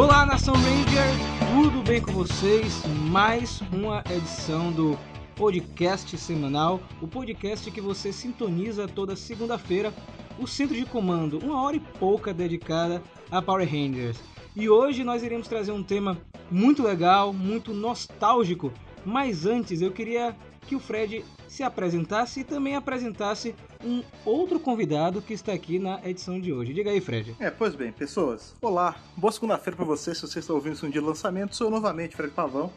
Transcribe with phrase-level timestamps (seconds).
[0.00, 1.12] Olá, Nação Ranger,
[1.54, 2.82] tudo bem com vocês?
[3.10, 4.98] Mais uma edição do
[5.36, 9.92] podcast semanal, o podcast que você sintoniza toda segunda-feira,
[10.38, 14.18] o centro de comando, uma hora e pouca dedicada a Power Rangers.
[14.56, 16.16] E hoje nós iremos trazer um tema
[16.50, 18.72] muito legal, muito nostálgico,
[19.04, 20.34] mas antes eu queria
[20.70, 26.00] que o Fred se apresentasse e também apresentasse um outro convidado que está aqui na
[26.08, 26.72] edição de hoje.
[26.72, 27.34] Diga aí, Fred.
[27.40, 28.54] É, pois bem, pessoas.
[28.62, 30.16] Olá, boa segunda-feira para vocês.
[30.16, 32.72] Se vocês estão ouvindo isso no dia de lançamento, sou novamente Fred Pavão.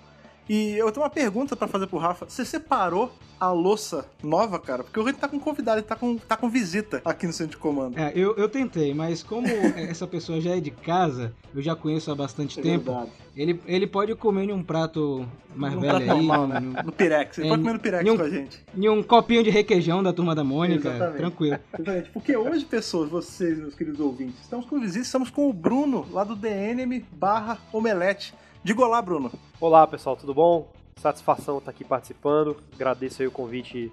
[0.50, 2.26] E eu tenho uma pergunta para fazer pro Rafa.
[2.28, 4.84] Você separou a louça nova, cara?
[4.84, 7.52] Porque o Rei tá com convidado, ele tá com, tá com visita aqui no centro
[7.52, 7.98] de comando.
[7.98, 12.12] É, eu, eu tentei, mas como essa pessoa já é de casa, eu já conheço
[12.12, 13.12] há bastante É tempo, verdade.
[13.36, 15.26] ele, ele pode comer em um prato
[15.56, 16.60] mais Um velho prato aí, normal, né?
[16.60, 17.38] num- No Pirex.
[17.38, 18.66] Ele É, pode comer no Pirex um- com a gente.
[18.78, 21.18] em um copinho de requeijão da turma da Mônica, Exatamente.
[21.18, 21.60] tranquilo.
[21.74, 22.10] Exatamente.
[22.12, 26.24] Porque hoje, pessoas, vocês, meus queridos ouvintes, estamos com visita, estamos com o Bruno, lá
[26.24, 28.34] do DNM barra Omelete.
[28.64, 29.32] Diga olá, Bruno.
[29.60, 30.72] Olá pessoal, tudo bom?
[30.98, 32.56] Satisfação estar aqui participando.
[32.74, 33.92] Agradeço aí o convite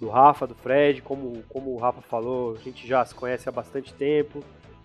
[0.00, 1.02] do Rafa, do Fred.
[1.02, 4.42] Como, como o Rafa falou, a gente já se conhece há bastante tempo,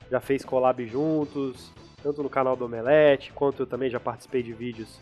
[0.09, 4.53] já fez collab juntos, tanto no canal do Omelete, quanto eu também já participei de
[4.53, 4.99] vídeos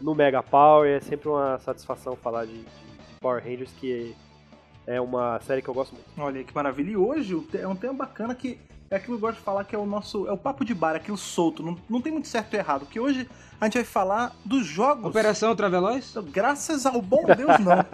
[0.00, 0.90] no Mega Power.
[0.96, 4.14] É sempre uma satisfação falar de, de- Power Rangers, que
[4.86, 6.06] é uma série que eu gosto muito.
[6.18, 6.90] Olha que maravilha.
[6.92, 8.58] E hoje é um tema bacana que
[8.90, 10.26] é aquilo que eu gosto de falar que é o nosso.
[10.28, 11.62] É o papo de bar, aquilo solto.
[11.62, 12.80] Não, não tem muito certo e errado.
[12.80, 13.28] Porque hoje
[13.60, 15.04] a gente vai falar dos jogos.
[15.04, 16.10] Operação Traveloz?
[16.10, 17.84] Então, Graças ao bom Deus, não.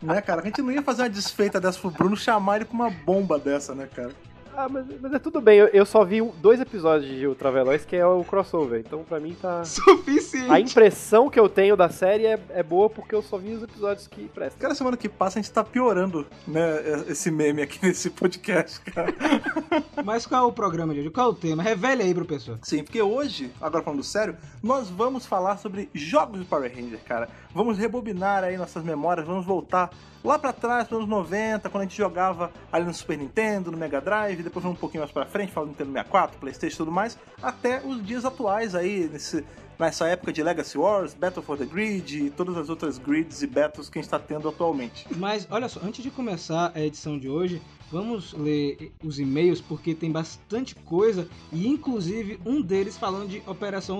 [0.02, 0.40] né, cara?
[0.40, 3.38] A gente não ia fazer uma desfeita dessa pro Bruno chamar ele com uma bomba
[3.38, 4.12] dessa, né, cara?
[4.60, 7.52] Ah, mas, mas é tudo bem, eu, eu só vi um- dois episódios de Ultra
[7.52, 8.80] Veloz, que é o crossover.
[8.84, 9.64] Então pra mim tá.
[9.64, 10.50] Suficiente.
[10.50, 13.62] A impressão que eu tenho da série é, é boa porque eu só vi os
[13.62, 14.58] episódios que prestam.
[14.60, 19.14] Cada semana que passa a gente tá piorando, né, esse meme aqui nesse podcast, cara.
[20.04, 21.10] Mas qual é o programa de hoje?
[21.10, 21.62] Qual é o tema?
[21.62, 22.58] Revele aí pro pessoal.
[22.62, 27.28] Sim, porque hoje, agora falando sério, nós vamos falar sobre jogos de Power Ranger, cara.
[27.54, 29.90] Vamos rebobinar aí nossas memórias, vamos voltar
[30.24, 33.78] lá pra trás, nos anos 90, quando a gente jogava ali no Super Nintendo, no
[33.78, 36.92] Mega Drive, depois um pouquinho mais pra frente, falando do Nintendo 64, Playstation e tudo
[36.92, 39.44] mais, até os dias atuais aí, nesse,
[39.78, 43.46] nessa época de Legacy Wars, Battle for the Grid e todas as outras grids e
[43.46, 45.06] battles que a gente tá tendo atualmente.
[45.16, 49.94] Mas olha só, antes de começar a edição de hoje, vamos ler os e-mails porque
[49.94, 53.98] tem bastante coisa e inclusive um deles falando de Operação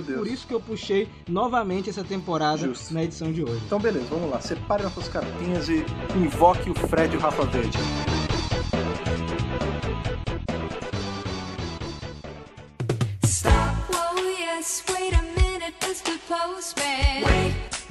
[0.00, 0.18] Deus.
[0.18, 2.92] Por isso que eu puxei novamente essa temporada Justo.
[2.92, 3.60] na edição de hoje.
[3.66, 5.84] Então beleza, vamos lá, separe nossas cartinhas e
[6.16, 7.78] invoque o Fred e o Rafa Verde.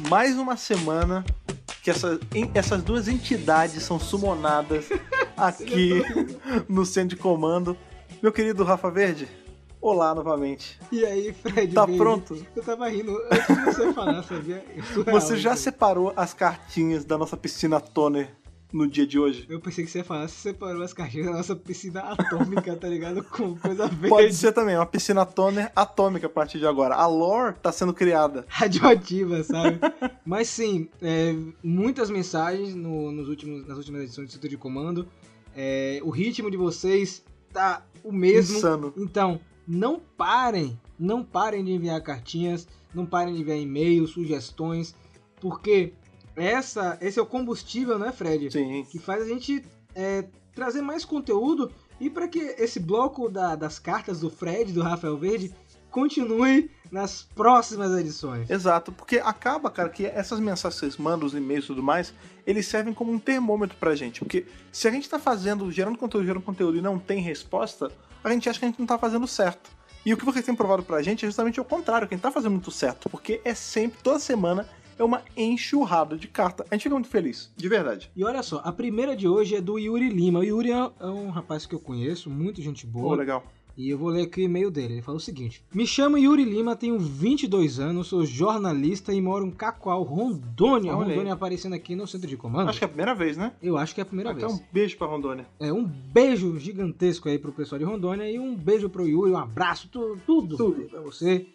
[0.09, 1.23] Mais uma semana
[1.81, 4.85] que essa- em- essas duas entidades são sumonadas
[5.35, 6.01] aqui
[6.67, 7.77] no centro de comando.
[8.21, 9.27] Meu querido Rafa Verde,
[9.81, 10.79] olá novamente.
[10.91, 11.73] E aí, Fred?
[11.73, 11.97] Tá Baby?
[11.97, 12.47] pronto?
[12.55, 14.63] Eu tava rindo antes de você falar, sabia?
[14.77, 15.63] É surreal Você já isso.
[15.63, 18.29] separou as cartinhas da nossa piscina toner
[18.73, 19.45] no dia de hoje?
[19.47, 22.87] Eu pensei que você ia falar, você separou as caixinhas da nossa piscina atômica, tá
[22.87, 23.23] ligado?
[23.29, 24.09] Com coisa verde.
[24.09, 26.95] Pode ser também, uma piscina toner atômica a partir de agora.
[26.95, 28.45] A lore tá sendo criada.
[28.49, 29.79] radioativa, sabe?
[30.25, 35.07] Mas sim, é, muitas mensagens no- nos últimos, nas últimas edições do Centro de Comando.
[35.55, 37.23] É, o ritmo de vocês
[37.53, 38.57] tá o mesmo.
[38.57, 38.93] Insano.
[38.97, 44.95] Então, não parem, não parem de enviar cartinhas, não parem de enviar e-mails, sugestões,
[45.39, 45.93] porque
[46.35, 48.51] essa, esse é o combustível, né, Fred?
[48.51, 48.85] Sim.
[48.89, 49.63] Que faz a gente
[49.95, 54.81] é, trazer mais conteúdo e para que esse bloco da- das cartas do Fred, do
[54.81, 55.53] Rafael Verde,
[55.91, 58.49] continue nas próximas edições.
[58.49, 62.13] Exato, porque acaba, cara, que essas mensagens que vocês mandam, os e-mails e tudo mais,
[62.47, 64.19] eles servem como um termômetro pra gente.
[64.19, 67.91] Porque se a gente tá fazendo, gerando conteúdo, gerando conteúdo e não tem resposta,
[68.23, 69.69] a gente acha que a gente não tá fazendo certo.
[70.05, 72.23] E o que vocês têm provado pra gente é justamente o contrário, que a gente
[72.23, 73.07] tá fazendo muito certo.
[73.09, 74.67] Porque é sempre, toda semana,
[74.97, 76.65] é uma enxurrada de carta.
[76.69, 78.11] A gente fica muito feliz, de verdade.
[78.15, 80.39] E olha só, a primeira de hoje é do Yuri Lima.
[80.39, 83.15] O Yuri é é um rapaz que eu conheço, muito gente boa.
[83.15, 83.43] legal.
[83.75, 84.93] E eu vou ler aqui o e-mail dele.
[84.93, 89.47] Ele fala o seguinte: Me chamo Yuri Lima, tenho 22 anos, sou jornalista e moro
[89.47, 90.95] em Cacoal, Rondônia.
[90.95, 91.09] Olha aí.
[91.13, 92.69] Rondônia aparecendo aqui no centro de comando.
[92.69, 93.51] Acho que é a primeira vez, né?
[93.63, 94.61] Eu acho que é a primeira Então, vez.
[94.61, 95.47] um beijo pra Rondônia.
[95.59, 99.37] É um beijo gigantesco aí pro pessoal de Rondônia e um beijo pro Yuri, um
[99.39, 100.81] abraço, tudo, tudo, Tudo.
[100.83, 101.47] pra você.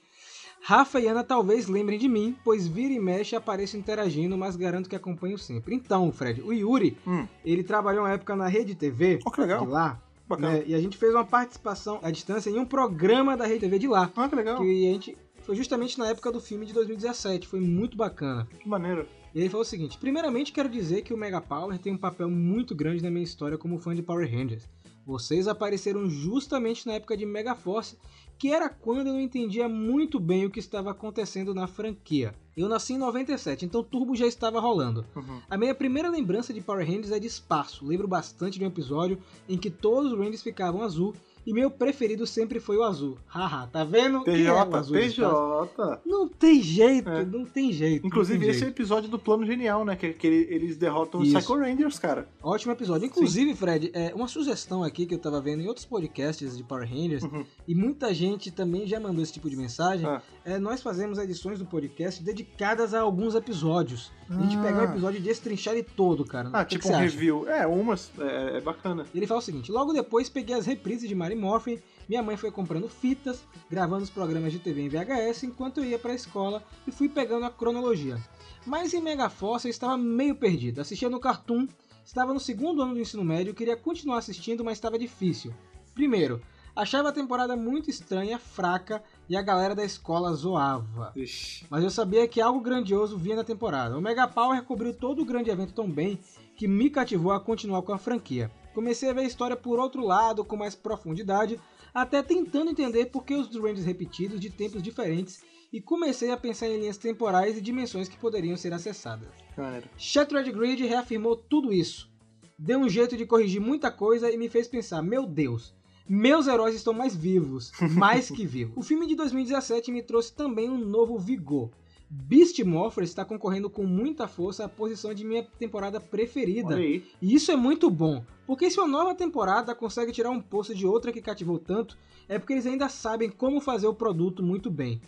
[0.70, 4.87] Rafa e Ana talvez lembrem de mim, pois vira e mexe apareço interagindo, mas garanto
[4.87, 5.75] que acompanho sempre.
[5.75, 7.26] Então, Fred, o Yuri, Hum.
[7.43, 9.65] ele trabalhou uma época na Rede TV Oh, que legal.
[9.65, 9.99] de lá,
[10.29, 10.50] Bacana.
[10.59, 13.79] né, e a gente fez uma participação à distância em um programa da Rede TV
[13.79, 14.59] de lá, Ah, que legal.
[14.59, 18.47] que a gente foi justamente na época do filme de 2017, foi muito bacana.
[18.61, 19.06] Que maneiro.
[19.35, 22.29] E ele falou o seguinte: primeiramente quero dizer que o Mega Power tem um papel
[22.29, 24.69] muito grande na minha história como fã de Power Rangers.
[25.06, 27.97] Vocês apareceram justamente na época de Megaforce,
[28.38, 32.35] que era quando eu não entendia muito bem o que estava acontecendo na franquia.
[32.56, 35.05] Eu nasci em 97, então Turbo já estava rolando.
[35.14, 35.40] Uhum.
[35.49, 37.85] A minha primeira lembrança de Power Rangers é de espaço.
[37.85, 39.19] Lembro bastante de um episódio
[39.49, 41.14] em que todos os Rangers ficavam azul
[41.48, 43.16] e meu preferido sempre foi o azul.
[43.26, 44.22] Haha, tá vendo?
[44.24, 44.96] Que é azul.
[44.96, 46.00] PJ.
[46.04, 47.24] Não tem jeito, É.
[47.24, 48.06] não tem jeito.
[48.06, 48.76] Inclusive, tem esse é o jeito.
[48.76, 49.96] episódio do Plano Genial, né?
[49.96, 51.38] Que, que ele- eles derrotam os Isso.
[51.38, 52.28] Psycho Rangers, cara.
[52.42, 53.06] Ótimo episódio.
[53.06, 56.88] Inclusive, Fred, é uma sugestão aqui que eu tava vendo em outros podcasts de Power
[56.88, 57.44] Rangers, Uhum.
[57.66, 60.06] e muita gente também já mandou esse tipo de mensagem.
[60.06, 60.22] Ah.
[60.44, 64.10] É, nós fazemos edições do podcast dedicadas a alguns episódios.
[64.30, 64.62] A gente Ah.
[64.62, 66.50] pega o episódio e destrinchar ele todo, cara.
[66.52, 67.02] Ah, que tipo que um acha?
[67.04, 67.48] review.
[67.48, 68.10] É, umas.
[68.18, 69.06] É, é bacana.
[69.14, 72.50] Ele fala o seguinte: logo depois peguei as reprises de Mary Morphin, minha mãe foi
[72.50, 76.90] comprando fitas, gravando os programas de TV em VHS enquanto eu ia pra escola e
[76.90, 78.19] fui pegando a cronologia.
[78.67, 80.81] Mas em Megaforce eu estava meio perdido.
[80.81, 81.67] Assistia no Cartoon,
[82.05, 85.55] estava no segundo ano do ensino médio, queria continuar assistindo, mas estava difícil.
[85.94, 86.40] Primeiro,
[86.75, 91.12] achava a temporada muito estranha, fraca e a galera da escola zoava.
[91.14, 91.67] Ixi.
[91.69, 93.99] Mas eu sabia que algo grandioso vinha na temporada.
[93.99, 96.19] O Mega Power cobriu todo o grande evento tão bem
[96.56, 98.50] que me cativou a continuar com a franquia.
[98.78, 101.60] Comecei a ver a história por outro lado, com mais profundidade,
[101.92, 105.42] até tentando entender por que os Rangers repetidos de tempos diferentes
[105.72, 109.30] e comecei a pensar em linhas temporais e dimensões que poderiam ser acessadas.
[109.56, 109.88] Maneiro.
[109.98, 112.08] Shattered Grid reafirmou tudo isso.
[112.56, 115.74] Deu um jeito de corrigir muita coisa e me fez pensar, meu Deus,
[116.08, 118.74] meus heróis estão mais vivos, mais que vivos.
[118.78, 121.72] O filme de 2017 me trouxe também um novo vigor.
[122.10, 126.81] Beast Morpher está concorrendo com muita força à posição de minha temporada preferida.
[127.20, 130.87] E isso é muito bom, porque se uma nova temporada consegue tirar um poço de
[130.87, 135.00] outra que cativou tanto, é porque eles ainda sabem como fazer o produto muito bem.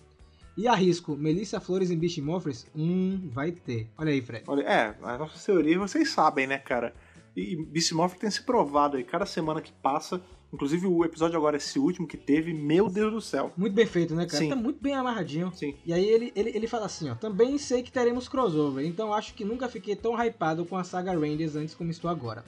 [0.56, 2.66] E arrisco, Melissa Flores em Beast Morphers?
[2.76, 3.88] Hum, vai ter.
[3.96, 4.44] Olha aí, Fred.
[4.46, 6.94] Olha, é, as nossas teorias vocês sabem, né, cara?
[7.34, 10.20] E Beast Morpher tem se provado aí, cada semana que passa,
[10.52, 13.52] inclusive o episódio agora, esse último que teve, meu Deus do céu.
[13.56, 14.42] Muito bem feito, né, cara?
[14.42, 14.48] Sim.
[14.48, 15.52] Tá muito bem amarradinho.
[15.54, 15.74] Sim.
[15.84, 19.34] E aí ele, ele, ele fala assim, ó, também sei que teremos crossover, então acho
[19.34, 22.44] que nunca fiquei tão hypado com a saga Rangers antes como estou agora.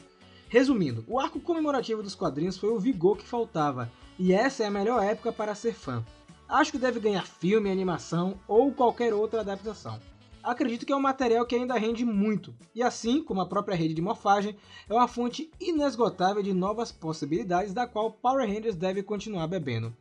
[0.49, 4.71] Resumindo, o arco comemorativo dos quadrinhos foi o vigor que faltava, e essa é a
[4.71, 6.05] melhor época para ser fã.
[6.49, 9.99] Acho que deve ganhar filme, animação ou qualquer outra adaptação.
[10.43, 13.95] Acredito que é um material que ainda rende muito, e assim como a própria rede
[13.95, 14.57] de morfagem,
[14.89, 19.95] é uma fonte inesgotável de novas possibilidades da qual Power Rangers deve continuar bebendo.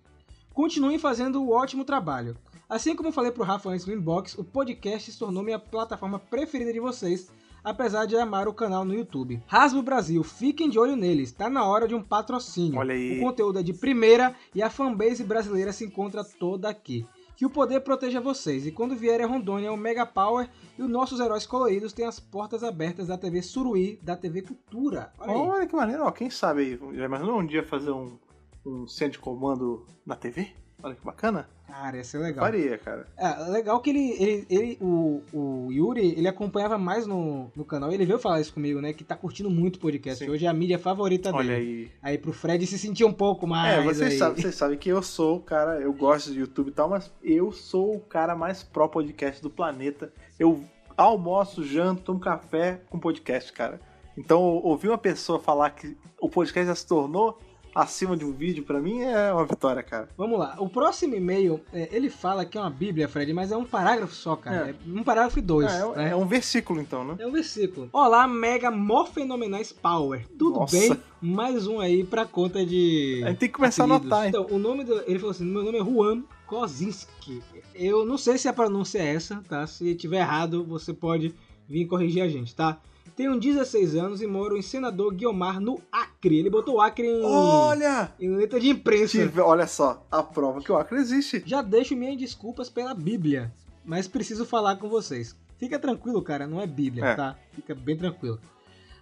[0.51, 2.35] Continuem fazendo o ótimo trabalho.
[2.67, 6.73] Assim como falei pro Rafa antes no inbox, o podcast se tornou minha plataforma preferida
[6.73, 7.29] de vocês,
[7.63, 9.41] apesar de amar o canal no YouTube.
[9.45, 12.79] Rasbo Brasil, fiquem de olho neles, tá na hora de um patrocínio.
[12.79, 13.19] Olha aí.
[13.19, 17.05] O conteúdo é de primeira e a fanbase brasileira se encontra toda aqui.
[17.41, 20.47] Que o poder proteja vocês, e quando vier a Rondônia, o Mega Power
[20.77, 25.11] e os nossos heróis coloridos têm as portas abertas da TV Suruí, da TV Cultura.
[25.17, 25.33] Olha.
[25.33, 28.15] Olha que maneiro, ó, quem sabe aí, já imaginou um dia fazer um,
[28.63, 30.51] um centro de comando na TV?
[30.83, 31.47] Olha que bacana.
[31.67, 32.43] Cara, ia ser legal.
[32.43, 33.07] Faria, cara.
[33.17, 37.91] É, legal que ele, ele, ele o, o Yuri, ele acompanhava mais no, no canal,
[37.91, 40.29] ele veio falar isso comigo, né, que tá curtindo muito o podcast, Sim.
[40.29, 41.91] hoje é a mídia favorita Olha dele.
[42.03, 42.11] aí.
[42.11, 45.01] Aí pro Fred se sentir um pouco mais É, vocês sabem, vocês sabem que eu
[45.01, 48.63] sou o cara, eu gosto de YouTube e tal, mas eu sou o cara mais
[48.63, 50.11] pró podcast do planeta.
[50.37, 50.61] Eu
[50.97, 53.79] almoço, janto, tomo café com podcast, cara.
[54.17, 57.39] Então, ouvir uma pessoa falar que o podcast já se tornou
[57.73, 60.09] acima de um vídeo, pra mim é uma vitória, cara.
[60.17, 63.57] Vamos lá, o próximo e-mail, é, ele fala que é uma bíblia, Fred, mas é
[63.57, 64.69] um parágrafo só, cara.
[64.69, 64.71] É.
[64.71, 66.09] É um parágrafo e dois, É, é- né?
[66.11, 67.15] é um versículo, então, né?
[67.19, 67.89] É um versículo.
[67.93, 70.25] Olá, mega morfenomenais power.
[70.37, 70.77] Tudo Nossa.
[70.77, 70.97] bem?
[71.21, 73.21] Mais um aí pra conta de.
[73.23, 74.07] A gente tem que começar a apelidos.
[74.11, 74.29] anotar, hein?
[74.29, 75.01] Então, o nome do.
[75.07, 77.41] Ele falou assim: meu nome é Juan Kozinski.
[77.75, 79.65] Eu não sei se a pronúncia é essa, tá?
[79.67, 81.33] Se tiver errado, você pode
[81.67, 82.79] vir corrigir a gente, tá?
[83.15, 86.37] Tenho 16 anos e moro em Senador Guiomar, no Acre.
[86.39, 88.13] Ele botou o Acre em, Olha!
[88.19, 89.17] em letra de imprensa.
[89.19, 91.43] Tive- olha só, a prova que o Acre existe.
[91.45, 93.53] Já deixo minhas desculpas pela Bíblia,
[93.85, 95.35] mas preciso falar com vocês.
[95.57, 97.15] Fica tranquilo, cara, não é Bíblia, É.
[97.15, 97.35] tá?
[97.51, 98.39] Fica bem tranquilo.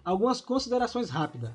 [0.03, 1.51] Algumas considerações rápidas.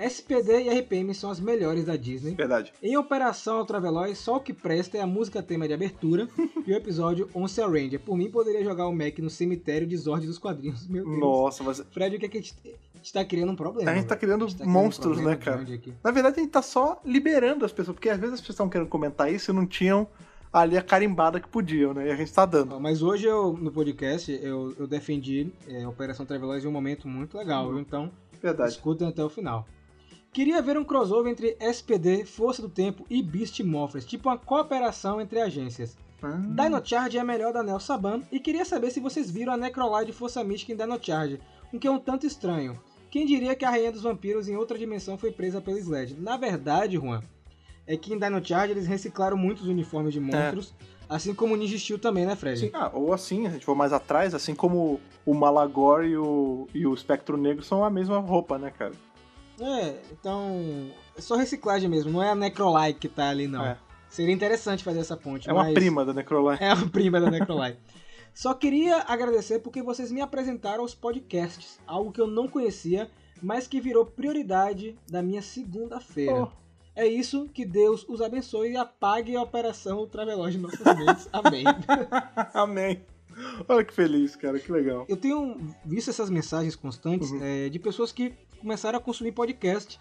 [0.00, 2.34] SPD e RPM são as melhores da Disney.
[2.34, 2.72] Verdade.
[2.82, 6.26] Em Operação Ultraveloz, só o que presta é a música tema de abertura
[6.66, 8.00] e o episódio Once a Ranger.
[8.00, 10.88] Por mim, poderia jogar o Mac no cemitério de Zord dos quadrinhos.
[10.88, 11.18] Meu Deus.
[11.20, 12.54] Nossa, mas Fred, o que é que a gente,
[12.94, 13.90] a gente tá criando um problema?
[13.90, 15.80] A gente tá criando gente tá criando monstros, um problema né, cara?
[16.02, 18.68] Na verdade, a gente tá só liberando as pessoas, porque às vezes as pessoas estão
[18.68, 20.06] querendo comentar isso e não tinham
[20.52, 22.08] ali a carimbada que podiam, né?
[22.08, 22.80] E a gente tá dando.
[22.80, 27.36] Mas hoje eu, no podcast, eu, eu defendi é, Operação Traveloz em um momento muito
[27.38, 27.70] legal, Uhum.
[27.72, 27.80] viu?
[27.80, 28.10] então
[28.42, 28.72] Verdade.
[28.72, 29.66] escutem até o final.
[30.32, 35.20] Queria ver um crossover entre SPD, Força do Tempo e Beast Morphers, tipo uma cooperação
[35.20, 35.96] entre agências.
[36.22, 39.52] Ah, Dino Charge é a melhor da Nel Saban e queria saber se vocês viram
[39.52, 41.40] a Necrolite Força Mística em Dino Charge,
[41.72, 42.78] o que é um tanto estranho.
[43.10, 46.16] Quem diria que a rainha dos vampiros em outra dimensão foi presa pelo Sled?
[46.20, 47.22] Na verdade, Juan,
[47.84, 50.72] é que em Dino Charge eles reciclaram muitos uniformes de monstros,
[51.08, 52.60] assim como o Ninja Steel também, né, Fred?
[52.60, 56.68] Sim, ah, ou assim, a gente for mais atrás, assim como o Malagor e o,
[56.72, 58.92] e o Espectro Negro são a mesma roupa, né, cara?
[59.60, 60.90] É, então.
[61.16, 63.64] É só reciclagem mesmo, não é a Necrolike que tá ali, não.
[63.64, 63.76] É.
[64.08, 65.48] Seria interessante fazer essa ponte.
[65.48, 66.58] É uma mas- prima da Necroline.
[66.62, 67.78] É a prima da Necrolike.
[68.34, 73.10] Só queria agradecer porque vocês me apresentaram aos podcasts, algo que eu não conhecia,
[73.42, 76.44] mas que virou prioridade da minha segunda-feira.
[76.44, 76.48] Oh.
[76.94, 81.28] É isso, que Deus os abençoe e apague a operação Travelodge em nossas mentes.
[81.32, 81.64] Amém.
[82.52, 83.00] Amém.
[83.68, 85.06] Olha que feliz, cara, que legal.
[85.08, 87.40] Eu tenho visto essas mensagens constantes Uhum.
[87.42, 89.98] é, de pessoas que começaram a consumir podcast.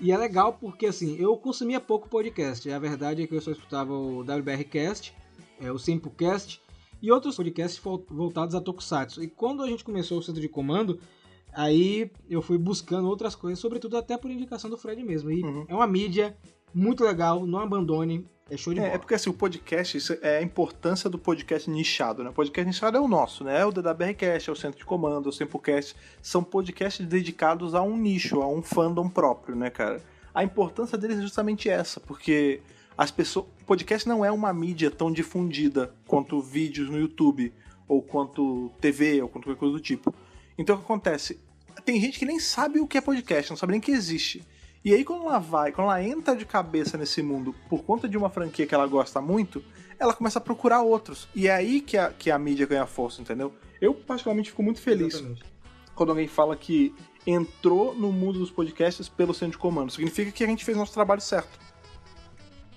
[0.00, 2.70] E é legal porque, assim, eu consumia pouco podcast.
[2.70, 5.14] A verdade é que eu só escutava o WBRcast,
[5.60, 6.60] é, o Simplecast
[7.02, 9.22] e outros podcasts vol- voltados a Tokusatsu.
[9.22, 11.00] E quando a gente começou o centro de comando,
[11.52, 15.30] aí eu fui buscando outras coisas, sobretudo até por indicação do Fred mesmo.
[15.30, 15.64] E Uhum.
[15.68, 16.36] é uma mídia
[16.74, 18.94] muito legal, não abandone, é show de É, bola.
[18.94, 22.30] é porque assim, o podcast, é a importância do podcast nichado, né?
[22.30, 23.60] O podcast nichado é o nosso, né?
[23.60, 25.94] É o DWRcast, é o Centro de Comando, é o Simplecast.
[26.20, 30.02] São podcasts dedicados a um nicho, a um fandom próprio, né, cara?
[30.34, 32.60] A importância deles é justamente essa, porque
[32.96, 33.46] as pessoas.
[33.66, 37.52] Podcast não é uma mídia tão difundida quanto vídeos no YouTube,
[37.86, 40.12] ou quanto TV, ou quanto qualquer coisa do tipo.
[40.58, 41.40] Então o que acontece?
[41.84, 44.42] Tem gente que nem sabe o que é podcast, não sabe nem que existe.
[44.84, 48.16] E aí quando ela vai, quando ela entra de cabeça nesse mundo por conta de
[48.16, 49.62] uma franquia que ela gosta muito,
[49.98, 51.28] ela começa a procurar outros.
[51.34, 53.52] E é aí que a, que a mídia ganha força, entendeu?
[53.80, 55.44] Eu particularmente fico muito feliz Exatamente.
[55.94, 56.94] quando alguém fala que
[57.26, 59.92] entrou no mundo dos podcasts pelo centro de comando.
[59.92, 61.58] Significa que a gente fez nosso trabalho certo.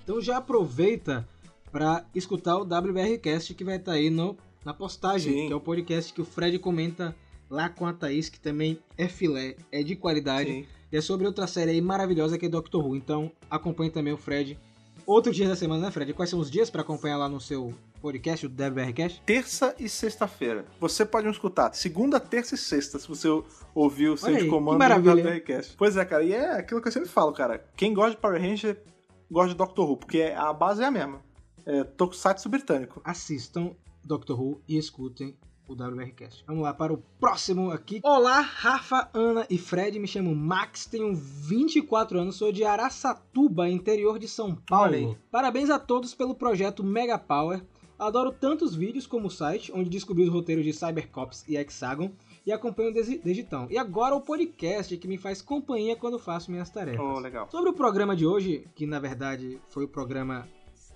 [0.02, 1.26] Então já aproveita
[1.72, 5.46] para escutar o WBRcast que vai estar aí no, na postagem, Sim.
[5.46, 7.16] que é o podcast que o Fred comenta
[7.48, 10.50] lá com a Thaís, que também é filé, é de qualidade.
[10.50, 10.66] Sim.
[10.94, 12.94] E é sobre outra série aí maravilhosa que é Doctor Who.
[12.94, 14.56] Então acompanhe também o Fred.
[15.04, 16.12] Outro dia da semana, né, Fred?
[16.12, 19.20] Quais são os dias para acompanhar lá no seu podcast, o WBRcast?
[19.26, 20.64] Terça e sexta-feira.
[20.78, 23.26] Você pode me escutar segunda, terça e sexta, se você
[23.74, 25.74] ouviu o aí, de comando do WRCast.
[25.76, 27.66] Pois é, cara, e é aquilo que eu sempre falo, cara.
[27.74, 28.80] Quem gosta de Power Ranger,
[29.28, 31.20] gosta de Doctor Who, porque a base é a mesma.
[31.66, 33.00] É Tokusatsu britânico.
[33.04, 33.72] Assistam
[34.04, 35.36] Doctor Who e escutem
[35.68, 36.44] o WRcast.
[36.46, 38.00] Vamos lá para o próximo aqui.
[38.02, 39.98] Olá, Rafa, Ana e Fred.
[39.98, 44.54] Me chamo Max, tenho 24 anos, sou de Araçatuba, interior de São.
[44.54, 45.18] Paulo.
[45.30, 47.64] Parabéns a todos pelo projeto Mega Power.
[47.98, 52.10] Adoro tanto os vídeos como o site, onde descobri os roteiros de Cybercops e Hexagon
[52.46, 53.66] e acompanho desde, desde então.
[53.70, 57.00] E agora o podcast que me faz companhia quando faço minhas tarefas.
[57.00, 57.48] Oh, legal.
[57.50, 60.46] Sobre o programa de hoje, que na verdade foi o programa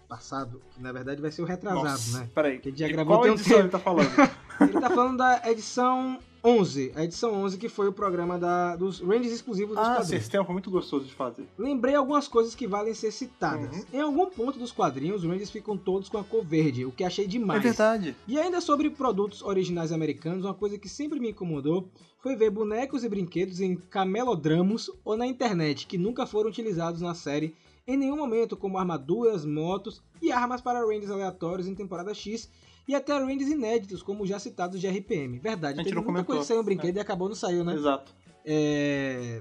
[0.08, 2.30] passado, que na verdade vai ser o retrasado, Nossa, né?
[2.34, 3.64] Peraí, Que a gente já gravou qual tem um edição tempo.
[3.64, 4.10] ele tá falando?
[4.60, 9.00] Ele tá falando da edição 11, a edição 11 que foi o programa da, dos
[9.00, 10.12] ranges exclusivos dos ah, quadrinhos.
[10.22, 11.46] esse tema foi muito gostoso de fazer.
[11.56, 13.76] Lembrei algumas coisas que valem ser citadas.
[13.76, 13.84] Uhum.
[13.92, 17.04] Em algum ponto dos quadrinhos, os ranges ficam todos com a cor verde, o que
[17.04, 17.60] achei demais.
[17.60, 18.16] É verdade.
[18.26, 21.88] E ainda sobre produtos originais americanos, uma coisa que sempre me incomodou
[22.20, 27.14] foi ver bonecos e brinquedos em camelodramos ou na internet que nunca foram utilizados na
[27.14, 27.54] série
[27.88, 32.48] em nenhum momento, como armaduras, motos e armas para ranges aleatórios em temporada X
[32.86, 35.38] e até ranges inéditos, como já citados de RPM.
[35.38, 37.34] Verdade, A gente teve não muita comentou, coisa que saiu um brinquedo e acabou não
[37.34, 37.74] saiu, né?
[37.74, 38.14] Exato.
[38.44, 39.40] é,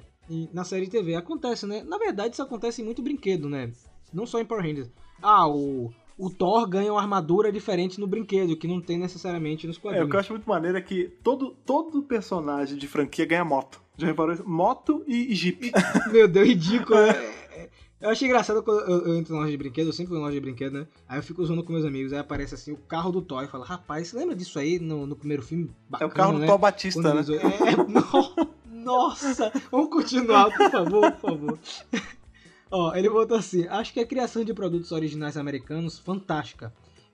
[0.54, 1.16] na série de TV.
[1.16, 1.84] Acontece, né?
[1.84, 3.72] Na verdade, isso acontece em muito brinquedo, né?
[4.14, 4.90] Não só em Power Rangers.
[5.22, 9.76] Ah, o, o Thor ganha uma armadura diferente no brinquedo, que não tem necessariamente nos
[9.78, 10.10] É, o quadrinhos.
[10.10, 13.82] que eu acho muito maneiro é que todo, todo personagem de franquia ganha moto.
[13.98, 14.48] Já reparou isso?
[14.48, 15.72] Moto e Jeep.
[16.12, 17.00] Meu Deus, ridículo.
[17.02, 17.14] né?
[17.58, 20.20] É, Eu achei engraçado quando eu, eu entro na loja de brinquedo, eu sempre vou
[20.20, 20.88] na loja de brinquedo, né?
[21.10, 23.48] Aí eu fico usando com meus amigos, aí aparece assim o carro do Thor e
[23.48, 25.66] fala, rapaz, você lembra disso aí no, no primeiro filme?
[25.66, 26.46] É Bacana, o carro do né?
[26.46, 27.40] Thor Batista, Quando né?
[27.42, 29.52] É, no- nossa!
[29.72, 31.60] Vamos continuar, por favor, por favor.
[32.70, 36.72] Ó, ele botou assim: acho que a criação de produtos originais americanos fantástica,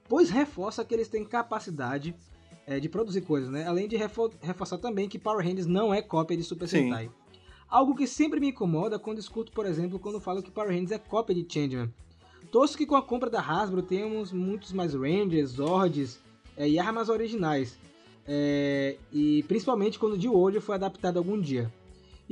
[0.10, 2.14] pois reforça que eles têm capacidade
[2.68, 3.66] é, de produzir coisas, né?
[3.66, 6.84] Além de refo- reforçar também que Power Rangers não é cópia de Super Sim.
[6.86, 7.10] Sentai.
[7.74, 11.00] Algo que sempre me incomoda quando escuto, por exemplo, quando falo que Power Rangers é
[11.00, 11.92] cópia de Changeman.
[12.52, 16.20] Torço que com a compra da Hasbro tenhamos muitos mais Rangers, Zords
[16.56, 17.76] é, e armas originais.
[18.28, 21.74] É, e principalmente quando de hoje foi adaptado algum dia.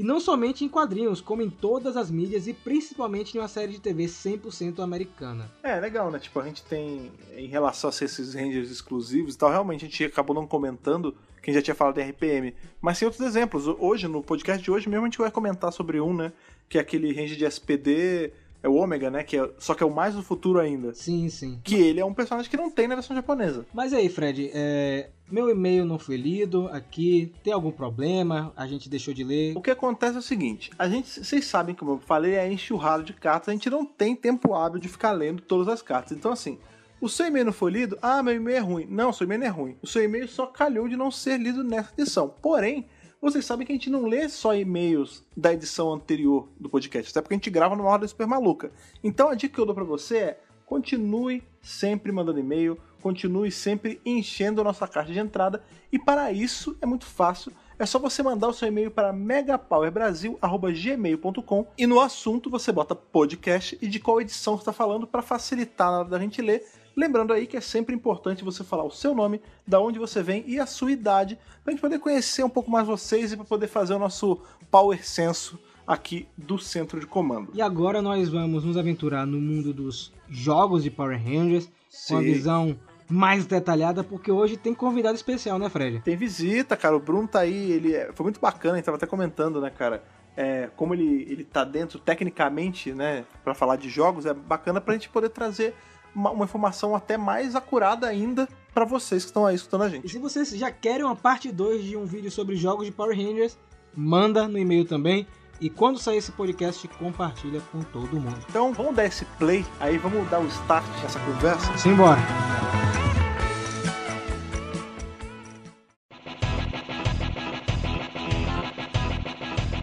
[0.02, 3.74] E não somente em quadrinhos, como em todas as mídias e principalmente em uma série
[3.74, 5.52] de TV 100% americana.
[5.62, 6.18] É, legal, né?
[6.18, 10.04] Tipo, a gente tem, em relação a esses Rangers exclusivos e tal, realmente a gente
[10.04, 12.52] acabou não comentando, quem já tinha falado de RPM.
[12.82, 13.68] Mas tem outros exemplos.
[13.68, 16.34] Hoje, no podcast de hoje mesmo, a gente vai comentar sobre um, né?
[16.68, 19.24] Que é aquele Ranger de SPD é o Ômega, né?
[19.24, 20.94] Que é, só que é o mais do futuro ainda.
[20.94, 21.60] Sim, sim.
[21.64, 23.66] Que ele é um personagem que não tem na versão japonesa.
[23.74, 27.34] Mas aí, Fred, é, meu e-mail não foi lido aqui.
[27.44, 28.54] Tem algum problema?
[28.56, 29.58] A gente deixou de ler?
[29.58, 33.04] O que acontece é o seguinte: a gente, vocês sabem, como eu falei, é enxurrado
[33.04, 36.16] de cartas, a gente não tem tempo hábil de ficar lendo todas as cartas.
[36.16, 36.60] Então, assim,
[37.00, 37.98] o seu e-mail não foi lido?
[38.00, 38.88] Ah, meu e-mail é ruim.
[38.88, 39.78] Não, seu e-mail não é ruim.
[39.82, 42.32] O seu e-mail só calhou de não ser lido nessa edição.
[42.42, 42.86] Porém,
[43.22, 47.22] vocês sabem que a gente não lê só e-mails da edição anterior do podcast, até
[47.22, 48.72] porque a gente grava numa ordem super maluca.
[49.04, 54.02] Então a dica que eu dou pra você é: continue sempre mandando e-mail, continue sempre
[54.04, 55.62] enchendo a nossa caixa de entrada,
[55.92, 57.52] e para isso é muito fácil.
[57.78, 63.76] É só você mandar o seu e-mail para megapowerbrasil.gmail.com e no assunto você bota podcast
[63.82, 66.64] e de qual edição você está falando para facilitar na hora da gente ler.
[66.96, 70.44] Lembrando aí que é sempre importante você falar o seu nome, da onde você vem
[70.48, 73.68] e a sua idade, pra gente poder conhecer um pouco mais vocês e para poder
[73.68, 77.50] fazer o nosso Power Censo aqui do centro de comando.
[77.54, 81.66] E agora nós vamos nos aventurar no mundo dos jogos de Power Rangers
[82.08, 82.24] com a Sim.
[82.24, 82.80] visão
[83.10, 86.00] mais detalhada, porque hoje tem convidado especial, né, Fred?
[86.02, 86.96] Tem visita, cara.
[86.96, 89.70] O Bruno tá aí, ele é- foi muito bacana, a gente tava até comentando, né,
[89.70, 90.02] cara?
[90.38, 94.94] É, como ele, ele tá dentro tecnicamente, né, Pra falar de jogos, é bacana pra
[94.94, 95.74] gente poder trazer
[96.16, 100.10] uma, informação até mais acurada ainda pra vocês que estão aí escutando a E gente.
[100.10, 103.58] se vocês já querem uma parte 2 de um vídeo sobre jogos de Power Rangers,
[103.96, 105.28] manda no e-mail também.
[105.60, 108.38] E quando sair esse podcast, compartilha com todo mundo.
[108.50, 111.78] Então vamos dar esse play, aí vamos dar o start nessa conversa.
[111.78, 112.20] Simbora!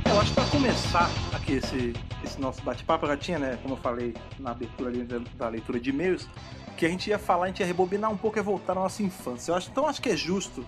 [0.04, 3.78] Eu acho que pra começar aqui esse, esse nosso bate-papo, já tinha, né, como eu
[3.78, 6.28] falei na abertura ali da, da leitura de e-mails,
[6.76, 9.02] que a gente ia falar, a gente ia rebobinar um pouco e voltar à nossa
[9.02, 9.50] infância.
[9.50, 10.64] Eu acho, então acho que é justo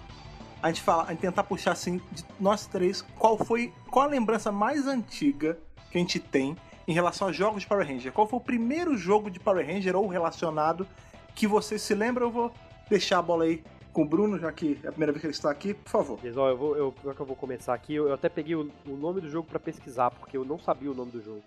[0.63, 4.09] a gente falar, a gente tentar puxar assim de nós três qual foi, qual a
[4.09, 5.59] lembrança mais antiga
[5.91, 6.57] que a gente tem
[6.89, 8.13] em relação a jogos de Power Ranger.
[8.13, 10.87] Qual foi o primeiro jogo de Power Ranger ou relacionado
[11.35, 12.25] que você se lembra?
[12.25, 12.53] Eu vou
[12.89, 15.33] deixar a bola aí com o Bruno, já que é a primeira vez que ele
[15.35, 16.19] está aqui, por favor.
[16.37, 18.71] Ó, eu vou, eu, já que eu vou começar aqui, eu, eu até peguei o,
[18.87, 21.43] o nome do jogo pra pesquisar, porque eu não sabia o nome do jogo.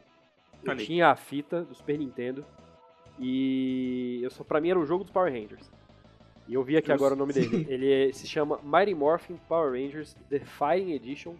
[0.64, 0.86] Eu aí.
[0.86, 2.46] tinha a fita do Super Nintendo
[3.20, 5.70] e eu só para mim era o jogo dos Power Rangers.
[6.48, 7.66] E eu vi aqui Eu- agora o nome dele.
[7.70, 11.36] Ele é- se chama Mighty Morphin Power Rangers The Fighting Edition.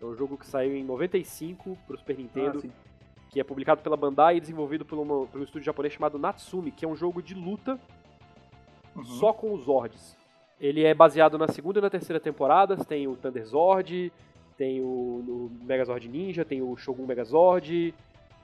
[0.00, 2.68] É um jogo que saiu em 95 pro Super Nintendo, Ah,
[3.30, 6.70] que é publicado pela Bandai e desenvolvido por, uma, por um estúdio japonês chamado Natsumi,
[6.70, 7.78] que é um jogo de luta
[8.94, 9.04] Uhum.
[9.04, 10.16] só com os Zords.
[10.60, 14.12] Ele é baseado na segunda e na terceira temporadas, tem o Thunder Zord,
[14.56, 17.92] tem o, o Megazord Ninja, tem o Shogun Megazord,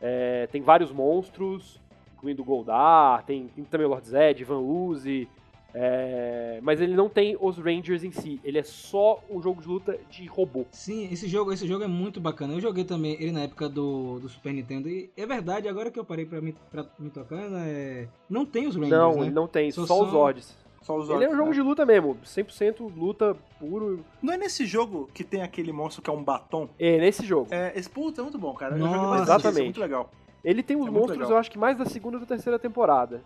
[0.01, 1.81] é, tem vários monstros,
[2.15, 5.29] incluindo o Goldar, tem, tem também o Lord Zed, Van Uzi,
[5.75, 9.69] é, mas ele não tem os Rangers em si, ele é só um jogo de
[9.69, 10.65] luta de robô.
[10.71, 12.55] Sim, esse jogo, esse jogo é muito bacana.
[12.55, 14.89] Eu joguei também ele na época do, do Super Nintendo.
[14.89, 18.67] E é verdade, agora que eu parei pra me, pra me tocar, né, não tem
[18.67, 19.23] os Rangers, não, né?
[19.23, 20.61] ele não tem, Só só, os são- Zords.
[20.83, 21.55] Só os Ele é um olhos, jogo né?
[21.57, 24.03] de luta mesmo, 100% luta puro.
[24.23, 26.71] Não é nesse jogo que tem aquele monstro que é um batom?
[26.79, 27.49] É nesse jogo.
[27.51, 28.75] É, esse puta é muito bom, cara.
[28.77, 28.95] Eu Nossa.
[28.95, 29.65] joguei bastante, esse, é Exatamente.
[29.67, 30.11] muito legal.
[30.43, 33.23] Ele tem os É monstros, eu acho que mais da segunda e da terceira temporada.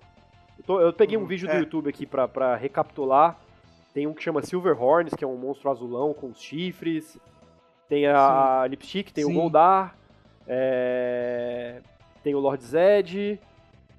[0.64, 1.52] Eu, tô- eu peguei um Uhum, vídeo é.
[1.54, 3.38] do YouTube aqui pra, pra recapitular.
[3.92, 7.18] Tem um que chama Silver Horns, que é um monstro azulão com os chifres.
[7.88, 9.30] Tem a Lipstick, tem Sim.
[9.30, 9.94] o Goldar.
[10.48, 11.80] é,
[12.22, 13.38] Tem o Lord Zed.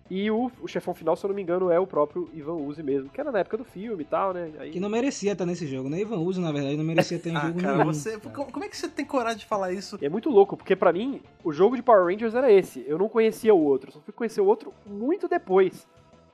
[0.10, 2.84] E o, o chefão final, se eu não me engano, é o próprio Ivan Uzi
[2.84, 4.52] mesmo, que era na época do filme e tal, né?
[4.60, 6.00] Aí- Que não merecia estar nesse jogo, né?
[6.00, 7.86] Ivan Uso, na verdade, não merecia ter em Ah, jogo cara, nenhum.
[7.92, 8.20] você.
[8.20, 9.98] Como como é que você tem coragem de falar isso?
[10.00, 12.84] E é muito louco, porque pra mim, o jogo de Power Rangers era esse.
[12.88, 15.88] Eu não conhecia o outro, só fui conhecer o outro muito depois.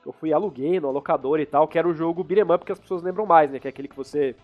[0.04, 2.78] Eu fui aluguei no locadora e tal, que era o jogo beat'em up que as
[2.78, 3.58] pessoas lembram mais, né?
[3.58, 4.34] Que é aquele que você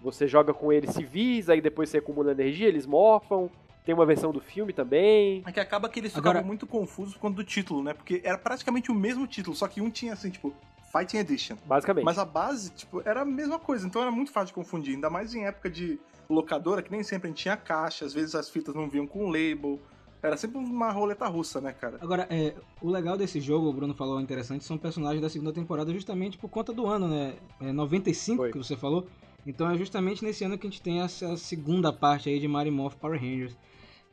[0.00, 3.50] você joga com eles civis, aí depois você acumula energia, eles morfam.
[3.84, 5.42] Tem uma versão do filme também.
[5.46, 7.94] É que acaba que eles Agora- ficavam muito confusos por conta do título, né?
[7.94, 10.54] Porque era praticamente o mesmo título, só que um tinha assim, tipo,
[10.92, 11.56] Fighting Edition.
[11.64, 12.04] Basicamente.
[12.04, 15.10] Mas a base, tipo, era a mesma coisa, então era muito fácil de confundir, ainda
[15.10, 18.48] mais em época de locadora, que nem sempre a gente tinha caixa, às vezes as
[18.50, 19.80] fitas não vinham com label.
[20.22, 21.98] Era sempre uma roleta russa, né, cara?
[22.00, 25.92] Agora, é, o legal desse jogo, o Bruno falou interessante, são personagens da segunda temporada
[25.92, 27.36] justamente por conta do ano, né?
[27.60, 28.52] É 95 Foi.
[28.52, 29.06] que você falou.
[29.46, 32.70] Então é justamente nesse ano que a gente tem essa segunda parte aí de Mighty
[32.70, 33.56] Morph Power Rangers.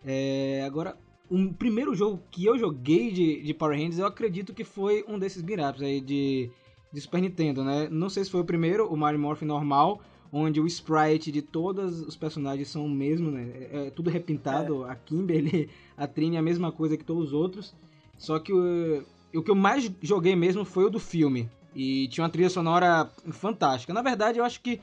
[0.05, 0.95] É, agora,
[1.29, 5.17] o primeiro jogo que eu joguei de, de Power Rangers, eu acredito que foi um
[5.17, 6.51] desses beat-ups aí de,
[6.93, 7.87] de Super Nintendo, né?
[7.89, 10.01] Não sei se foi o primeiro, o Mighty Morph normal,
[10.37, 13.49] onde o sprite de todos os personagens são o mesmo, né?
[13.71, 17.33] É, é tudo repintado, a Kimberly, a Trini é a mesma coisa que todos os
[17.33, 17.73] outros.
[18.17, 21.49] Só que o, o que eu mais joguei mesmo foi o do filme.
[21.73, 23.93] E tinha uma trilha sonora fantástica.
[23.93, 24.79] Na verdade, eu acho que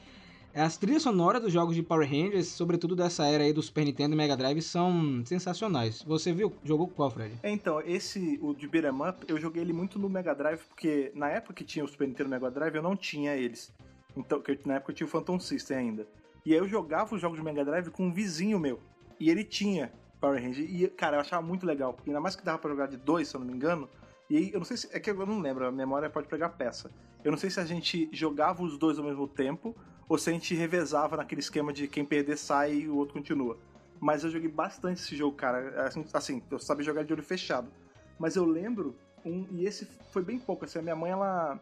[0.54, 4.14] As trilhas sonoras dos jogos de Power Rangers, sobretudo dessa era aí do Super Nintendo
[4.14, 6.02] e Mega Drive, são sensacionais.
[6.06, 6.52] Você viu?
[6.62, 7.38] Jogou qual, Fred?
[7.42, 11.10] É, Então, esse, o de Beat'em Up, eu joguei ele muito no Mega Drive, porque
[11.14, 13.72] na época que tinha o Super Nintendo e Mega Drive, eu não tinha eles.
[14.16, 16.06] Então, que na época eu tinha o Phantom System ainda.
[16.44, 18.80] E aí eu jogava os jogos de Mega Drive com um vizinho meu.
[19.18, 20.64] E ele tinha Power Ranger.
[20.64, 21.94] E, cara, eu achava muito legal.
[21.94, 23.88] Porque ainda mais que dava pra jogar de dois, se eu não me engano.
[24.28, 24.88] E aí, eu não sei se.
[24.92, 26.90] É que eu não lembro, a memória pode pegar peça.
[27.24, 29.76] Eu não sei se a gente jogava os dois ao mesmo tempo,
[30.08, 33.58] ou se a gente revezava naquele esquema de quem perder sai e o outro continua.
[34.00, 35.86] Mas eu joguei bastante esse jogo, cara.
[35.86, 37.70] Assim, assim, eu sabia jogar de olho fechado.
[38.18, 41.60] Mas eu lembro, um, e esse foi bem pouco, assim, a minha mãe, ela.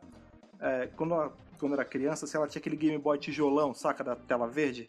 [0.61, 4.17] É, quando, ela, quando era criança, assim, ela tinha aquele Game Boy tijolão, saca, da
[4.17, 4.89] tela verde.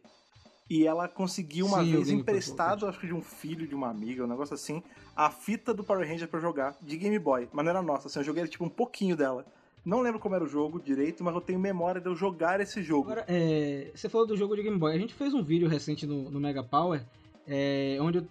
[0.70, 4.24] E ela conseguiu uma Sim, vez emprestado, acho que de um filho, de uma amiga,
[4.24, 4.82] um negócio assim,
[5.16, 7.50] a fita do Power Ranger pra jogar de Game Boy.
[7.52, 9.46] Mas não era nossa, assim, eu joguei tipo um pouquinho dela.
[9.84, 12.84] Não lembro como era o jogo direito, mas eu tenho memória de eu jogar esse
[12.84, 13.12] jogo.
[13.12, 14.94] Agora, é, você falou do jogo de Game Boy.
[14.94, 17.04] A gente fez um vídeo recente no, no Mega Power,
[17.48, 18.28] é, onde eu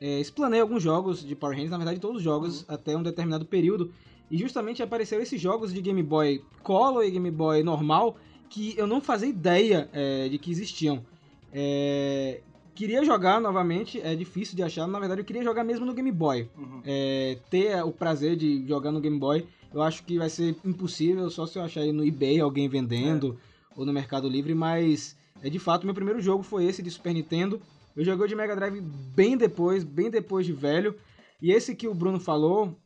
[0.00, 3.44] é, explanei alguns jogos de Power Rangers, na verdade todos os jogos, até um determinado
[3.44, 3.92] período.
[4.30, 8.16] E justamente apareceu esses jogos de Game Boy Color e Game Boy normal,
[8.48, 11.04] que eu não fazia ideia é, de que existiam.
[11.52, 12.40] É,
[12.74, 16.12] queria jogar novamente, é difícil de achar, na verdade eu queria jogar mesmo no Game
[16.12, 16.48] Boy.
[16.56, 16.82] Uhum.
[16.84, 21.28] É, ter o prazer de jogar no Game Boy, eu acho que vai ser impossível
[21.30, 23.38] só se eu achar aí no eBay alguém vendendo
[23.76, 27.14] ou no Mercado Livre, mas é de fato meu primeiro jogo foi esse de Super
[27.14, 27.60] Nintendo.
[27.96, 30.94] Eu joguei de Mega Drive bem depois, bem depois de velho.
[31.40, 32.76] E esse que o Bruno falou,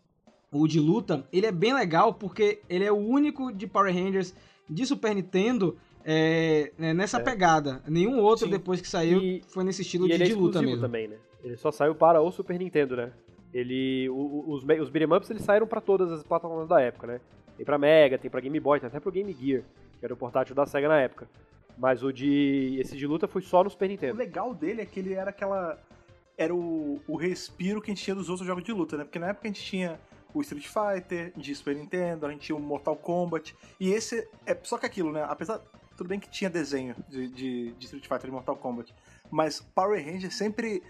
[0.53, 4.35] o de luta, ele é bem legal porque ele é o único de Power Rangers
[4.69, 7.23] de Super Nintendo é, é, nessa É.
[7.23, 7.83] pegada.
[7.89, 8.51] Nenhum outro Sim.
[8.53, 10.81] depois que saiu E- foi nesse estilo E de, ele é de luta mesmo.
[10.81, 11.17] também, né?
[11.43, 13.13] Ele só saiu para o Super Nintendo, né?
[13.53, 17.07] Ele, o- o- os, os beat'em ups eles saíram para todas as plataformas da época,
[17.07, 17.21] né?
[17.57, 19.63] Tem pra Mega, tem pra Game Boy, tem até pro Game Gear,
[19.99, 21.29] que era o portátil da Sega na época.
[21.79, 24.17] Mas o de esse de luta foi só no Super O Nintendo.
[24.19, 25.79] legal dele é que ele era aquela.
[26.37, 29.05] Era o, o respiro que a gente tinha dos outros jogos de luta, né?
[29.05, 29.99] Porque na época a gente tinha
[30.35, 33.55] o Street Fighter de Super Nintendo, a gente tinha o Mortal Kombat.
[33.79, 35.25] E esse é só que aquilo, né?
[35.29, 35.61] Apesar.
[35.95, 38.95] Tudo bem que tinha desenho de, de, de Street Fighter e Mortal Kombat.
[39.31, 40.83] Mas Power Ranger sempre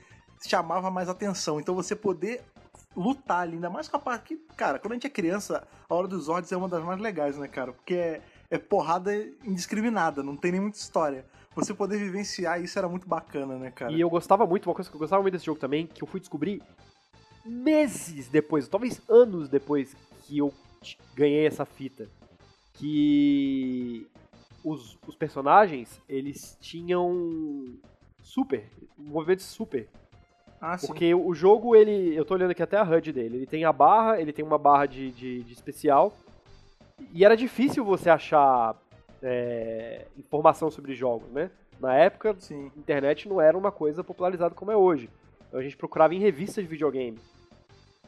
[0.49, 1.61] chamava mais atenção.
[1.61, 2.41] Então você poder
[2.97, 5.95] lutar ali, ainda mais com a parte que, cara, quando a gente é criança, a
[5.95, 7.73] hora dos Zords é uma das mais legais, né, cara?
[7.73, 11.25] Porque é, é porrada indiscriminada, não tem nem muita história.
[11.55, 13.93] Você poder vivenciar isso era muito bacana, né, cara?
[13.93, 16.09] E eu gostava muito, uma coisa que eu gostava muito desse jogo também, que eu
[16.09, 16.63] fui descobrir
[17.45, 20.53] meses depois, talvez anos depois que eu
[21.15, 22.09] ganhei essa fita,
[22.75, 24.07] que
[24.65, 27.67] os, os personagens, eles tinham
[28.23, 28.65] super,
[28.97, 29.89] movimentos super.
[30.61, 30.87] Ah, sim.
[30.87, 32.15] Porque o jogo, ele.
[32.15, 33.39] Eu tô olhando aqui até a HUD dele.
[33.39, 36.13] Ele tem a barra, ele tem uma barra de, de, de especial.
[37.13, 38.81] E era difícil você achar
[39.21, 41.51] é, informação sobre jogos, né?
[41.81, 42.71] Na época, Sim.
[42.77, 45.11] internet não era uma coisa popularizada como é hoje.
[45.49, 47.19] Então a gente procurava em revistas de videogame.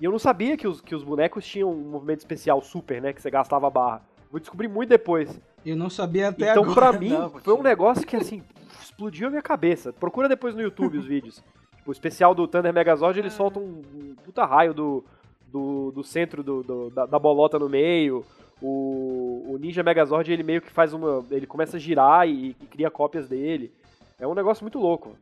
[0.01, 3.13] E eu não sabia que os, que os bonecos tinham um movimento especial super, né?
[3.13, 4.03] Que você gastava a barra.
[4.31, 5.41] Vou descobrir muito depois.
[5.65, 6.91] Eu não sabia até então, agora.
[6.91, 8.43] pra mim, Não, foi um negócio que, assim,
[8.83, 9.93] explodiu a minha cabeça.
[9.93, 11.37] Procura depois no YouTube os vídeos.
[11.77, 15.05] Tipo, o especial do Thunder Megazord, ele solta um, um puta raio do,
[15.47, 18.25] do, do centro do, do- da, da bolota no meio.
[18.61, 21.25] O, o Ninja Megazord, ele meio que faz uma...
[21.31, 23.73] Ele começa a girar e, e cria cópias dele.
[24.19, 25.17] É um negócio muito louco.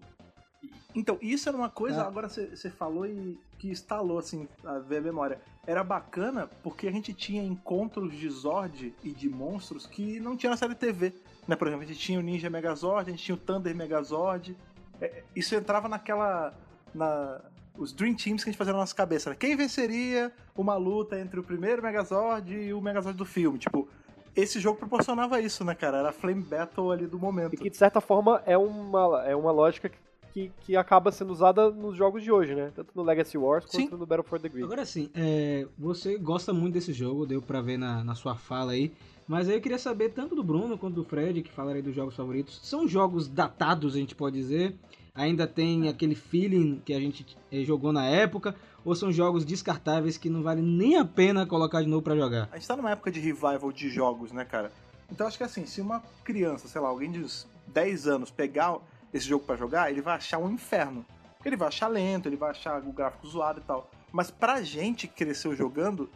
[0.95, 2.07] Então, isso era uma coisa, Ah.
[2.07, 5.41] agora você você falou e que instalou, assim, a ver a memória.
[5.67, 10.51] Era bacana porque a gente tinha encontros de Zord e de monstros que não tinha
[10.51, 11.13] na série TV.
[11.47, 11.57] Né?
[11.57, 14.57] Por exemplo, a gente tinha o Ninja Megazord, a gente tinha o Thunder Megazord.
[15.01, 16.53] É, isso entrava naquela.
[16.95, 17.41] Na,
[17.79, 19.31] os Dream Teams que a gente fazia na nossa cabeça.
[19.31, 19.37] Né?
[19.39, 23.59] Quem venceria uma luta entre o primeiro Megazord e o Megazord do filme?
[23.59, 23.89] Tipo,
[24.37, 25.99] esse jogo proporcionava isso, né, cara?
[25.99, 27.55] Era a Flame Battle ali do momento.
[27.55, 29.97] E que, de certa forma, é uma, é uma lógica que,
[30.33, 32.73] que acaba sendo usada nos jogos de hoje, né?
[32.75, 33.83] Tanto no Legacy Wars Sim.
[33.83, 34.65] quanto no Battle for the Grid.
[34.65, 38.73] Agora sim, é, você gosta muito desse jogo, deu pra ver na, na sua fala
[38.73, 38.93] aí.
[39.29, 41.95] Mas aí eu queria saber, tanto do Bruno quanto do Fred, que falaram aí dos
[41.95, 44.77] jogos favoritos, são jogos datados, a gente pode dizer?
[45.15, 48.55] Ainda tem aquele feeling que a gente eh, jogou na época?
[48.85, 52.49] Ou são jogos descartáveis que não vale nem a pena colocar de novo pra jogar?
[52.51, 54.73] A gente tá numa época de revival de jogos, né, cara?
[55.11, 58.79] Então acho que assim, se uma criança, sei lá, alguém de uns 10 anos pegar
[59.13, 61.05] esse jogo pra jogar, ele vai achar um inferno.
[61.45, 63.91] Ele vai achar lento, ele vai achar o gráfico zoado e tal.
[64.13, 66.09] Mas pra gente que cresceu jogando,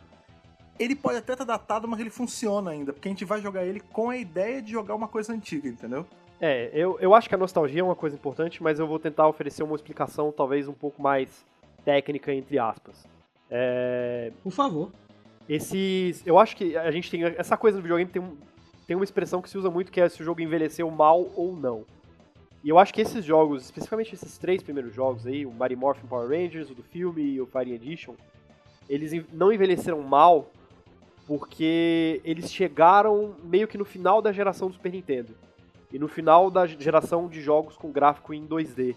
[0.79, 2.93] ele pode até estar datado, mas ele funciona ainda.
[2.93, 6.07] Porque a gente vai jogar ele com a ideia de jogar uma coisa antiga, entendeu?
[6.41, 9.27] É, eu, eu acho que a nostalgia é uma coisa importante, mas eu vou tentar
[9.27, 11.45] oferecer uma explicação talvez um pouco mais
[11.85, 13.07] técnica, entre aspas.
[13.51, 14.93] É, Por favor.
[15.49, 16.23] esses.
[16.27, 17.25] Eu acho que a gente tem.
[17.25, 18.37] Essa coisa do videogame tem um.
[18.87, 21.57] tem uma expressão que se usa muito que é se o jogo envelheceu mal ou
[21.57, 21.85] não.
[22.67, 26.09] E eu acho que esses jogos, especificamente esses três primeiros jogos aí, o Mighty Morphin
[26.09, 28.15] Power Rangers, o do filme e o Fire Edition,
[28.89, 30.51] eles não envelheceram mal
[31.29, 35.33] porque eles chegaram meio que no final da geração do Super Nintendo.
[35.93, 38.97] E no final da geração de jogos com gráfico em 2D.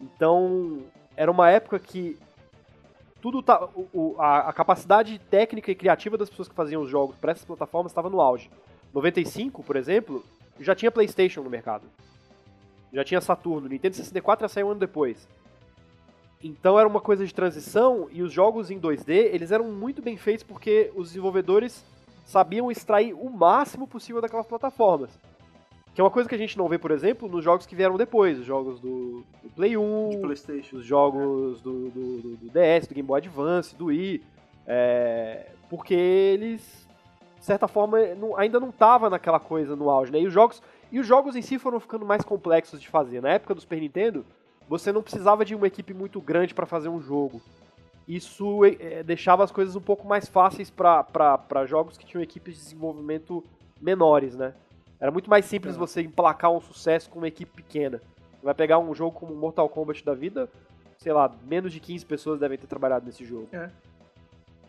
[0.00, 0.80] Então,
[1.16, 2.18] era uma época que
[3.22, 7.16] tudo tá, o- a, a capacidade técnica e criativa das pessoas que faziam os jogos
[7.16, 8.50] para essas plataformas estava no auge.
[8.92, 10.24] 95, por exemplo,
[10.58, 11.84] já tinha PlayStation no mercado.
[12.94, 15.26] Já tinha Saturno, Nintendo 64 já saiu um ano depois.
[16.42, 20.16] Então era uma coisa de transição e os jogos em 2D, eles eram muito bem
[20.16, 21.84] feitos porque os desenvolvedores
[22.26, 25.10] sabiam extrair o máximo possível daquelas plataformas.
[25.94, 27.96] Que é uma coisa que a gente não vê, por exemplo, nos jogos que vieram
[27.96, 30.76] depois, os jogos do, do Play 1, De Playstation.
[30.76, 34.22] os jogos do, do, do- do DS, do Game Boy Advance, do Wii,
[34.66, 36.86] é, porque eles,
[37.38, 40.18] de certa forma, não- ainda não tava naquela coisa no auge, né?
[40.20, 40.60] E os jogos,
[40.94, 43.20] e os jogos em si foram ficando mais complexos de fazer.
[43.20, 44.24] Na época do Super Nintendo,
[44.68, 47.42] você não precisava de uma equipe muito grande para fazer um jogo.
[48.06, 52.62] Isso é, deixava as coisas um pouco mais fáceis para jogos que tinham equipes de
[52.62, 53.42] desenvolvimento
[53.80, 54.54] menores, né?
[55.00, 55.78] Era muito mais simples É.
[55.78, 58.00] você emplacar um sucesso com uma equipe pequena.
[58.38, 60.48] Você vai pegar um jogo como Mortal Kombat da vida,
[60.98, 63.48] sei lá, menos de 15 pessoas devem ter trabalhado nesse jogo.
[63.52, 63.68] É.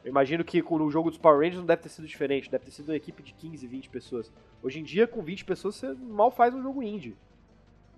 [0.06, 2.64] Eu imagino que com o jogo dos Power Rangers não deve ter sido diferente, deve
[2.66, 4.32] ter sido uma equipe de 15, 20 pessoas.
[4.62, 7.18] Hoje em dia, com 20 pessoas, você mal faz um jogo indie.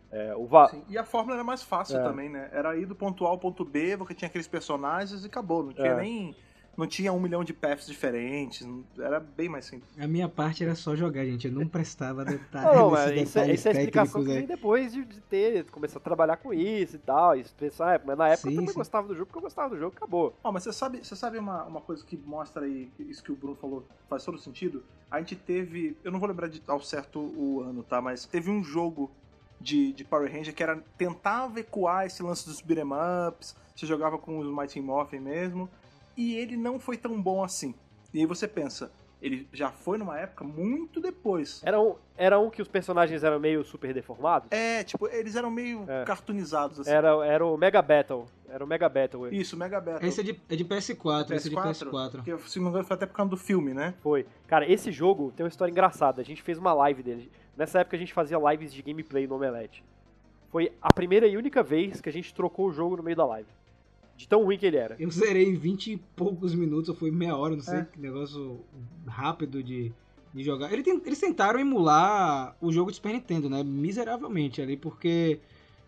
[0.10, 2.04] É, o Va Sim, E a fórmula era mais fácil É.
[2.04, 2.48] também, né?
[2.54, 5.62] Era ir do ponto A ao ponto B, porque tinha aqueles personagens e acabou.
[5.64, 5.98] Não tinha É.
[5.98, 6.34] nem.
[6.78, 8.66] Não tinha um milhão de paths diferentes.
[8.66, 9.90] não- Era bem mais simples.
[10.00, 11.48] A minha parte era só jogar, gente.
[11.48, 12.78] Eu não prestava detalhes.
[12.78, 15.66] Não, mas isso, é- detalhes isso é a explicação que vem depois de, de ter,
[15.72, 17.36] começar a trabalhar com isso e tal.
[17.36, 18.80] E pensar, "Ah, mas na época Sim, eu também sim.
[18.80, 20.36] gostava do jogo, porque eu gostava do jogo, acabou.
[20.44, 23.36] Ó, mas você sabe, você sabe uma, uma coisa que mostra aí, isso que o
[23.36, 24.84] Bruno falou, faz todo sentido?
[25.10, 28.00] A gente teve, eu não vou lembrar de, ao certo o ano, tá?
[28.00, 29.10] Mas teve um jogo
[29.60, 32.86] de, de Power Ranger que era tentava ecoar esse lance dos beat'em
[33.30, 35.68] ups, você jogava com os Mighty Morphin mesmo,
[36.18, 37.74] e ele não foi tão bom assim.
[38.14, 41.62] E aí você pensa, ele já foi numa época muito depois.
[41.64, 44.48] Era um, era um que os personagens eram meio super deformados.
[44.52, 46.04] É, tipo, eles eram meio É.
[46.06, 46.90] cartoonizados, assim.
[46.90, 48.26] Era, era o Mega Battle.
[48.50, 49.28] Era o Mega Battle.
[49.28, 49.38] ele.
[49.38, 50.08] Isso, Mega Battle.
[50.08, 51.90] Esse é de, é de PS4, esse é de PS4?
[51.90, 52.12] PS4.
[52.12, 53.94] Porque, se não me engano, foi até por causa do filme, né?
[54.02, 54.26] Foi.
[54.48, 56.22] Cara, esse jogo tem uma história engraçada.
[56.22, 57.32] A gente fez uma live dele.
[57.58, 59.84] Nessa época a gente fazia lives de gameplay no Omelete.
[60.50, 63.26] Foi a primeira e única vez que a gente trocou o jogo no meio da
[63.26, 63.50] live.
[64.18, 64.96] De tão ruim que ele era.
[65.00, 67.86] Eu zerei em 20 e poucos minutos, ou foi meia hora, não sei, É.
[67.86, 68.60] que negócio
[69.06, 69.94] rápido de,
[70.34, 70.74] de jogar.
[70.74, 73.64] Ele tem- eles tentaram emular o jogo de Super Nintendo, né?
[73.64, 75.40] Miseravelmente ali, porque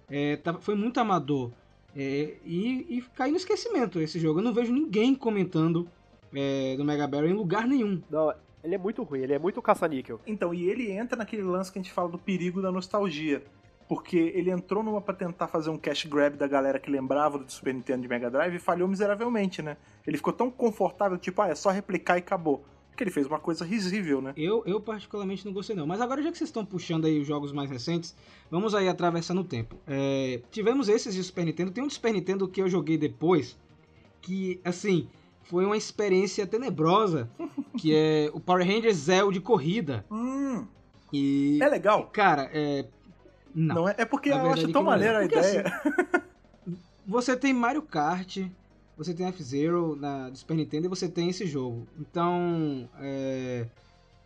[0.10, 1.52] é, tava- foi muito amador.
[1.96, 4.40] É, e, e caiu no esquecimento esse jogo.
[4.40, 5.88] Eu não vejo ninguém comentando
[6.34, 8.00] é, do Mega Barrel em lugar nenhum.
[8.12, 8.32] Não,
[8.64, 10.20] ele é muito ruim, ele é muito caça-níquel.
[10.28, 13.44] Então, e ele entra naquele lance que a gente fala do perigo da nostalgia.
[13.90, 17.52] Porque ele entrou numa pra tentar fazer um cash grab da galera que lembrava do
[17.52, 19.78] Super Nintendo de Mega Drive e falhou miseravelmente, né?
[20.06, 22.64] Ele ficou tão confortável, tipo, ah, é só replicar e acabou.
[22.96, 24.34] Que ele fez uma coisa risível, né?
[24.38, 25.88] Eu, eu particularmente não gostei não.
[25.88, 28.16] Mas agora já que vocês estão puxando aí os jogos mais recentes,
[28.52, 29.76] vamos aí atravessando o tempo.
[29.88, 31.72] É, tivemos esses de Super Nintendo.
[31.72, 33.58] Tem um de Super Nintendo que eu joguei depois,
[34.22, 35.08] que, assim,
[35.42, 37.28] foi uma experiência tenebrosa,
[37.76, 40.06] que é o Power Rangers Zell de corrida.
[40.12, 40.68] Hum,
[41.12, 42.08] E, é legal.
[42.14, 42.86] cara, é...
[43.54, 43.76] Não.
[43.76, 43.96] Não, é?
[43.98, 44.86] É porque eu acho que tão é.
[44.86, 45.82] maneira a Porque, ideia.
[47.06, 48.38] Você tem Mario Kart,
[48.96, 51.88] você tem F-Zero na do Super Nintendo e você tem esse jogo.
[51.98, 53.66] Então, é,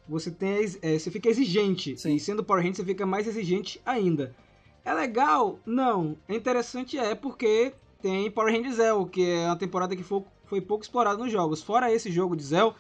[0.06, 1.96] você tem é, você fica exigente.
[1.96, 2.16] Sim.
[2.16, 4.36] E sendo Power Rangers, você fica mais exigente ainda.
[4.84, 5.60] É legal?
[5.66, 6.18] Não.
[6.28, 10.60] É interessante é porque tem Power Rangers Zell, que é uma temporada que foi, foi
[10.60, 11.64] pouco explorada nos jogos.
[11.64, 12.76] Fora esse jogo de Zell,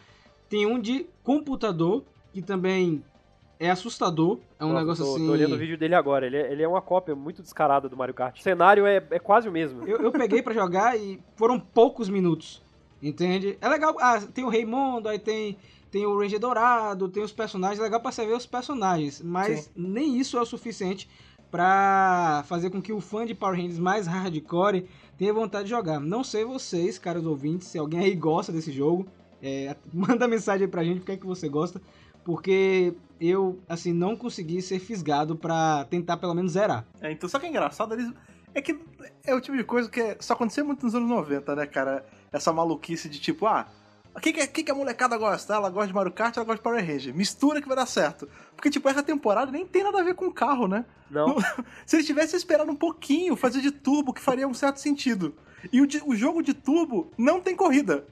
[0.49, 2.03] tem um de computador,
[2.34, 3.01] que também
[3.60, 4.39] é assustador.
[4.60, 5.26] É um Nossa, negócio tô, assim...
[5.26, 6.26] Tô olhando o vídeo dele agora.
[6.26, 8.39] Ele é, ele é uma cópia muito descarada do Mario Kart.
[8.39, 9.88] O cenário é, é quase o mesmo.
[9.88, 12.62] Eu, eu peguei pra jogar e foram poucos minutos.
[13.02, 13.58] Entende?
[13.60, 13.96] É legal.
[14.00, 15.58] Ah, tem o Raimundo, aí tem,
[15.92, 17.80] tem o Ranger Dourado, tem os personagens.
[17.80, 19.22] É legal pra você ver os personagens.
[19.22, 19.72] Mas Sim.
[19.76, 21.10] nem isso é o suficiente
[21.52, 24.88] pra fazer com que o fã de Power Rangers mais hardcore
[25.18, 26.00] tenha vontade de jogar.
[26.00, 29.06] Não sei vocês, caros ouvintes, se alguém aí gosta desse jogo.
[29.42, 31.82] é, manda mensagem aí pra gente, por que é que você gosta.
[32.24, 36.86] Porque eu, assim, não consegui ser fisgado pra tentar pelo menos zerar.
[37.02, 38.12] É, então, só que é engraçado, eles.
[38.56, 38.78] É que
[39.26, 42.06] é o tipo de coisa que é- só acontecia muito nos anos 90, né, cara?
[42.32, 43.68] Essa maluquice de tipo, ah,
[44.16, 45.56] o que, que, que, que a molecada gosta?
[45.56, 47.16] Ela gosta de Mario Kart, ela gosta de Power Ranger.
[47.16, 48.30] Mistura que vai dar certo.
[48.56, 50.86] Porque, tipo, essa temporada nem tem nada a ver com carro, né?
[51.10, 51.36] Não.
[51.86, 55.34] Se eles tivessem esperado um pouquinho, fazer de turbo, que faria um certo sentido.
[55.72, 58.06] E o, de- o jogo de turbo não tem corrida.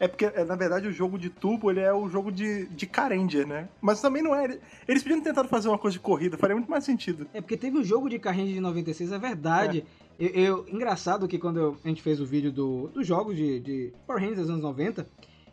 [0.00, 2.86] É porque, é, na verdade, o jogo de tubo, ele é o jogo de, de
[2.86, 3.68] Carendia, né?
[3.80, 4.58] Mas também não é.
[4.88, 7.26] Eles podiam ter tentado fazer uma coisa de corrida, faria muito mais sentido.
[7.32, 9.84] É porque teve o jogo de carrinho de 96, é verdade.
[10.18, 13.60] Eu, eu- engraçado que quando eu- a gente fez o vídeo do, dos jogos de,
[13.60, 15.06] de Power Rangers dos anos 90,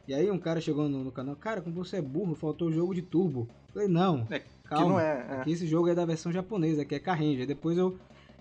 [0.08, 2.71] e aí um cara chegou no, no canal, cara, como você é burro, faltou o
[2.73, 3.47] jogo de turbo.
[3.67, 5.43] Eu falei, não, É, calma, que não é.
[5.45, 5.49] é.
[5.52, 7.45] esse jogo é da versão japonesa, que é Carranger.
[7.45, 7.97] Depois eu,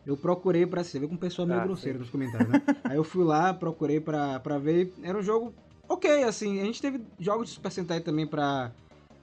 [0.08, 2.62] eu procurei pra você ver com o pessoal meio Ah, grosseiro nos comentários, né?
[2.84, 5.52] aí eu fui lá, procurei pra, pra ver, era um jogo
[5.88, 8.72] ok, assim, a gente teve jogos de Super Sentai também pra,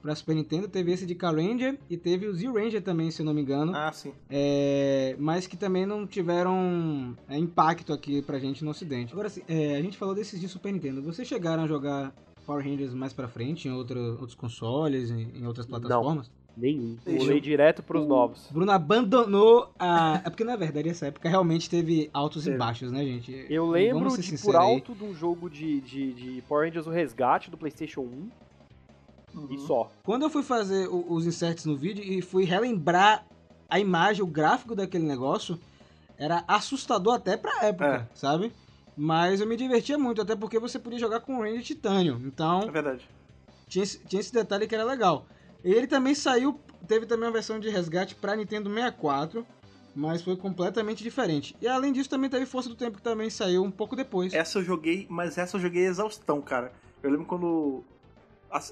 [0.00, 3.34] pra Super Nintendo, teve esse de Carranger e teve o Z-Ranger também, se eu não
[3.34, 3.72] me engano.
[3.74, 4.12] Ah, sim.
[4.30, 9.12] É, mas que também não tiveram é, impacto aqui pra gente no ocidente.
[9.12, 11.02] Agora, assim, é, a gente falou desses de Super Nintendo.
[11.02, 12.14] Vocês chegaram a jogar
[12.46, 16.30] Power Rangers mais pra frente em outro- outros consoles, em, em outras plataformas?
[16.56, 16.96] Nenhum.
[17.04, 18.48] Pulei direto pros novos.
[18.50, 20.22] Bruno abandonou a.
[20.24, 22.56] É porque na verdade essa época realmente teve altos e Teve.
[22.58, 23.46] baixos, né, gente?
[23.50, 24.62] Eu lembro de por aí.
[24.62, 28.30] alto de um jogo de, de, de Power Rangers O Resgate do PlayStation 1
[29.34, 29.48] Uhum.
[29.50, 29.90] e só.
[30.02, 33.26] Quando eu fui fazer o- os inserts no vídeo e fui relembrar
[33.68, 35.58] a imagem, o gráfico daquele negócio,
[36.16, 38.50] era assustador até pra época, sabe?
[38.96, 42.14] Mas eu me divertia muito, até porque você podia jogar com o Ranger Titânio.
[42.14, 43.06] É Então, verdade.
[43.68, 45.26] tinha esse, tinha esse detalhe que era legal.
[45.68, 49.44] Ele também saiu, teve também uma versão de resgate pra Nintendo 64,
[49.94, 51.56] mas foi completamente diferente.
[51.60, 54.32] E além disso, também teve Força do Tempo, que também saiu um pouco depois.
[54.32, 56.72] Essa eu joguei, mas essa eu joguei exaustão, cara.
[57.02, 57.82] Eu lembro quando.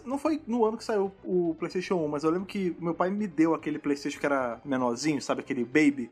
[0.05, 3.11] Não foi no ano que saiu o PlayStation 1, mas eu lembro que meu pai
[3.11, 5.41] me deu aquele PlayStation que era menorzinho, sabe?
[5.41, 6.11] Aquele Baby.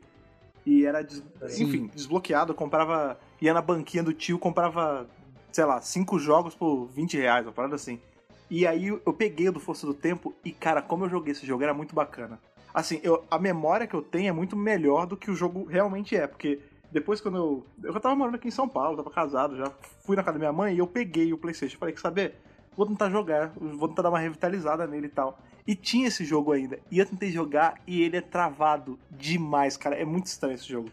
[0.65, 1.23] E era, des-
[1.59, 2.51] enfim, desbloqueado.
[2.51, 3.17] Eu comprava.
[3.41, 5.07] ia na banquinha do tio, comprava,
[5.51, 7.99] sei lá, cinco jogos por 20 reais, uma parada assim.
[8.53, 11.43] E aí eu peguei o do Força do Tempo e, cara, como eu joguei esse
[11.43, 12.39] jogo, era muito bacana.
[12.71, 16.15] Assim, eu, a memória que eu tenho é muito melhor do que o jogo realmente
[16.15, 16.59] é, porque
[16.91, 17.65] depois quando eu.
[17.81, 19.71] Eu tava morando aqui em São Paulo, tava casado, já
[20.05, 21.79] fui na casa da minha mãe e eu peguei o Playstation.
[21.79, 22.35] Falei, que saber?
[22.77, 25.39] Vou tentar jogar, vou tentar dar uma revitalizada nele e tal.
[25.65, 26.77] E tinha esse jogo ainda.
[26.91, 29.95] E eu tentei jogar e ele é travado demais, cara.
[29.95, 30.91] É muito estranho esse jogo.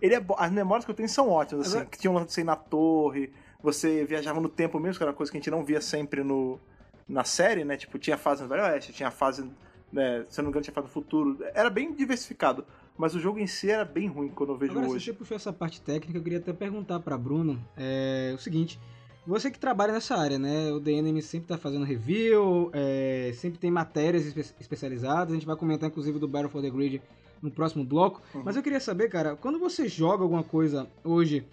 [0.00, 0.34] Ele é bo...
[0.38, 1.84] As memórias que eu tenho são ótimas, assim.
[1.84, 3.30] Que tinham você ir na torre,
[3.62, 6.24] você viajava no tempo mesmo, que era uma coisa que a gente não via sempre
[6.24, 6.58] no,
[7.08, 7.76] na série, né?
[7.76, 9.44] Tipo, tinha fase no Velho Oeste, tinha fase,
[9.92, 10.24] né?
[10.28, 11.38] Se eu não me engano, tinha fase no futuro.
[11.54, 12.64] Era bem diversificado.
[12.96, 15.04] Mas o jogo em si era bem ruim quando eu vejo Agora, se hoje.
[15.06, 18.78] você puxou essa parte técnica, eu queria até perguntar pra Bruno é, o seguinte.
[19.26, 20.70] Você que trabalha nessa área, né?
[20.72, 25.30] O Enemy sempre tá fazendo review, é, sempre tem matérias espe- especializadas.
[25.30, 27.00] A gente vai comentar, inclusive, do Battle for the Grid
[27.40, 28.20] no próximo bloco.
[28.34, 28.42] Uhum.
[28.44, 31.46] Mas eu queria saber, cara, quando você joga alguma coisa hoje,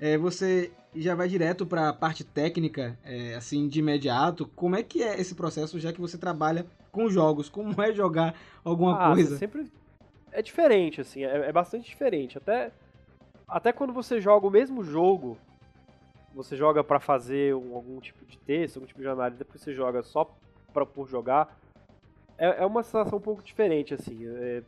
[0.00, 4.46] é, você já vai direto pra parte técnica, é, assim, de imediato?
[4.54, 7.48] Como é que é esse processo, já que você trabalha com jogos?
[7.48, 9.36] Como é jogar alguma ah, coisa?
[9.36, 9.70] sempre
[10.32, 12.36] é diferente, assim, é, é bastante diferente.
[12.36, 12.70] Até,
[13.48, 15.38] até quando você joga o mesmo jogo,
[16.34, 19.72] você joga pra fazer um- algum tipo de texto, algum tipo de análise, depois você
[19.72, 20.30] joga só
[20.72, 21.58] pra, por jogar,
[22.36, 24.26] é, é uma sensação um pouco diferente, assim.
[24.26, 24.62] É,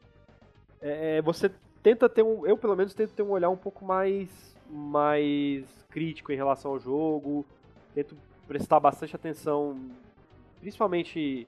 [0.81, 1.51] é- é- você
[1.83, 6.33] tenta ter um, eu pelo menos tento ter um olhar um pouco mais, mais crítico
[6.33, 7.45] em relação ao jogo,
[7.95, 9.79] tento prestar bastante atenção,
[10.61, 11.47] principalmente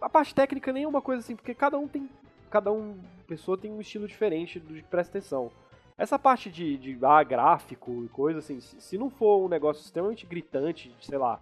[0.00, 2.08] a parte técnica nem é uma coisa assim, porque cada um tem.
[2.50, 5.50] Cada um pessoa tem um estilo diferente do que presta atenção.
[5.98, 9.84] Essa parte de, de ah, gráfico e coisa assim, se, se não for um negócio
[9.84, 11.40] extremamente gritante, de, sei lá,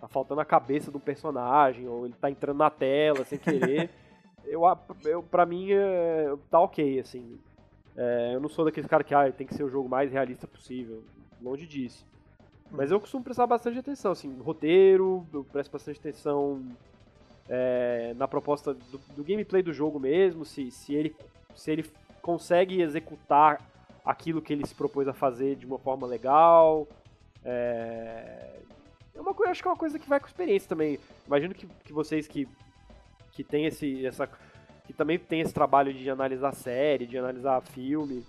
[0.00, 3.90] tá faltando a cabeça de um personagem, ou ele tá entrando na tela sem querer,
[4.44, 4.62] eu,
[5.04, 7.40] eu, pra mim é, tá ok, assim.
[7.96, 10.46] É, eu não sou daqueles caras que ah, tem que ser o jogo mais realista
[10.46, 11.02] possível,
[11.40, 12.04] longe disso.
[12.70, 16.62] Mas eu costumo prestar bastante atenção, assim, roteiro, eu presto bastante atenção
[17.48, 21.14] é, na proposta do, do gameplay do jogo mesmo, se, se, ele,
[21.54, 23.60] se ele consegue executar
[24.04, 26.86] aquilo que ele se propôs a fazer de uma forma legal.
[27.44, 28.60] É,
[29.14, 30.98] é uma coisa, acho que é uma coisa que vai com experiência também.
[31.26, 32.48] Imagino que, que vocês que,
[33.32, 34.28] que tem esse, essa,
[34.86, 38.24] que também tem esse trabalho de analisar série, de analisar filme,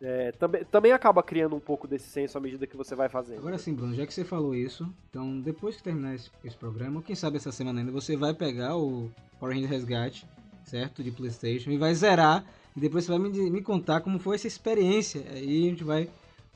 [0.00, 3.38] é, também, também acaba criando um pouco desse senso à medida que você vai fazendo.
[3.38, 6.96] Agora sim, Bruno, já que você falou isso, então depois que terminar esse, esse programa,
[6.96, 10.26] ou quem sabe essa semana ainda, você vai pegar o Power Rangers Resgate,
[10.64, 11.02] certo?
[11.02, 12.44] De Playstation, e vai zerar,
[12.76, 15.24] e depois você vai me, me contar como foi essa experiência.
[15.30, 16.08] Aí a gente vai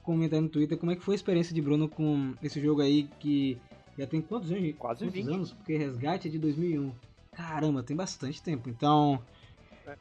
[0.02, 3.08] comentar no Twitter como é que foi a experiência de Bruno com esse jogo aí
[3.20, 3.58] que
[3.96, 4.74] já tem quantos anos?
[4.78, 5.34] Quase quantos 20.
[5.34, 5.52] anos?
[5.52, 6.92] Porque Resgate é de 2001.
[7.38, 8.68] Caramba, tem bastante tempo.
[8.68, 9.22] Então,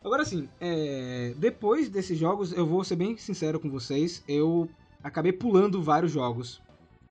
[0.03, 4.67] Agora sim, é, depois desses jogos, eu vou ser bem sincero com vocês, eu
[5.01, 6.61] acabei pulando vários jogos.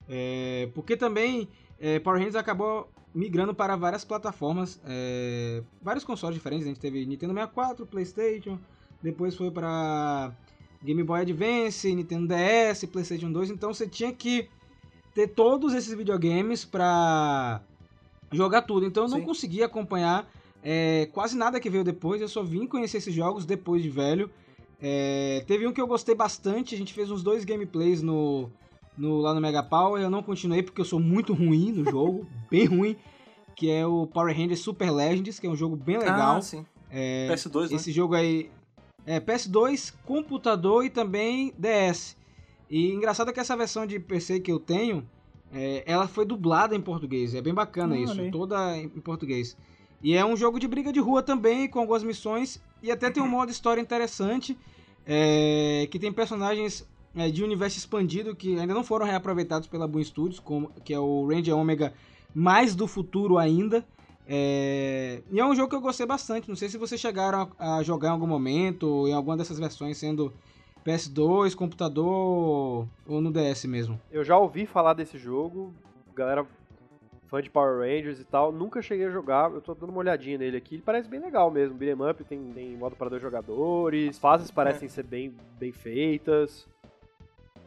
[0.08, 1.48] É, porque também
[1.78, 6.66] é, Power Rangers acabou migrando para várias plataformas, é, vários consoles diferentes.
[6.66, 8.58] A gente teve Nintendo 64, PlayStation,
[9.00, 10.34] depois foi para
[10.82, 13.50] Game Boy Advance, Nintendo DS, PlayStation 2.
[13.50, 14.50] Então você tinha que
[15.14, 17.62] ter todos esses videogames pra
[18.32, 18.86] jogar tudo.
[18.86, 19.24] Então eu não Sim.
[19.24, 20.28] consegui acompanhar
[20.62, 22.20] é, quase nada que veio depois.
[22.20, 24.30] Eu só vim conhecer esses jogos depois de velho.
[24.80, 26.74] É, teve um que eu gostei bastante.
[26.74, 28.50] A gente fez uns dois gameplays no,
[28.96, 30.02] no- lá no Mega Power.
[30.02, 32.96] Eu não continuei porque eu sou muito ruim no jogo, bem ruim.
[33.54, 36.36] Que é o Power Rangers Super Legends, que é um jogo bem legal.
[36.36, 36.66] Ah, sim.
[36.90, 37.76] É, PS2, né?
[37.76, 38.50] esse jogo aí
[39.06, 42.16] é PS2, computador e também DS.
[42.68, 45.08] E engraçado é que essa versão de PC que eu tenho,
[45.52, 47.34] é, ela foi dublada em português.
[47.34, 48.30] É bem bacana Ah, isso, aí.
[48.30, 49.56] toda em em português.
[50.02, 52.60] E é um jogo de briga de rua também, com algumas missões.
[52.82, 54.56] E até tem um modo história interessante,
[55.06, 56.86] é, que tem personagens
[57.16, 60.98] é, de universo expandido que ainda não foram reaproveitados pela Boom Studios, como, que é
[60.98, 61.94] o Ranger Omega
[62.34, 63.84] mais do futuro ainda.
[64.28, 66.48] É, e é um jogo que eu gostei bastante.
[66.48, 69.58] Não sei se vocês chegaram a, a jogar em algum momento, ou em alguma dessas
[69.58, 70.32] versões, sendo
[70.86, 74.00] PS2, computador ou no DS mesmo.
[74.10, 75.74] Eu já ouvi falar desse jogo,
[76.14, 76.46] galera
[77.26, 80.38] fã de Power Rangers e tal, nunca cheguei a jogar, eu tô dando uma olhadinha
[80.38, 84.10] nele aqui, ele parece bem legal mesmo, beat'em up, tem, tem modo para dois jogadores,
[84.10, 86.68] as fases parecem ser bem, bem feitas,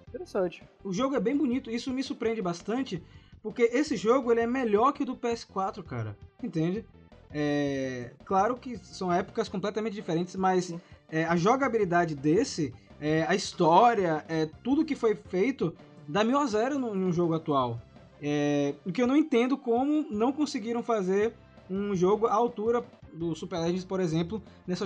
[0.07, 0.63] interessante.
[0.81, 3.03] O jogo é bem bonito, isso me surpreende bastante,
[3.43, 6.17] porque esse jogo ele é melhor que o do PS4, cara.
[6.41, 6.85] Entende?
[7.31, 10.73] É, claro que são épocas completamente diferentes, mas
[11.09, 15.75] é, a jogabilidade desse, é, a história, é, tudo que foi feito
[16.07, 17.79] dá mil a zero no, no jogo atual.
[18.21, 21.33] É, o que eu não entendo como não conseguiram fazer
[21.69, 22.83] um jogo à altura
[23.13, 24.85] do Super Legends, por exemplo, nessa,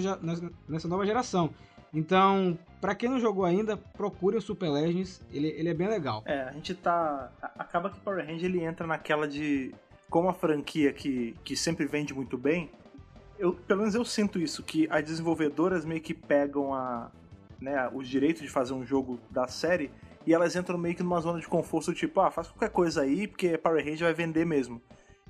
[0.68, 1.50] nessa, nova geração.
[1.94, 6.24] Então, pra quem não jogou ainda, procure o Super Legends, ele, ele é bem legal.
[6.26, 7.32] É, a gente tá.
[7.58, 9.74] Acaba que Power Ranger ele entra naquela de.
[10.10, 12.70] Como a franquia que, que sempre vende muito bem,
[13.40, 17.10] eu, pelo menos eu sinto isso, que as desenvolvedoras meio que pegam a,
[17.64, 19.90] né, os direitos de fazer um jogo da série
[20.28, 23.28] e elas entram meio que numa zona de conforto, tipo, ah, faz qualquer coisa aí,
[23.28, 24.82] porque Power Ranger vai vender mesmo.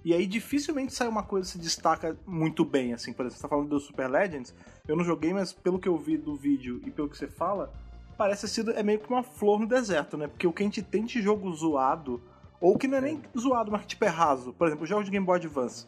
[0.03, 3.41] E aí dificilmente sai uma coisa que se destaca muito bem, assim, por exemplo, você
[3.43, 4.53] tá falando do Super Legends,
[4.88, 7.71] eu não joguei, mas pelo que eu vi do vídeo e pelo que você fala,
[8.17, 10.27] parece sido é meio que uma flor no deserto, né?
[10.27, 12.21] Porque o que a gente tem de jogo zoado,
[12.59, 15.11] ou que não é nem zoado, mas que tipo é raso, por exemplo, jogos de
[15.11, 15.86] Game Boy Advance.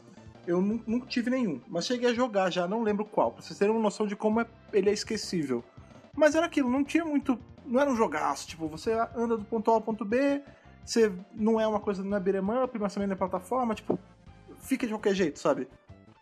[0.48, 3.58] Eu nu- nunca tive nenhum, mas cheguei a jogar já, não lembro qual, pra vocês
[3.60, 5.64] terem uma noção de como é- ele é esquecível.
[6.16, 7.38] Mas era aquilo, não tinha muito.
[7.66, 10.42] Não era um jogaço, tipo, você anda do ponto A ao ponto B,
[10.84, 13.98] você não é uma coisa, não é beat'em up, mas também não é plataforma, tipo,
[14.60, 15.68] fica de qualquer jeito, sabe?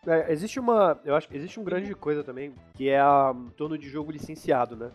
[0.05, 0.99] É, existe uma.
[1.03, 4.11] Eu acho que existe um grande coisa também, que é a, em torno de jogo
[4.11, 4.91] licenciado, né?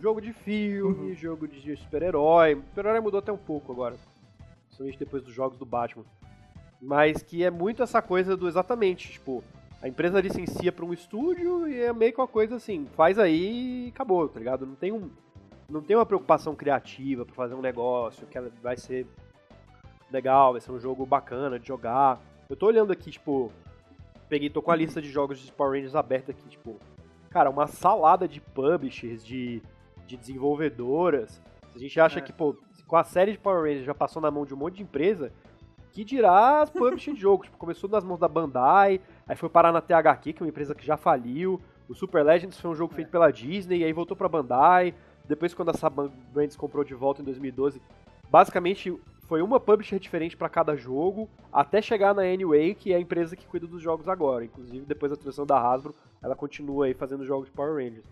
[0.00, 2.54] Jogo de filme, jogo de super-herói.
[2.68, 3.96] Super-herói mudou até um pouco agora.
[4.66, 6.04] Principalmente depois dos jogos do Batman.
[6.80, 9.42] Mas que é muito essa coisa do exatamente, tipo,
[9.80, 13.86] a empresa licencia pra um estúdio e é meio que uma coisa assim, faz aí
[13.86, 14.66] e acabou, tá ligado?
[14.66, 15.10] Não tem um.
[15.70, 19.06] Não tem uma preocupação criativa pra fazer um negócio que ela vai ser
[20.10, 22.18] legal, vai ser um jogo bacana de jogar.
[22.48, 23.52] Eu tô olhando aqui, tipo,
[24.28, 26.76] peguei, tô com a lista de jogos de Power Rangers aberta aqui, tipo,
[27.28, 29.60] cara, uma salada de publishers, de,
[30.06, 31.40] de desenvolvedoras.
[31.72, 32.22] Se a gente acha É.
[32.22, 32.56] que, pô,
[32.86, 35.30] com a série de Power Rangers já passou na mão de um monte de empresa,
[35.92, 37.46] que dirá as publishers de jogos.
[37.46, 40.74] Tipo, começou nas mãos da Bandai, aí foi parar na THQ, que é uma empresa
[40.74, 41.60] que já faliu.
[41.88, 44.94] O Super Legends foi um jogo feito pela Disney, aí voltou pra Bandai.
[45.26, 47.80] Depois, quando a Saban Brands comprou de volta em 2012,
[48.30, 48.98] basicamente
[49.28, 53.36] foi uma publisher diferente pra cada jogo, até chegar na Anyway, que é a empresa
[53.36, 54.46] que cuida dos jogos agora.
[54.46, 58.06] Inclusive, depois da transição da Hasbro, ela continua aí fazendo jogos de Power Rangers.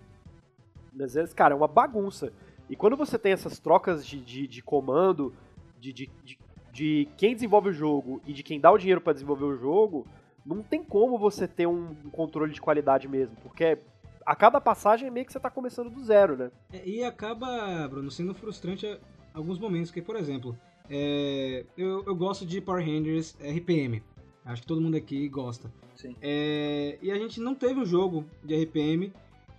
[0.92, 2.32] Vezes, cara, é uma bagunça.
[2.68, 5.32] E quando você tem essas trocas de, de, de comando,
[5.78, 6.38] de, de, de,
[6.70, 10.06] de quem desenvolve o jogo e de quem dá o dinheiro pra desenvolver o jogo,
[10.46, 13.78] não tem como você ter um controle de qualidade mesmo, porque
[14.24, 16.50] a cada passagem é meio que você tá começando do zero, né?
[16.72, 18.98] É, E acaba, Bruno, sendo frustrante a-
[19.34, 20.56] alguns momentos, que, por exemplo,
[20.88, 24.02] é, eu, eu gosto de Power Rangers RPM.
[24.44, 25.70] Acho que todo mundo aqui gosta.
[25.96, 26.14] Sim.
[26.22, 29.12] É, e a gente não teve um jogo de RPM.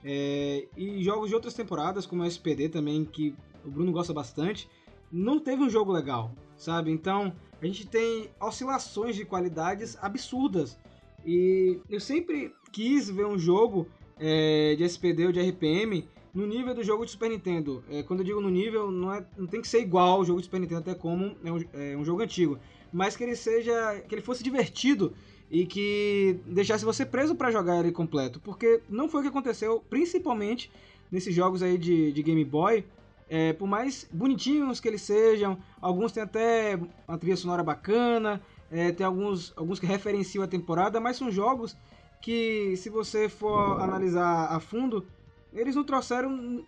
[0.03, 3.35] é, e jogos de outras temporadas, como o SPD também, que
[3.65, 4.69] o Bruno gosta bastante,
[5.11, 6.91] não teve um jogo legal, sabe?
[6.91, 10.77] Então, a gente tem oscilações de qualidades absurdas.
[11.25, 13.87] E eu sempre quis ver um jogo
[14.19, 17.83] é, de SPD ou de RPM no nível do jogo de Super Nintendo.
[17.89, 20.39] É, quando eu digo no nível, não, é, não tem que ser igual ao jogo
[20.39, 22.59] de Super Nintendo, até como é um, é um jogo antigo.
[22.93, 24.01] Mas que ele seja.
[24.07, 25.13] que ele fosse divertido
[25.49, 28.39] e que deixasse você preso para jogar ele completo.
[28.39, 30.71] Porque não foi o que aconteceu, principalmente
[31.11, 32.85] nesses jogos aí de, de Game Boy.
[33.29, 38.91] É, por mais bonitinhos que eles sejam, alguns têm até uma trilha sonora bacana, é,
[38.91, 41.75] tem alguns, alguns que referenciam a temporada, mas são jogos
[42.21, 45.05] que, se você for analisar a fundo,
[45.53, 46.65] eles não trouxeram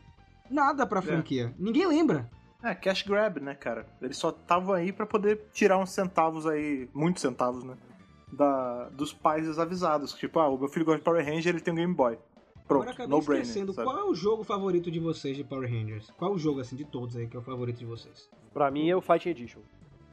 [0.49, 1.53] nada pra franquia.
[1.57, 2.30] Ninguém lembra.
[2.62, 3.88] É, cash grab, né, cara?
[4.01, 7.76] Eles só estavam aí pra poder tirar uns centavos aí, muitos centavos, né?
[8.32, 10.14] Da, dos pais desavisados.
[10.14, 12.18] Tipo, ah, o meu filho gosta de Power Ranger, ele tem um Game Boy.
[12.70, 13.45] Pronto, Agora acabei no brainer.
[13.47, 13.88] esquecendo, sabe?
[13.88, 16.11] qual é o jogo favorito de vocês de Power Rangers?
[16.15, 18.30] Qual é o jogo, assim, de todos aí que é o favorito de vocês?
[18.53, 19.59] Pra mim é o Fighting Edition.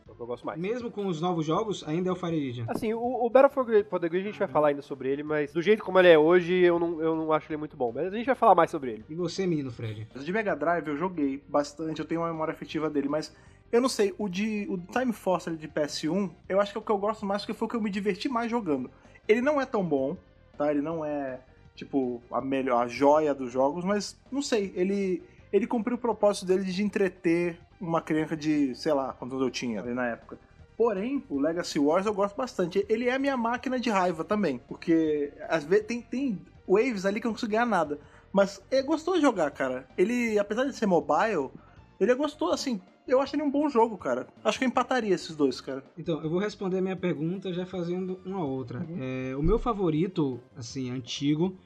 [0.08, 0.58] É o que eu gosto mais.
[0.58, 2.64] Mesmo com os novos jogos, ainda é o Fire Edition.
[2.68, 3.50] Assim, o, o Battle
[3.84, 6.08] for, the Grid a gente vai falar ainda sobre ele, mas do jeito como ele
[6.08, 7.92] é hoje, eu não, eu não acho ele muito bom.
[7.94, 9.04] Mas a gente vai falar mais sobre ele.
[9.10, 10.08] E você, menino Fred?
[10.14, 13.36] De Mega Drive eu joguei bastante, eu tenho uma memória afetiva dele, mas
[13.70, 16.80] eu não sei, o de o Time Force ali de PS1, eu acho que é
[16.80, 18.90] o que eu gosto mais, porque foi o que eu me diverti mais jogando.
[19.28, 20.16] Ele não é tão bom,
[20.56, 20.70] tá?
[20.70, 21.40] Ele não é,
[21.76, 25.22] tipo, a melhor, a joia dos jogos, mas não sei, ele
[25.52, 29.80] ele cumpriu o propósito dele de entreter uma criança de, sei lá, quantos eu tinha
[29.80, 30.38] ali na época.
[30.76, 32.84] Porém, o Legacy Wars eu gosto bastante.
[32.88, 37.20] Ele é a minha máquina de raiva também, porque às vezes tem, tem waves ali
[37.20, 37.98] que eu não consigo ganhar nada.
[38.32, 39.88] Mas é gostoso jogar, cara.
[39.96, 41.50] Ele, apesar de ser mobile,
[41.98, 42.80] ele é gostoso, assim.
[43.08, 44.26] Eu acho ele um bom jogo, cara.
[44.44, 45.82] Acho que eu empataria esses dois, cara.
[45.96, 48.84] Então, eu vou responder a minha pergunta já fazendo uma outra.
[48.98, 51.56] É, o meu favorito, assim, antigo,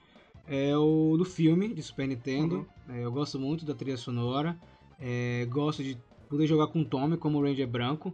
[0.51, 2.67] é o do filme de Super Nintendo.
[2.89, 4.59] É, eu gosto muito da trilha sonora.
[4.99, 5.97] É, gosto de
[6.29, 8.13] poder jogar com o Tommy como o Ranger branco.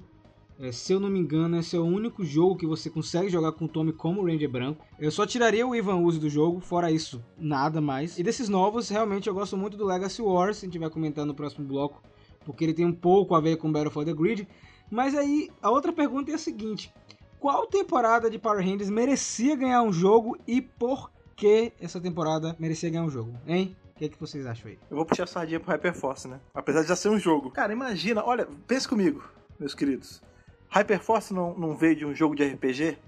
[0.60, 3.52] É, se eu não me engano, esse é o único jogo que você consegue jogar
[3.52, 4.84] com o Tommy como o Ranger branco.
[4.98, 8.18] Eu só tiraria o Ivan Uzi do jogo, fora isso, nada mais.
[8.18, 11.34] E desses novos, realmente eu gosto muito do Legacy Wars, a gente vai comentar no
[11.34, 12.02] próximo bloco,
[12.44, 14.46] porque ele tem um pouco a ver com Battle for the Grid.
[14.90, 16.92] Mas aí, a outra pergunta é a seguinte:
[17.40, 22.88] qual temporada de Power Rangers merecia ganhar um jogo e por que essa temporada merecia
[22.90, 23.34] ganhar um jogo?
[23.46, 23.76] Hein?
[23.94, 24.78] O que, é que vocês acham aí?
[24.90, 26.40] Eu vou puxar a sardinha pro Hyperforce, né?
[26.54, 27.50] Apesar de já ser um jogo.
[27.50, 29.22] Cara, imagina, olha, pensa comigo,
[29.58, 30.22] meus queridos.
[30.68, 32.98] Hyperforce não, não veio de um jogo de RPG?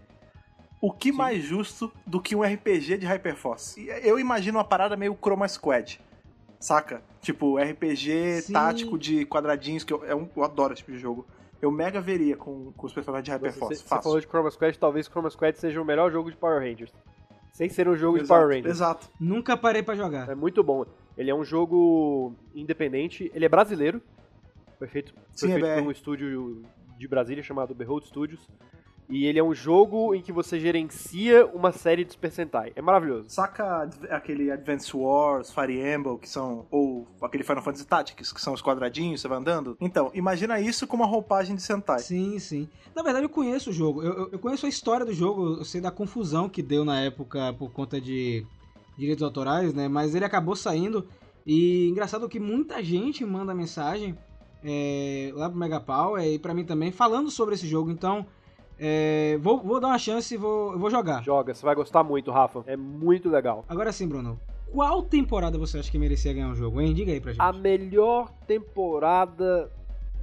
[0.81, 3.87] O que mais justo do que um RPG de Hyperforce?
[4.03, 6.01] Eu imagino uma parada meio Chroma Squad,
[6.61, 7.03] saca?
[7.21, 8.53] Tipo, RPG Sim.
[8.53, 11.27] tático de quadradinhos, que eu, é um- eu adoro esse tipo de jogo.
[11.61, 14.03] Eu mega veria com, com os personagens de Você, Hyperforce, você fácil.
[14.05, 16.93] falou de Chroma Squad, talvez Chroma Squad seja o melhor jogo de Power Rangers.
[17.59, 18.77] Sem ser um jogo de Exato, Power Rangers.
[18.77, 19.09] Exato.
[19.19, 20.29] Nunca parei pra jogar.
[20.29, 20.87] É muito bom.
[21.17, 24.01] Ele é um jogo independente, ele é brasileiro.
[24.79, 25.83] Foi feito, foi Sim, é feito BR.
[25.83, 26.63] por um estúdio
[26.97, 28.49] de Brasília chamado Behold Studios.
[29.11, 32.73] E ele é um jogo em que você gerencia uma série de Super Sentai.
[32.77, 33.31] É maravilhoso.
[33.31, 36.67] Saca aquele Advance Wars, Fire Emblem, que são.
[36.71, 39.77] Ou aquele Final Fantasy Tactics, que são os quadradinhos, você vai andando?
[39.81, 42.01] Então, imagina isso com uma roupagem de Sentai.
[42.01, 42.69] Sim, sim.
[42.95, 44.03] Na verdade, eu conheço o jogo.
[44.03, 45.55] Eu, eu- eu conheço a história do jogo.
[45.59, 48.45] Eu sei da confusão que deu na época por conta de
[48.99, 49.89] direitos autorais, né?
[49.89, 51.07] Mas ele acabou saindo.
[51.47, 54.19] E engraçado que muita gente manda mensagem
[54.63, 57.91] é, lá pro Mega Power e pra mim também falando sobre esse jogo.
[57.91, 58.27] Então,
[58.79, 61.23] é, vou, vou dar uma chance e vou, vou jogar.
[61.23, 62.63] Joga, você vai gostar muito, Rafa.
[62.67, 63.65] É muito legal.
[63.69, 64.39] Agora sim, Bruno.
[64.71, 66.93] Qual temporada você acha que merecia ganhar um jogo, hein?
[66.93, 67.41] Diga aí pra gente.
[67.41, 69.71] A melhor temporada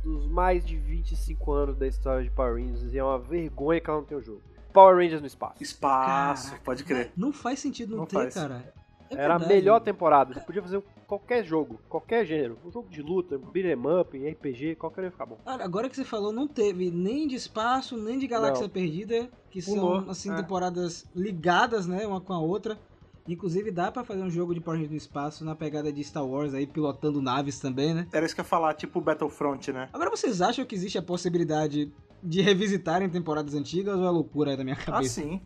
[0.04, 2.94] dos mais de 25 anos da história de Power Rangers.
[2.94, 4.42] E é uma vergonha que ela não tem o jogo.
[4.72, 5.64] Power Rangers no espaço.
[5.64, 7.12] Espaço, Caraca, pode crer.
[7.18, 8.34] Não faz sentido não, Não ter, faz.
[8.36, 8.74] cara.
[9.10, 9.54] É Era a verdade.
[9.54, 10.34] melhor temporada.
[10.34, 12.58] Você podia fazer qualquer jogo, qualquer gênero.
[12.66, 15.38] Um jogo de luta, beat'em up, RPG, qualquer um ia ficar bom.
[15.46, 18.70] Cara, agora que você falou, não teve nem de espaço, nem de Galáxia Não.
[18.70, 20.36] Perdida, que Pulou, são assim é.
[20.36, 22.78] temporadas ligadas, né, uma com a outra.
[23.28, 26.24] Inclusive dá pra fazer um jogo de Power Rangers no espaço na pegada de Star
[26.26, 28.08] Wars aí pilotando naves também, né?
[28.14, 29.90] Era isso que eu ia falar, tipo Battlefront, né?
[29.92, 31.92] Agora vocês acham que existe a possibilidade
[32.22, 35.22] de revisitarem temporadas antigas ou é loucura aí da minha Ah, cabeça?
[35.22, 35.42] sim.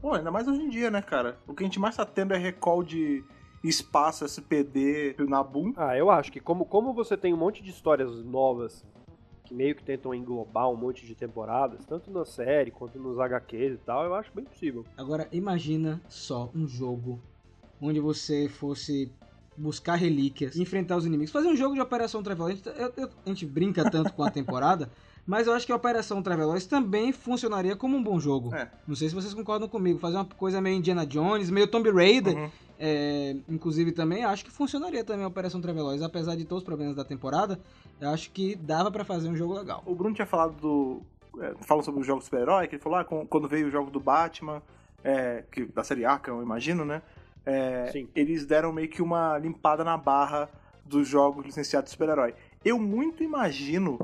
[0.00, 1.38] Pô, ainda mais hoje em dia, né, cara?
[1.46, 3.24] O que a gente mais tá tendo é recall de
[3.68, 5.72] espaço, SPD, Nabum.
[5.76, 8.84] Ah, eu acho que como, como você tem um monte de histórias novas
[9.44, 13.74] que meio que tentam englobar um monte de temporadas, tanto na série quanto nos HQs
[13.74, 14.84] e tal, eu acho bem possível.
[14.96, 17.20] Agora imagina só um jogo
[17.80, 19.10] onde você fosse
[19.56, 22.64] buscar relíquias, enfrentar os inimigos, fazer um jogo de Operação Traveloz.
[22.64, 24.90] Eu- eu- A gente brinca tanto com a temporada,
[25.26, 28.54] mas eu acho que a Operação Traveloz também funcionaria como um bom jogo.
[28.54, 28.70] É.
[28.88, 32.34] Não sei se vocês concordam comigo, fazer uma coisa meio Indiana Jones, meio Tomb Raider,
[32.36, 32.50] Uhum.
[32.84, 36.96] É, inclusive também acho que funcionaria também a Operação Traveloz, apesar de todos os problemas
[36.96, 37.60] da temporada,
[38.00, 39.84] eu acho que dava pra fazer um jogo legal.
[39.86, 41.02] O Bruno tinha falado do.
[41.40, 43.88] É, falando sobre os jogos super-herói, que ele falou, ah, com- quando veio o jogo
[43.88, 44.60] do Batman,
[45.04, 47.00] é, que, da série Arkham, eu imagino, né?
[47.46, 50.50] É, eles deram meio que uma limpada na barra
[50.84, 52.34] dos jogos licenciados de super-herói.
[52.64, 53.98] Eu muito imagino.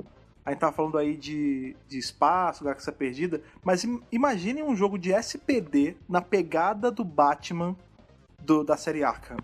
[0.46, 4.96] A gente tava falando aí de, de espaço, Galáxia Perdida, mas im- imaginem um jogo
[4.98, 7.76] de SPD na pegada do Batman
[8.48, 9.36] do- da série Arkham.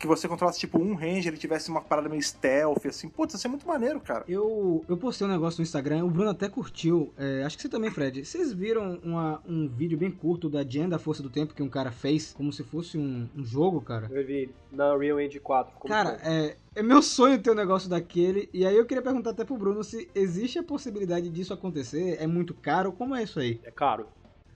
[0.00, 3.08] que você controlasse tipo um ranger, ele tivesse uma parada meio stealth, assim.
[3.08, 4.22] Putz, isso é muito maneiro, cara.
[4.28, 7.12] Eu, eu postei um negócio no Instagram, o Bruno até curtiu.
[7.18, 8.24] é, acho que você também, Fred.
[8.24, 11.68] Vocês viram uma- um vídeo bem curto da Jen da Força do Tempo que um
[11.68, 14.06] cara fez, como se fosse um, um jogo, cara?
[14.12, 15.72] Eu vi na Real Engine 4.
[15.74, 16.30] ficou muito Cara, bom.
[16.30, 18.48] é, é meu sonho ter um negócio daquele.
[18.52, 22.18] E aí eu queria perguntar até pro Bruno se existe a possibilidade disso acontecer.
[22.20, 22.92] É muito caro?
[22.92, 23.60] Como é isso aí?
[23.64, 24.06] É caro.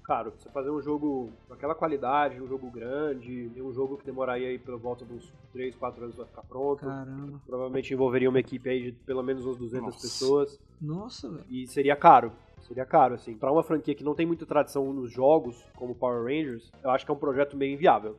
[0.04, 0.32] Caro.
[0.36, 4.58] Você fazer um jogo com aquela qualidade, um jogo grande, um jogo que demoraria aí
[4.58, 6.84] pela volta dos 3, 4 anos pra ficar pronto.
[6.84, 7.40] Caramba.
[7.46, 10.00] Provavelmente envolveria uma equipe aí de pelo menos uns 200 Nossa.
[10.00, 10.60] pessoas.
[10.80, 11.44] Nossa, velho.
[11.48, 12.32] E seria caro.
[12.66, 13.34] Seria caro, assim.
[13.36, 17.04] Pra uma franquia que não tem muita tradição nos jogos, como Power Rangers, eu acho
[17.04, 18.16] que é um projeto meio inviável.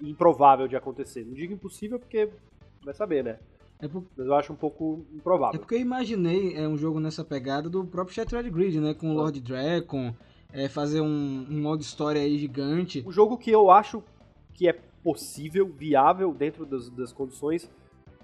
[0.00, 1.24] E improvável de acontecer.
[1.24, 2.28] Não digo impossível porque
[2.84, 3.38] vai saber, né?
[3.80, 5.60] É, por- Mas eu acho um pouco é improvável.
[5.60, 8.94] porque eu imaginei é, um jogo nessa pegada do próprio Shattered Grid, né?
[8.94, 10.14] Com o Lord Dragon,
[10.54, 13.02] é, fazer um, um modo história aí gigante.
[13.04, 14.02] O jogo que eu acho
[14.54, 17.70] que é possível, viável dentro das, das condições,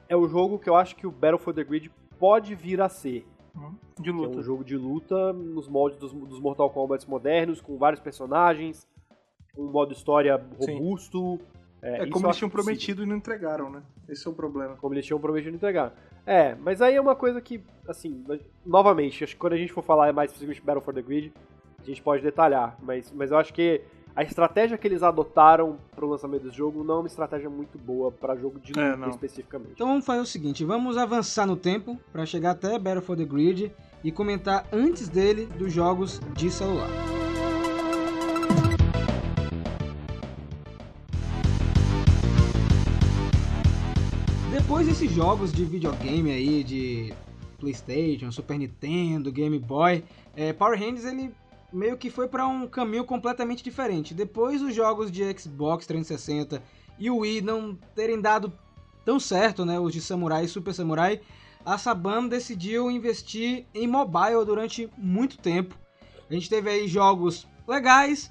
[0.08, 2.88] é o jogo que eu acho que o Battle for the Grid pode vir a
[2.88, 3.26] ser.
[3.96, 4.38] De Que é luta.
[4.38, 8.86] um jogo de luta nos moldes dos, dos Mortal Kombat modernos, com vários personagens,
[9.58, 10.74] um modo história Sim.
[10.74, 11.40] robusto.
[11.82, 12.64] É, isso como eles tinham possível.
[12.64, 13.82] prometido e não entregaram, né?
[14.08, 14.76] Esse é o problema.
[14.76, 15.94] Como eles tinham prometido entregar.
[16.24, 18.24] É, mas aí é uma coisa que, assim,
[18.64, 21.32] novamente, acho que quando a gente for falar mais especificamente Battle for the Grid,
[21.82, 22.76] a gente pode detalhar.
[22.82, 23.80] Mas, mas eu acho que
[24.14, 28.10] a estratégia que eles adotaram pro lançamento desse jogo não é uma estratégia muito boa
[28.10, 29.72] pra jogo de É, luta especificamente.
[29.72, 33.24] Então vamos fazer o seguinte, vamos avançar no tempo para chegar até Battle for the
[33.24, 33.72] Grid
[34.02, 36.88] e comentar antes dele dos jogos de celular.
[44.52, 47.12] Depois desses jogos de videogame aí, de
[47.58, 50.04] PlayStation, Super Nintendo, Game Boy,
[50.34, 51.32] é, Power Rangers ele
[51.72, 54.14] meio que foi para um caminho completamente diferente.
[54.14, 56.62] Depois dos jogos de Xbox 360
[56.98, 58.52] e Wii não terem dado
[59.04, 61.20] tão certo, né, os de Samurai e Super Samurai,
[61.64, 65.76] a Saban decidiu investir em mobile durante muito tempo.
[66.28, 68.30] A gente teve aí jogos legais,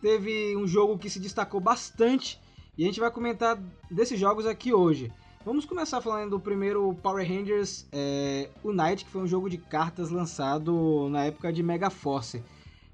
[0.00, 2.40] teve um jogo que se destacou bastante
[2.76, 3.58] e a gente vai comentar
[3.90, 5.12] desses jogos aqui hoje.
[5.44, 10.10] Vamos começar falando do primeiro Power Rangers é, Unite, que foi um jogo de cartas
[10.10, 12.42] lançado na época de Mega Force.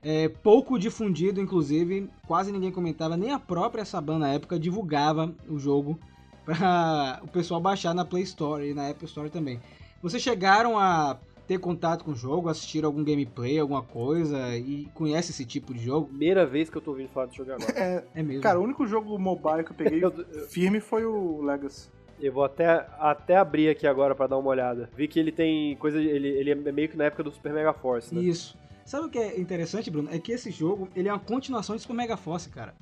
[0.02, 5.58] É, pouco difundido, inclusive, quase ninguém comentava, nem a própria Saban na época divulgava o
[5.58, 5.98] jogo
[6.44, 9.60] para o pessoal baixar na Play Store e na Apple Store também.
[10.00, 15.30] Vocês chegaram a ter contato com o jogo, assistir algum gameplay, alguma coisa e conhece
[15.30, 16.08] esse tipo de jogo?
[16.08, 17.72] Primeira vez que eu tô ouvindo falar desse jogo agora.
[17.76, 18.42] É, É mesmo.
[18.42, 20.02] cara, o único jogo mobile que eu peguei
[20.48, 21.88] firme foi o Legacy.
[22.20, 24.88] Eu vou até, até abrir aqui agora pra dar uma olhada.
[24.96, 25.98] Vi que ele tem coisa.
[26.00, 28.22] Ele, ele é meio que na época do Super Mega Force, né?
[28.22, 28.56] Isso.
[28.86, 30.08] Sabe o que é interessante, Bruno?
[30.12, 32.72] É que esse jogo, ele é uma continuação de Super Mega Force, cara.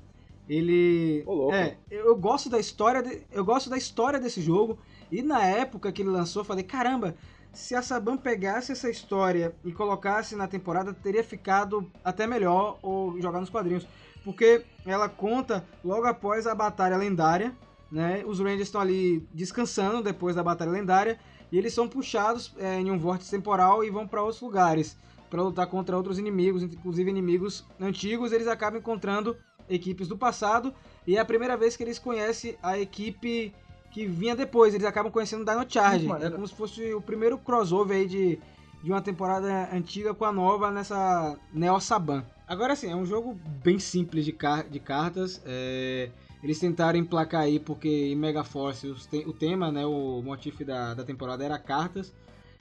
[0.47, 1.55] Ele Ô, louco.
[1.55, 4.79] é, eu gosto da história, de- eu gosto da história desse jogo
[5.11, 7.15] e na época que ele lançou, eu falei, caramba,
[7.55, 13.19] se a Saban pegasse essa história e colocasse na temporada, teria ficado até melhor ou
[13.23, 13.87] jogar nos quadrinhos,
[14.23, 17.57] porque ela conta logo após a batalha lendária,
[17.91, 18.23] né?
[18.27, 21.19] Os Rangers estão ali descansando depois da batalha lendária
[21.51, 24.99] e eles são puxados é, em um vórtice temporal e vão para outros lugares
[25.35, 28.31] para lutar contra outros inimigos, inclusive inimigos antigos.
[28.31, 29.37] Eles acabam encontrando
[29.69, 30.73] equipes do passado
[31.05, 33.53] e é a primeira vez que eles conhecem a equipe
[33.91, 34.73] que vinha depois.
[34.75, 36.07] Eles acabam conhecendo Dino Charge.
[36.23, 38.39] É como se fosse o primeiro crossover aí de,
[38.81, 42.25] de uma temporada antiga com a nova nessa Neo Saban.
[42.47, 45.43] Agora sim, é um jogo bem simples de, car de cartas.
[45.45, 46.11] é,
[46.45, 50.95] Eles tentaram emplacar aí porque em Mega Force te- o tema, né, o motivo da,
[50.95, 52.15] da temporada era cartas,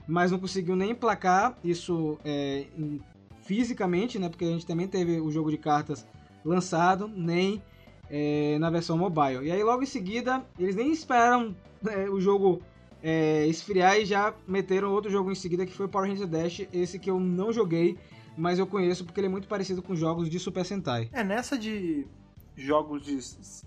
[0.06, 3.00] mas não conseguiu nem emplacar isso é, em-
[3.42, 6.06] fisicamente, né, porque a gente também teve o jogo de cartas
[6.44, 7.62] lançado, nem
[8.10, 9.46] é, na versão mobile.
[9.46, 12.62] E aí logo em seguida eles nem esperaram né, o jogo
[13.02, 16.66] é, esfriar e já meteram outro jogo em seguida que foi o Power Rangers Dash,
[16.72, 17.98] esse que eu não joguei,
[18.36, 21.08] mas eu conheço porque ele é muito parecido com jogos de Super Sentai.
[21.12, 22.06] É, nessa de
[22.56, 23.18] jogos de,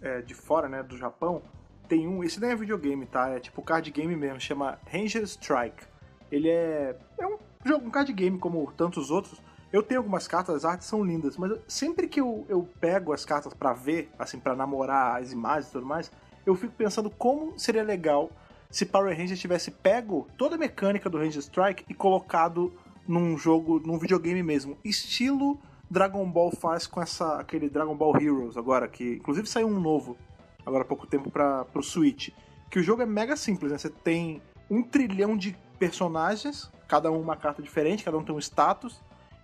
[0.01, 1.41] é, de fora, né, do Japão,
[1.87, 2.23] tem um.
[2.23, 3.29] Esse nem é videogame, tá?
[3.29, 5.83] É tipo card game mesmo, chama Ranger Strike.
[6.31, 6.95] Ele é.
[7.17, 9.41] É um jogo, um card game como tantos outros.
[9.71, 13.25] Eu tenho algumas cartas, as artes são lindas, mas sempre que eu, eu pego as
[13.25, 16.09] cartas pra ver, assim, pra namorar as imagens e tudo mais,
[16.45, 18.31] eu fico pensando como seria legal
[18.69, 22.73] se Power Rangers tivesse pego toda a mecânica do Ranger Strike e colocado
[23.05, 25.59] num jogo, num videogame mesmo, estilo
[25.89, 30.17] Dragon Ball faz com essa aquele Dragon Ball Heroes agora, que inclusive saiu um novo
[30.65, 32.29] agora há pouco tempo para pro Switch.
[32.69, 33.77] Que o jogo é mega simples, né?
[33.77, 38.39] Você tem um trilhão de personagens, cada um uma carta diferente, cada um tem um
[38.39, 39.01] status,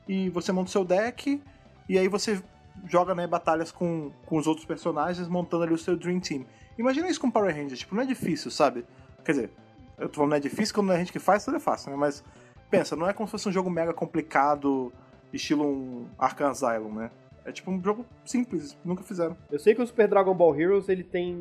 [0.07, 1.41] e você monta o seu deck,
[1.87, 2.41] e aí você
[2.87, 6.45] joga né, batalhas com, com os outros personagens, montando ali o seu Dream Team.
[6.77, 8.85] Imagina isso com Power Rangers, tipo, não é difícil, sabe?
[9.23, 9.51] Quer dizer,
[9.97, 11.59] eu tô falando não é difícil, quando não é a gente que faz, tudo é
[11.59, 11.97] fácil, né?
[11.97, 12.23] Mas
[12.69, 14.91] pensa, não é como se fosse um jogo mega complicado,
[15.31, 17.11] estilo um Arkham Asylum, né?
[17.45, 19.35] É tipo um jogo simples, nunca fizeram.
[19.51, 21.35] Eu sei que o Super Dragon Ball Heroes ele tem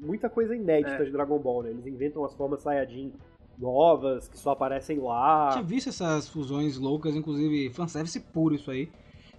[0.00, 1.04] muita coisa inédita É.
[1.04, 1.70] de Dragon Ball, né?
[1.70, 3.12] Eles inventam as formas Saiyajin
[3.58, 5.50] novas, que só aparecem lá.
[5.52, 8.90] Tinha visto essas fusões loucas, inclusive fanservice puro isso aí.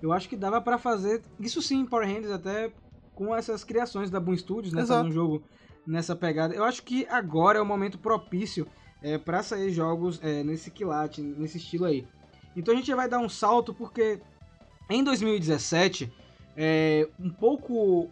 [0.01, 2.71] Eu acho que dava pra fazer, isso sim, Power Rangers até
[3.15, 4.81] com essas criações da Boom Studios, né?
[4.81, 4.99] Exato.
[4.99, 5.43] Fazer um jogo
[5.85, 6.53] nessa pegada.
[6.53, 8.67] Eu acho que agora é o momento propício
[9.01, 12.07] é, para sair jogos é, nesse quilate, nesse estilo aí.
[12.55, 14.21] Então a gente já vai dar um salto porque
[14.89, 16.11] em 2017,
[16.57, 18.09] é, um pouco,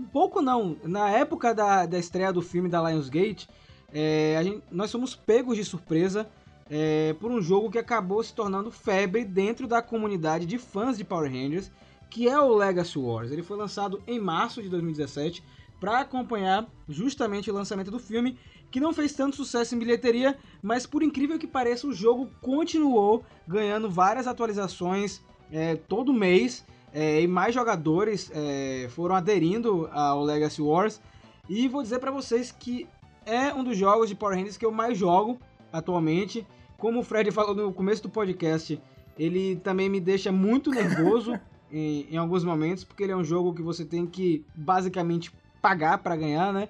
[0.00, 3.48] um pouco não, na época da, da estreia do filme da Lionsgate,
[3.94, 6.28] é, gente- nós fomos pegos de surpresa
[6.68, 11.04] é, por um jogo que acabou se tornando febre dentro da comunidade de fãs de
[11.04, 11.70] Power Rangers,
[12.10, 13.30] que é o Legacy Wars.
[13.30, 15.42] Ele foi lançado em março de 2017
[15.80, 18.38] para acompanhar justamente o lançamento do filme,
[18.70, 23.24] que não fez tanto sucesso em bilheteria, mas por incrível que pareça, o jogo continuou
[23.46, 25.20] ganhando várias atualizações
[25.52, 31.00] é, todo mês é, e mais jogadores é, foram aderindo ao Legacy Wars.
[31.48, 32.86] E vou dizer para vocês que
[33.26, 35.38] é um dos jogos de Power Rangers que eu mais jogo
[35.72, 36.46] atualmente.
[36.78, 38.80] Como o Fred falou no começo do podcast,
[39.18, 41.38] ele também me deixa muito nervoso
[41.70, 45.98] em, em alguns momentos, porque ele é um jogo que você tem que basicamente pagar
[45.98, 46.68] para ganhar, né?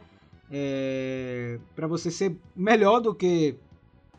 [0.50, 3.56] É, para você ser melhor do que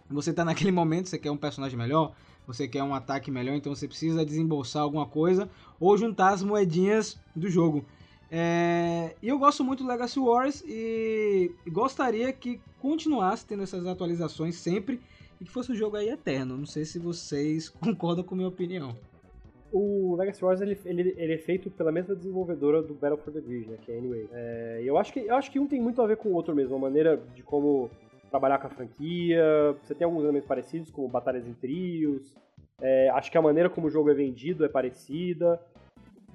[0.09, 2.13] você tá naquele momento, você quer um personagem melhor,
[2.45, 7.17] você quer um ataque melhor, então você precisa desembolsar alguma coisa ou juntar as moedinhas
[7.36, 7.86] do jogo.
[8.32, 14.99] É, eu gosto muito do Legacy Wars e gostaria que continuasse tendo essas atualizações sempre
[15.39, 16.57] e que fosse um jogo aí eterno.
[16.57, 18.95] Não sei se vocês concordam com a minha opinião.
[19.71, 23.41] O Legacy Wars ele, ele, ele é feito pela mesma desenvolvedora do Battle for the
[23.41, 24.30] Grid, né, que é Anyway.
[24.32, 26.55] É, eu acho que eu acho que um tem muito a ver com o outro
[26.55, 27.89] mesmo, a maneira de como
[28.30, 29.76] trabalhar com a franquia.
[29.84, 32.36] Você tem alguns elementos parecidos, como batalhas em trios.
[32.82, 35.59] É, acho que a maneira como o jogo é vendido é parecida.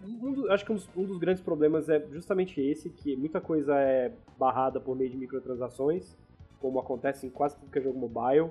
[0.02, 3.40] Um do- acho que um dos, um dos grandes problemas é justamente esse, que muita
[3.40, 6.16] coisa é barrada por meio de microtransações,
[6.60, 8.50] como acontece em quase tudo que é jogo mobile.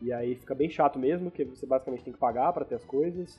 [0.00, 2.84] E aí fica bem chato mesmo, que você basicamente tem que pagar para ter as
[2.84, 3.38] coisas.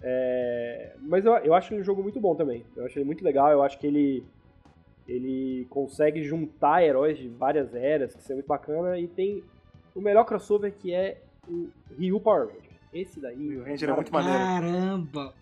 [0.00, 2.64] É, mas eu, eu acho ele um jogo muito bom também.
[2.76, 3.50] Eu acho ele muito legal.
[3.52, 4.24] Eu acho que ele
[5.06, 8.98] ele consegue juntar heróis de várias eras, que isso é muito bacana.
[8.98, 9.42] E tem
[9.94, 11.68] o melhor crossover que é o
[11.98, 12.72] Ryu Power Ranger.
[12.92, 13.56] Esse daí.
[13.58, 14.38] O Ranger é muito maneiro.
[14.38, 15.34] Caramba!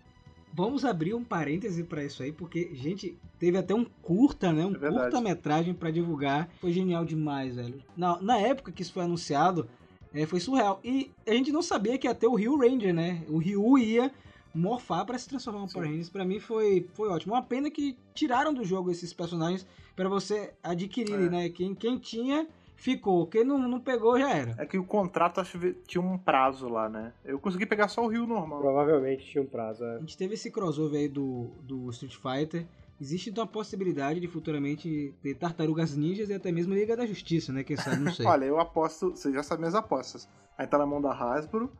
[0.53, 4.65] Vamos abrir um parêntese pra isso aí, porque, gente, teve até um curta, né?
[4.65, 6.49] Um É curta-metragem pra divulgar.
[6.59, 7.81] Foi genial demais, velho.
[7.95, 9.67] Na, na época que isso foi anunciado,
[10.13, 10.79] é, foi surreal.
[10.83, 13.23] E a gente não sabia que ia ter o Rio Ranger, né?
[13.29, 14.11] O Ryu ia
[14.53, 16.09] morfar pra se transformar em Power Rangers.
[16.09, 17.33] Pra mim foi, foi ótimo.
[17.33, 21.29] Uma pena que tiraram do jogo esses personagens pra você adquirir, É.
[21.29, 21.49] né?
[21.49, 22.45] Quem, quem tinha,
[22.81, 23.27] ficou.
[23.27, 24.55] Quem não, não pegou, já era.
[24.57, 27.13] É que o contrato acho que tinha um prazo lá, né?
[27.23, 28.59] Eu consegui pegar só o Rio normal.
[28.59, 29.83] Provavelmente tinha um prazo.
[29.83, 29.97] é.
[29.97, 32.65] A gente teve esse crossover aí do, do Street Fighter.
[32.99, 37.51] Existe então a possibilidade de futuramente ter Tartarugas Ninjas e até mesmo Liga da Justiça,
[37.51, 37.63] né?
[37.63, 38.25] Quem sabe, não sei.
[38.27, 40.29] Olha, eu aposto, você já sabe minhas apostas.
[40.57, 41.71] Aí tá na mão da Hasbro,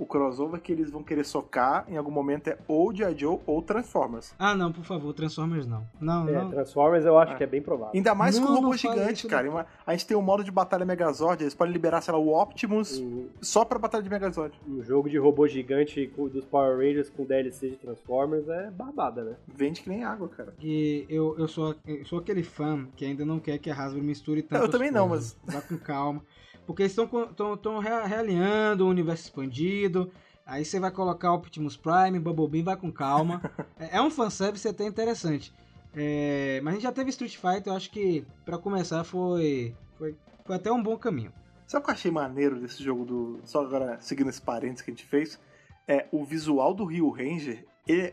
[0.00, 3.14] o crossover que eles vão querer socar em algum momento é ou G.I.
[3.18, 4.34] Joe ou Transformers.
[4.38, 5.86] Ah, não, por favor, Transformers não.
[6.00, 6.50] Não, É, não.
[6.50, 7.36] Transformers eu acho É.
[7.36, 7.92] que é bem provável.
[7.94, 9.48] Ainda mais Não, com o robô não gigante, isso, cara.
[9.50, 12.34] Uma- A gente tem o modo de batalha Megazord, eles podem liberar, sei lá, o
[12.40, 14.58] Optimus Um, só pra batalha de Megazord.
[14.66, 19.36] um jogo de robô gigante dos Power Rangers com DLC de Transformers é barbada, né?
[19.46, 20.54] Vende que nem água, cara.
[20.60, 24.02] E eu, eu, sou, eu sou aquele fã que ainda não quer que a Hasbro
[24.02, 24.64] misture tanto.
[24.64, 26.22] Eu também não, mas- Vá com calma.
[26.66, 30.10] Porque eles estão realinhando o universo expandido.
[30.46, 33.40] Aí você vai colocar Optimus Prime, Bumblebee, vai com calma.
[33.78, 35.52] é, é um fanservice até interessante.
[35.94, 40.14] É, mas a gente já teve Street Fighter, eu acho que pra começar foi, foi,
[40.44, 41.32] foi até um bom caminho.
[41.66, 43.40] Sabe o que eu achei maneiro desse jogo do.
[43.44, 45.38] Só agora seguindo esse parênteses que a gente fez?
[45.86, 47.64] É o visual do Rio Ranger.
[47.86, 48.12] Ele.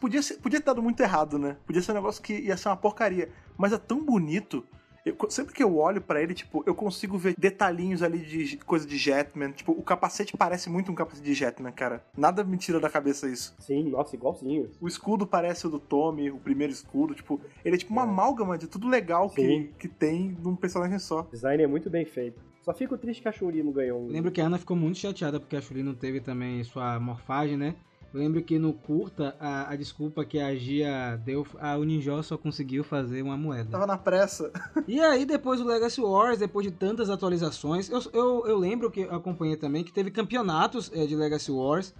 [0.00, 1.56] podia, ser- podia ter dado muito errado, né?
[1.66, 3.30] Podia ser um negócio que ia ser uma porcaria.
[3.56, 4.64] Mas é tão bonito.
[5.06, 8.86] Eu- sempre que eu olho pra ele, tipo, eu consigo ver detalhinhos ali de coisa
[8.86, 9.52] de Jetman.
[9.52, 12.04] Tipo, o capacete parece muito um capacete de Jetman, cara.
[12.16, 13.54] Nada me tira da cabeça isso.
[13.58, 14.70] Sim, nossa, igualzinho.
[14.80, 17.14] O escudo parece o do Tommy, o primeiro escudo.
[17.14, 18.04] Tipo, ele é tipo uma É.
[18.04, 19.70] amálgama de tudo legal que, Sim.
[19.78, 21.20] que tem num personagem só.
[21.20, 22.40] O design é muito bem feito.
[22.62, 24.06] Só fico triste que a Shuri não ganhou.
[24.08, 27.56] Lembro que a Ana ficou muito chateada porque a Chuli não teve também sua morfagem,
[27.56, 27.74] né?
[28.12, 32.22] Eu lembro que no curta, a, a desculpa que a Gia deu, a o Ninja
[32.22, 33.70] só conseguiu fazer uma moeda.
[33.70, 34.50] Tava na pressa.
[34.88, 39.02] E aí, depois do Legacy Wars, depois de tantas atualizações, eu, eu, eu lembro que
[39.02, 41.94] acompanhei também que teve campeonatos eh, de Legacy Wars.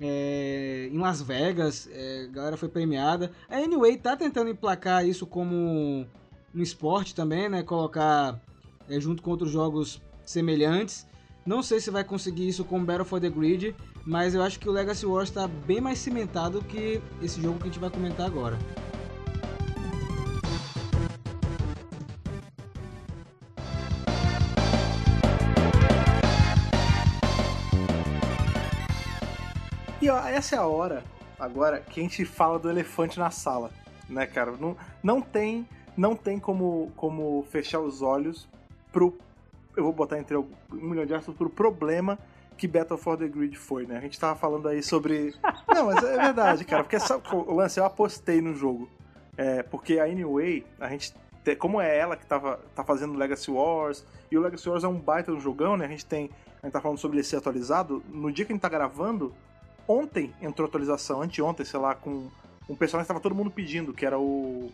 [0.00, 3.30] é, em Las Vegas, é, a galera foi premiada.
[3.48, 6.06] A Anyway tá tentando emplacar isso como
[6.54, 7.62] um esporte também, né?
[7.62, 8.40] Colocar
[8.88, 11.06] é, junto com outros jogos semelhantes.
[11.46, 13.74] Não sei se vai conseguir isso com Battle for the Grid,
[14.06, 17.64] mas eu acho que o Legacy Wars está bem mais cimentado que esse jogo que
[17.64, 18.56] a gente vai comentar agora.
[30.00, 31.02] E ó, essa é a hora,
[31.36, 33.72] agora, que a gente fala do elefante na sala,
[34.08, 34.52] né, cara?
[34.52, 38.48] Não, não tem, não tem como, como fechar os olhos
[38.92, 39.18] pro.
[39.76, 42.16] Eu vou botar entre um milhão de aspas pro problema
[42.56, 43.98] que Battle for the Grid foi, né?
[43.98, 45.34] A gente tava falando aí sobre.
[45.74, 48.88] Não, mas é verdade, cara, porque sabe, o lance, eu apostei no jogo.
[49.36, 51.14] É, porque a Anyway, a gente.
[51.44, 54.88] te- Como é ela que tava, tá fazendo Legacy Wars, e o Legacy Wars é
[54.88, 55.84] um baita um jogão, né?
[55.84, 56.30] A gente tem.
[56.62, 58.02] A gente tá falando sobre ele ser atualizado.
[58.08, 59.32] No dia que a gente tá gravando,
[59.86, 62.28] ontem entrou atualização, anteontem, sei lá, com
[62.68, 64.70] um personagem que tava todo mundo pedindo, que era o.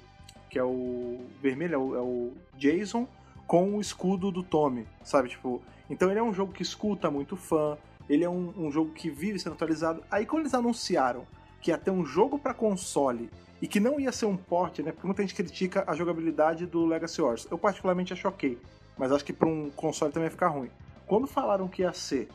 [0.48, 3.06] que é o vermelho, é o, é o Jason
[3.46, 5.28] com o escudo do Tommy, sabe?
[5.28, 5.60] Tipo,
[5.92, 7.76] então ele é um jogo que escuta muito fã,
[8.08, 10.02] ele é um, um jogo que vive sendo atualizado.
[10.10, 11.26] Aí quando eles anunciaram
[11.60, 13.28] que ia ter um jogo pra console
[13.60, 14.90] e que não ia ser um port, né?
[14.90, 17.46] Porque muita gente critica a jogabilidade do Legacy Wars.
[17.50, 18.58] Eu particularmente acho ok,
[18.96, 20.70] mas acho que pra um console também ia ficar ruim.
[21.06, 22.30] Quando falaram que ia ser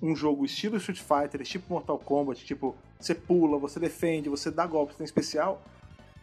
[0.00, 4.66] um jogo estilo Street Fighter, tipo Mortal Kombat, tipo, você pula, você defende, você dá
[4.66, 5.62] golpes, tem especial,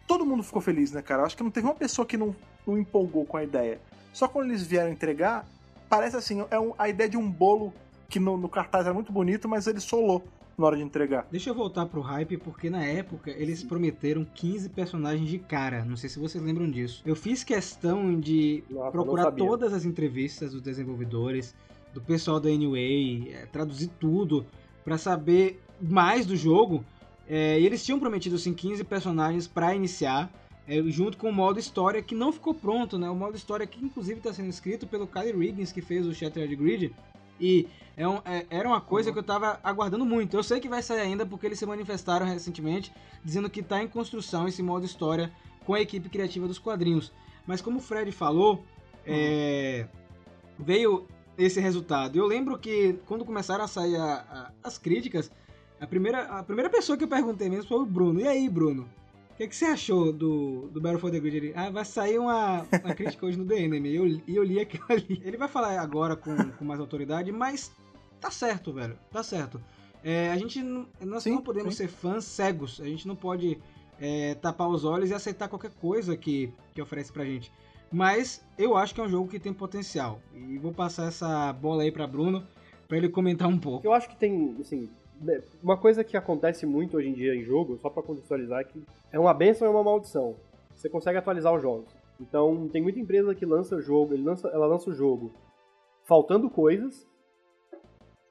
[0.08, 1.22] todo mundo ficou feliz, né, cara?
[1.22, 2.34] Acho que não teve uma pessoa que não,
[2.66, 3.80] não empolgou com a ideia.
[4.12, 5.46] Só quando eles vieram entregar,
[5.88, 7.72] parece assim, é um- a ideia de um bolo
[8.08, 10.22] que no, no cartaz era muito bonito, mas ele solou
[10.56, 11.26] na hora de entregar.
[11.30, 15.84] Deixa eu voltar pro hype, porque na época eles prometeram 15 personagens de cara.
[15.84, 17.02] Não sei se vocês lembram disso.
[17.04, 21.54] Eu fiz questão de Nossa, procurar todas as entrevistas dos desenvolvedores,
[21.92, 24.46] do pessoal da Anyway, é, traduzir tudo
[24.84, 26.84] pra saber mais do jogo.
[27.28, 30.30] É, e eles tinham prometido assim 15 personagens pra iniciar,
[30.66, 33.08] é, junto com o modo história que não ficou pronto, né?
[33.10, 36.54] O modo história que inclusive está sendo escrito pelo Kyle Riggins que fez o Shattered
[36.56, 36.94] Grid.
[37.40, 40.36] E é um- é- era uma coisa que eu tava aguardando muito.
[40.36, 42.92] Eu sei que vai sair ainda porque eles se manifestaram recentemente
[43.24, 45.32] dizendo que tá em construção esse modo história
[45.66, 47.12] com a equipe criativa dos quadrinhos.
[47.46, 48.64] Mas como o Fred falou,
[49.04, 49.86] é,
[50.58, 51.06] veio
[51.36, 52.16] esse resultado.
[52.16, 55.30] Eu lembro que quando começaram a sair a- a- as críticas,
[55.80, 58.20] a primeira, a primeira pessoa que eu perguntei mesmo foi o Bruno.
[58.20, 58.88] E aí, Bruno?
[59.34, 61.36] O que, que você achou do, do Battle for the Grid?
[61.36, 63.88] Ele, ah, vai sair uma, uma crítica hoje no The Enemy.
[63.88, 65.20] E eu, eu li aquilo ali.
[65.24, 67.72] Ele vai falar agora com, com mais autoridade, mas
[68.20, 68.96] tá certo, velho.
[69.10, 69.60] Tá certo.
[70.04, 71.82] É, a gente não, nós Sim, não podemos sim.
[71.82, 72.80] ser fãs cegos.
[72.80, 73.60] A gente não pode
[74.00, 77.50] é, tapar os olhos e aceitar qualquer coisa que, que oferece pra gente.
[77.90, 80.20] Mas eu acho que é um jogo que tem potencial.
[80.32, 82.46] E vou passar essa bola aí pra Bruno
[82.86, 83.84] pra ele comentar um pouco.
[83.84, 84.88] Eu acho que tem, assim,
[85.62, 88.82] uma coisa que acontece muito hoje em dia em jogo, só pra contextualizar, é que
[89.12, 90.36] é uma benção e uma maldição.
[90.74, 91.94] Você consegue atualizar os jogos.
[92.20, 95.32] Então, tem muita empresa que lança o jogo, lança, ela lança o jogo
[96.04, 97.06] faltando coisas,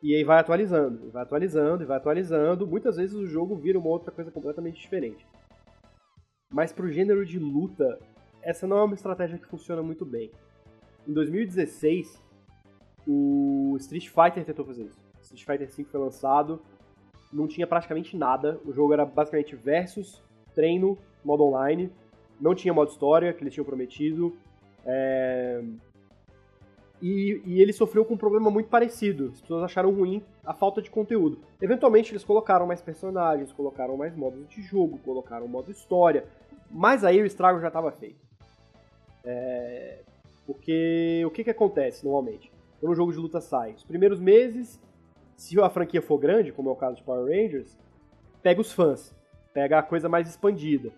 [0.01, 2.67] e aí vai atualizando, vai atualizando, e vai atualizando.
[2.67, 5.25] Muitas vezes o jogo vira uma outra coisa completamente diferente.
[6.51, 7.99] Mas pro gênero de luta,
[8.41, 10.29] essa não é uma estratégia que funciona muito bem.
[11.07, 12.21] Em 2016,
[13.07, 14.99] o Street Fighter tentou fazer isso.
[15.21, 16.61] Street Fighter V foi lançado,
[17.33, 18.59] não tinha praticamente nada.
[18.65, 20.21] O jogo era basicamente versus,
[20.53, 21.91] treino, modo online.
[22.39, 24.35] Não tinha modo história, que eles tinham prometido.
[24.85, 25.61] É,
[27.01, 29.31] E, e ele sofreu com um problema muito parecido.
[29.33, 31.37] As pessoas acharam ruim a falta de conteúdo.
[31.61, 36.23] Eventualmente eles colocaram mais personagens, colocaram mais modos de jogo, colocaram modo história.
[36.71, 38.23] Mas aí o estrago já estava feito.
[39.25, 39.99] É,
[40.45, 42.51] Porque o que, que acontece normalmente?
[42.79, 43.73] Quando um jogo de luta sai?
[43.73, 44.79] Os primeiros meses,
[45.35, 47.77] se a franquia for grande, como é o caso de Power Rangers,
[48.41, 49.15] pega os fãs,
[49.53, 50.91] pega a coisa mais expandida.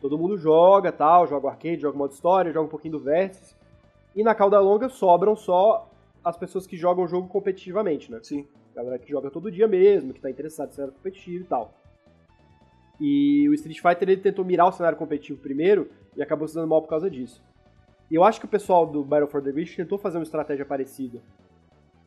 [0.00, 3.00] Todo mundo joga, tal, joga o arcade, joga o modo história, joga um pouquinho do
[3.00, 3.54] Versus.
[4.16, 5.88] E na cauda longa sobram só
[6.24, 8.18] as pessoas que jogam o jogo competitivamente, né?
[8.22, 8.46] Sim.
[8.74, 11.74] galera que joga todo dia mesmo, que tá interessado em cenário competitivo e tal.
[13.00, 16.68] E o Street Fighter ele tentou mirar o cenário competitivo primeiro e acabou se dando
[16.68, 17.42] mal por causa disso.
[18.10, 20.66] E eu acho que o pessoal do Battle for the Grid tentou fazer uma estratégia
[20.66, 21.20] parecida,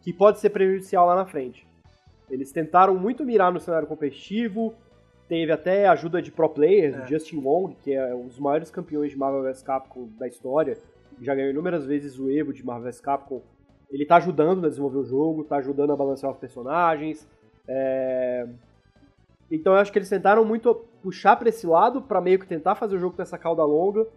[0.03, 1.65] que pode ser prejudicial lá na frente.
[2.29, 4.73] Eles tentaram muito mirar no cenário competitivo,
[5.27, 7.03] teve até ajuda de pro players, É.
[7.03, 10.77] o Justin Wong, que é um dos maiores campeões de Marvel vs Capcom da história,
[11.21, 13.41] já ganhou inúmeras vezes o Evo de Marvel vs Capcom.
[13.89, 17.27] Ele tá ajudando a desenvolver o jogo, tá ajudando a balancear os personagens.
[17.67, 18.45] é,
[19.51, 22.75] Então eu acho que eles tentaram muito puxar pra esse lado, pra meio que tentar
[22.75, 24.07] fazer o jogo com essa cauda longa,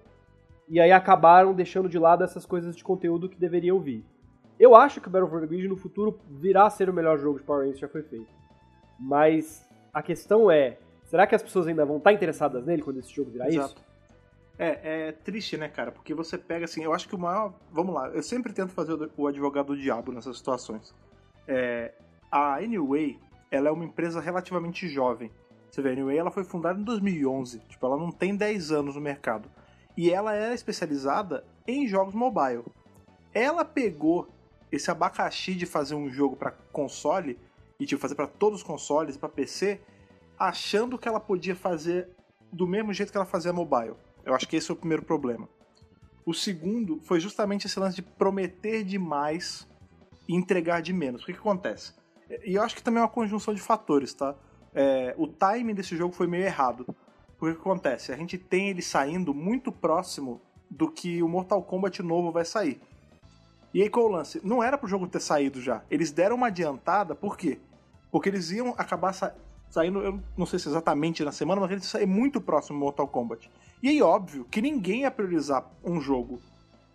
[0.68, 4.03] e aí acabaram deixando de lado essas coisas de conteúdo que deveriam vir.
[4.59, 7.18] Eu acho que o Battle for the Grid no futuro virá a ser o melhor
[7.18, 8.26] jogo de Power Rangers que já foi feito.
[8.98, 13.12] Mas a questão é, será que as pessoas ainda vão estar interessadas nele quando esse
[13.14, 13.59] jogo virar isso?
[13.59, 13.82] Exato.
[14.59, 15.92] É, é triste, né, cara?
[15.92, 17.52] Porque você pega assim, eu acho que o maior.
[17.70, 20.94] Vamos lá, eu sempre tento fazer o- o advogado do diabo nessas situações.
[21.46, 21.92] É,
[22.32, 23.18] a Anyway,
[23.50, 25.30] ela é uma empresa relativamente jovem.
[25.70, 27.59] Você vê, a Anyway ela foi fundada em 2011.
[27.68, 29.50] Tipo, ela não tem 10 anos no mercado.
[29.94, 32.64] E ela era especializada em jogos mobile.
[33.34, 34.26] Ela pegou
[34.70, 37.38] esse abacaxi de fazer um jogo pra console
[37.78, 39.80] e tipo fazer pra todos os consoles, pra PC,
[40.38, 42.08] achando que ela podia fazer
[42.52, 43.94] do mesmo jeito que ela fazia mobile.
[44.24, 45.48] Eu acho que esse é o primeiro problema.
[46.24, 49.68] O segundo foi justamente esse lance de prometer demais
[50.28, 51.22] e entregar de menos.
[51.22, 51.94] O que, que acontece?
[52.44, 54.34] E eu acho que também é uma conjunção de fatores, tá?
[54.74, 56.84] É, o timing desse jogo foi meio errado.
[57.38, 58.12] Porque o que acontece?
[58.12, 62.80] A gente tem ele saindo muito próximo do que o Mortal Kombat novo vai sair.
[63.76, 64.40] E aí qual o lance?
[64.42, 65.82] Não era pro jogo ter saído já.
[65.90, 67.58] Eles deram uma adiantada, por quê?
[68.10, 69.34] Porque eles iam acabar sa-
[69.68, 72.80] saindo, eu não sei se exatamente na semana, mas eles iam sair muito próximo do
[72.82, 73.50] Mortal Kombat.
[73.82, 76.40] E aí, óbvio, que ninguém ia priorizar um jogo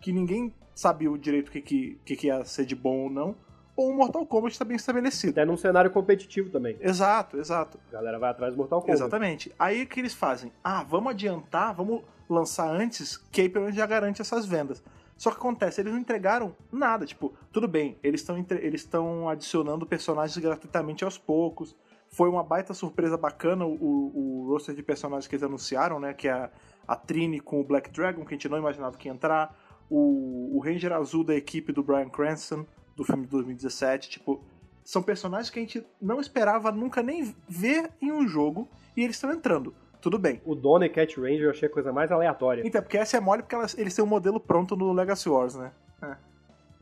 [0.00, 3.10] que ninguém sabia o direito o que, que, que, que ia ser de bom ou
[3.10, 3.36] não,
[3.76, 5.30] ou um Mortal Kombat está bem estabelecido.
[5.38, 6.76] Até num cenário competitivo também.
[6.80, 7.78] Exato, exato.
[7.90, 8.98] A galera vai atrás do Mortal Kombat.
[9.00, 9.54] Exatamente.
[9.56, 10.50] Aí o que eles fazem?
[10.64, 14.82] Ah, vamos adiantar, vamos lançar antes, que aí pelo menos já garante essas vendas.
[15.22, 17.06] Só que acontece, eles não entregaram nada.
[17.06, 18.90] Tipo, tudo bem, eles estão eles
[19.30, 21.76] adicionando personagens gratuitamente aos poucos.
[22.08, 26.12] Foi uma baita surpresa bacana o, o, o roster de personagens que eles anunciaram, né?
[26.12, 26.50] Que é a,
[26.88, 29.56] a Trini com o Black Dragon, que a gente não imaginava que ia entrar.
[29.88, 32.66] O, o Ranger Azul da equipe do Brian Cranston,
[32.96, 34.10] do filme de 2017.
[34.10, 34.42] Tipo,
[34.82, 39.14] são personagens que a gente não esperava nunca nem ver em um jogo e eles
[39.14, 39.72] estão entrando.
[40.02, 40.42] Tudo bem.
[40.44, 42.62] O Donner Cat Ranger eu achei a coisa mais aleatória.
[42.66, 45.54] Então, porque essa é mole porque elas- eles têm um modelo pronto no Legacy Wars,
[45.54, 45.70] né?
[46.02, 46.16] É.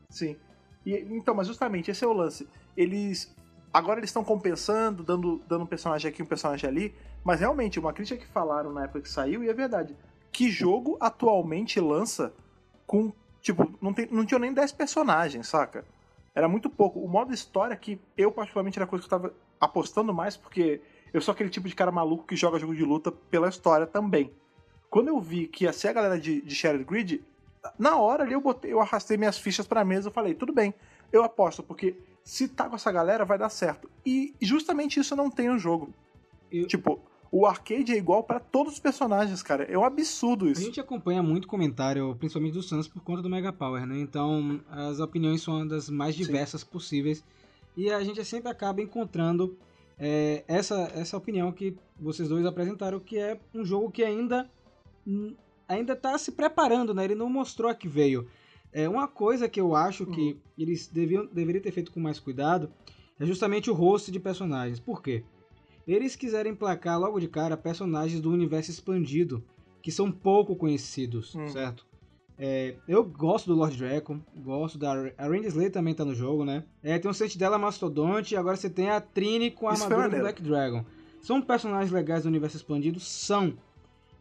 [0.09, 0.35] Sim.
[0.83, 2.49] E, então, mas justamente esse é o lance.
[2.75, 3.33] Eles.
[3.71, 6.95] Agora eles estão compensando, dando, dando um personagem aqui, um personagem ali.
[7.23, 9.95] Mas realmente, uma crítica que falaram na época que saiu, e é verdade.
[10.31, 12.33] Que jogo atualmente lança
[12.87, 13.13] com.
[13.39, 15.85] Tipo, não, tem, não tinha nem 10 personagens, saca?
[16.33, 16.99] Era muito pouco.
[16.99, 20.81] O modo história, que eu particularmente era a coisa que eu tava apostando mais, porque
[21.13, 24.31] eu sou aquele tipo de cara maluco que joga jogo de luta pela história também.
[24.89, 27.21] Quando eu vi que ia ser a galera de, de Shared Grid,
[27.77, 30.73] na hora ali eu, botei, eu arrastei minhas fichas pra mesa e falei, tudo bem,
[31.11, 33.89] eu aposto, porque se tá com essa galera vai dar certo.
[34.05, 35.93] E justamente isso não tem no jogo.
[36.51, 36.99] Eu- Tipo,
[37.31, 39.63] o arcade é igual pra todos os personagens, cara.
[39.63, 40.61] É um absurdo A isso.
[40.61, 43.97] gente acompanha muito comentário, principalmente do Sans, por conta do Mega Power, né?
[43.99, 46.23] Então as opiniões são das mais Sim.
[46.23, 47.23] diversas possíveis.
[47.77, 49.57] E a gente sempre acaba encontrando
[50.03, 54.49] é, essa, essa opinião que vocês dois apresentaram, que é um jogo que ainda
[55.67, 57.03] ainda está se preparando, né?
[57.05, 58.27] Ele não mostrou a que veio.
[58.73, 62.71] É uma coisa que eu acho que eles deviam, deveriam ter feito com mais cuidado
[63.19, 64.79] é justamente o rosto de personagens.
[64.79, 65.23] Por quê?
[65.87, 69.43] Eles quiserem emplacar logo de cara personagens do universo expandido
[69.81, 71.47] que são pouco conhecidos, Hum.
[71.47, 71.85] certo?
[72.43, 76.43] É, eu gosto do Lord Dragon, gosto da a Randy Slayer também tá no jogo,
[76.43, 76.63] né?
[76.81, 80.09] É, tem o Sentinela Mastodonte, e agora você tem a Trini com a Isso armadura
[80.09, 80.21] do.
[80.21, 80.83] Black Dragon.
[81.21, 82.99] São personagens legais do universo expandido?
[82.99, 83.53] São.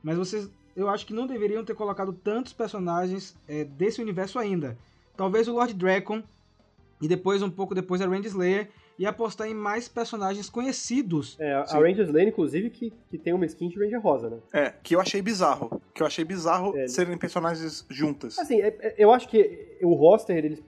[0.02, 4.76] Mas vocês, eu acho que não deveriam ter colocado tantos personagens é, desse universo ainda.
[5.16, 6.22] Talvez o Lord Dragon
[7.00, 8.68] e depois, um pouco depois, a Randy Slayer
[9.00, 11.34] e apostar em mais personagens conhecidos.
[11.40, 11.78] É, a Sim.
[11.78, 14.38] Ranger Slane, inclusive, que, que tem uma skin de Ranger Rosa, né?
[14.52, 15.80] É, que eu achei bizarro.
[15.94, 16.86] Que eu achei bizarro É.
[16.86, 18.38] serem personagens juntas.
[18.38, 20.62] Assim, é- é- eu acho que o roster, eles,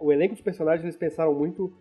[0.00, 1.72] o elenco de personagens, eles pensaram muito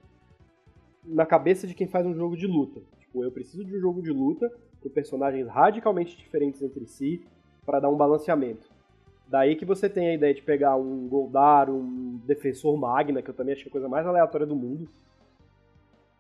[1.03, 2.79] na cabeça de quem faz um jogo de luta.
[2.99, 7.25] Tipo, eu preciso de um jogo de luta com personagens radicalmente diferentes entre si
[7.65, 8.69] para dar um balanceamento.
[9.27, 13.33] Daí que você tem a ideia de pegar um Goldar, um Defensor Magna, que eu
[13.33, 14.87] também acho que é a coisa mais aleatória do mundo.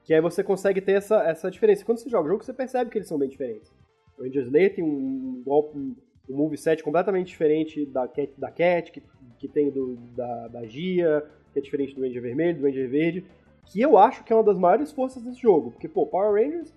[0.03, 1.85] Que aí você consegue ter essa, essa diferença.
[1.85, 3.71] Quando você joga o jogo, você percebe que eles são bem diferentes.
[4.17, 5.95] O Ranger Slayer tem um golpe, um,
[6.29, 9.01] um moveset completamente diferente da Cat, da Cat que,
[9.39, 11.23] que tem do, da, da Gia,
[11.53, 13.25] que é diferente do Ranger Vermelho, do Ranger Verde,
[13.65, 15.71] que eu acho que é uma das maiores forças desse jogo.
[15.71, 16.73] Porque, pô, Power Rangers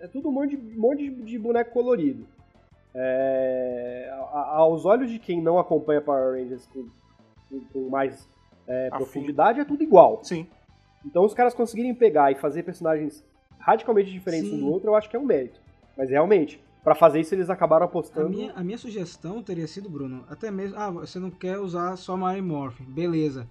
[0.00, 2.26] é tudo um monte de, um monte de, boneco colorido.
[2.94, 6.88] É, a- aos olhos de quem não acompanha Power Rangers com,
[7.72, 8.28] com- mais
[8.66, 10.22] é, profundidade, é tudo igual.
[10.22, 10.46] Sim.
[11.04, 13.24] Então, os caras conseguirem pegar e fazer personagens
[13.58, 14.56] radicalmente diferentes Sim.
[14.56, 15.60] um do outro, eu acho que é um mérito.
[15.96, 18.30] Mas realmente, pra fazer isso, eles acabaram A apostando.
[18.30, 20.76] minha, a minha sugestão teria sido, Bruno, até mesmo.
[20.78, 22.84] Ah, você não quer usar só Mary Morphin.
[22.84, 23.46] Beleza.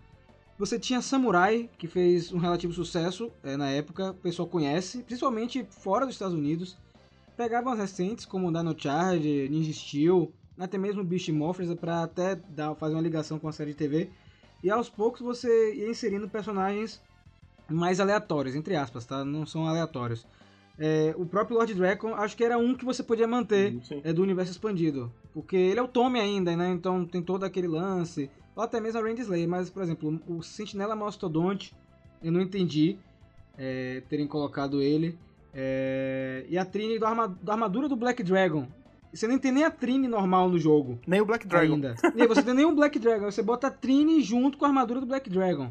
[0.58, 5.66] Você tinha Samurai, que fez um relativo sucesso é, na época, o pessoal conhece, principalmente
[5.70, 6.78] fora dos Estados Unidos.
[7.36, 12.76] Pegavam as recentes, como Dino Charge, Ninja Steel, até mesmo Beast Morphers, para até dar,
[12.76, 14.10] fazer uma ligação com a série de TV.
[14.64, 17.02] E aos poucos você ia inserindo personagens
[17.72, 19.24] mais aleatórios, entre aspas, tá?
[19.26, 20.26] Não são aleatórios.
[20.80, 24.02] É, o próprio Lord Dragon, acho que era um que você podia manter Sim.
[24.04, 25.12] é, do universo expandido.
[25.34, 26.70] Porque ele é o Tommy ainda, né?
[26.72, 28.30] Então tem todo aquele lance.
[28.56, 29.48] Ou até mesmo a Randy Slayer.
[29.48, 31.76] Mas, por exemplo, o Sentinela Mastodonte,
[32.24, 32.98] eu não entendi
[33.58, 35.18] é, terem colocado ele.
[35.54, 38.66] É, e a Trini do arma- da armadura do Black Dragon.
[39.14, 41.74] Você não tem nem a Trini normal no jogo Nem o Black Dragon.
[41.74, 41.96] ainda.
[42.16, 44.70] E aí você tem nem um Black Dragon, você bota a Trini junto com a
[44.70, 45.70] armadura do Black Dragon.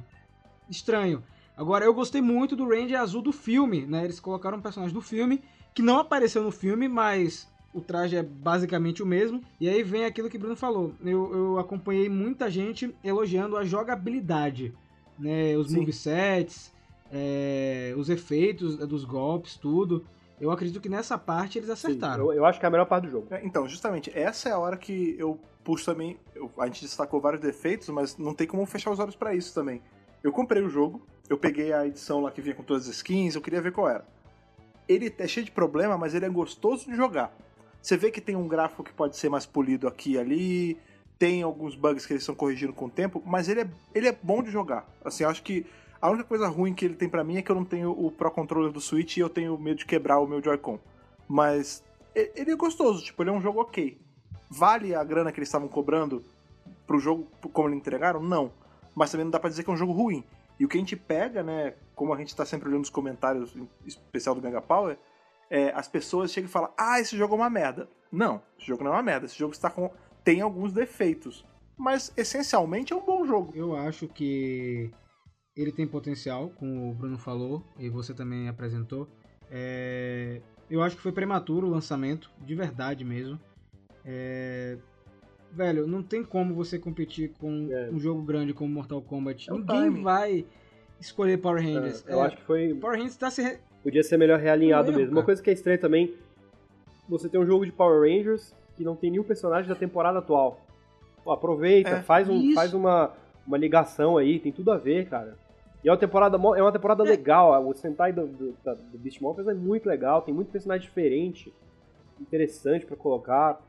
[0.68, 1.22] Estranho.
[1.56, 4.04] Agora, eu gostei muito do Ranger azul do filme, né?
[4.04, 5.42] Eles colocaram um personagem do filme
[5.74, 9.42] que não apareceu no filme, mas o traje é basicamente o mesmo.
[9.60, 10.94] E aí vem aquilo que o Bruno falou.
[11.04, 14.74] Eu, eu acompanhei muita gente elogiando a jogabilidade,
[15.18, 15.56] né?
[15.56, 15.78] Os Sim.
[15.80, 16.72] movesets,
[17.12, 20.04] é, os efeitos dos golpes, tudo.
[20.40, 22.24] Eu acredito que nessa parte eles Sim, acertaram.
[22.26, 23.26] eu, eu acho que é a melhor parte do jogo.
[23.30, 26.16] É, Então, justamente, essa é a hora que eu puxo também.
[26.34, 29.52] eu- a gente destacou vários defeitos, mas não tem como fechar os olhos pra isso
[29.54, 29.82] também.
[30.22, 33.36] Eu comprei o jogo, eu peguei a edição lá que vinha com todas as skins,
[33.36, 34.04] eu queria ver qual era.
[34.88, 37.32] Ele é cheio de problema, mas ele é gostoso de jogar.
[37.80, 40.76] Você vê que tem um gráfico que pode ser mais polido aqui e ali,
[41.16, 44.18] tem alguns bugs que eles estão corrigindo com o tempo, mas ele é, ele é
[44.20, 44.84] bom de jogar.
[45.04, 45.64] Assim, acho que
[46.02, 48.10] a única coisa ruim que ele tem pra mim é que eu não tenho o
[48.10, 50.80] Pro Controller do Switch e eu tenho medo de quebrar o meu Joy-Con.
[51.28, 54.00] Mas ele é gostoso, tipo, ele é um jogo ok.
[54.50, 56.24] Vale a grana que eles estavam cobrando
[56.88, 58.20] pro jogo como eles entregaram?
[58.20, 58.50] Não.
[58.96, 60.24] Mas também não dá pra dizer que é um jogo ruim.
[60.60, 63.56] E o que a gente pega, né, como a gente tá sempre olhando os comentários,
[63.56, 64.98] em especial do Mega Power,
[65.48, 67.88] é, as pessoas chegam e falam, ah, esse jogo é uma merda.
[68.12, 69.24] Não, esse jogo não é uma merda.
[69.24, 69.90] Esse jogo está com...
[70.22, 71.46] tem alguns defeitos.
[71.78, 73.52] Mas, essencialmente, é um bom jogo.
[73.56, 74.90] Eu acho que
[75.56, 79.08] ele tem potencial, como o Bruno falou e você também apresentou.
[79.50, 83.40] É, Eu acho que foi prematuro o lançamento, de verdade mesmo.
[84.04, 84.76] É,
[85.52, 87.90] Velho, não tem como você competir com É.
[87.92, 89.50] um jogo grande como Mortal Kombat.
[89.50, 90.02] É Ninguém timing.
[90.02, 90.46] vai
[91.00, 92.04] escolher Power Rangers.
[92.06, 92.74] eu É, acho que foi.
[92.74, 93.42] Power Rangers tá se.
[93.42, 95.12] re- Podia ser melhor realinhado Não, mesmo.
[95.16, 96.14] Uma coisa que é estranha também,
[97.08, 100.60] você tem um jogo de Power Rangers que não tem nenhum personagem da temporada atual.
[101.24, 102.54] Pô, aproveita, É, faz, um, isso.
[102.54, 103.12] faz uma,
[103.46, 105.36] uma ligação aí, tem tudo a ver, cara.
[105.82, 107.08] E é uma temporada, é uma temporada É.
[107.08, 108.54] legal, o Sentai do, do,
[108.92, 111.52] do Beast Morphers é muito legal, tem muito personagem diferente,
[112.20, 113.60] interessante pra colocar.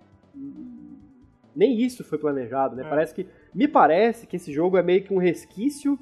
[1.55, 2.83] Nem isso foi planejado, né?
[2.83, 2.89] É.
[2.89, 3.27] Parece que.
[3.53, 5.99] Me parece que esse jogo é meio que um resquício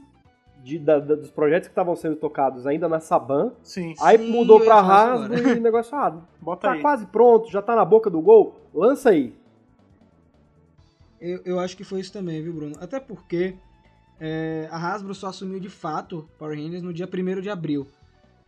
[0.64, 3.54] de, da- da- dos projetos que estavam sendo tocados ainda na Saban.
[3.64, 5.40] Sim, Aí Sim, mudou pra agora.
[5.40, 6.82] e o negócio, ah, bota tá aí.
[6.82, 9.34] quase pronto, já tá na boca do gol, lança aí.
[11.20, 12.76] Eu, eu acho que foi isso também, viu, Bruno?
[12.80, 13.56] Até porque
[14.20, 17.88] é, a Hasbro só assumiu de fato Power Rangers no dia 1 de abril.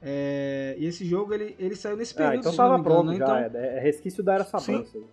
[0.02, 2.80] É, e esse jogo ele, ele saiu nesse Ah, período, então se não tava me
[2.82, 3.18] engano, pronto né?
[3.18, 4.82] já, Então, é, é resquício da era Saban.
[4.82, 5.06] isso aí.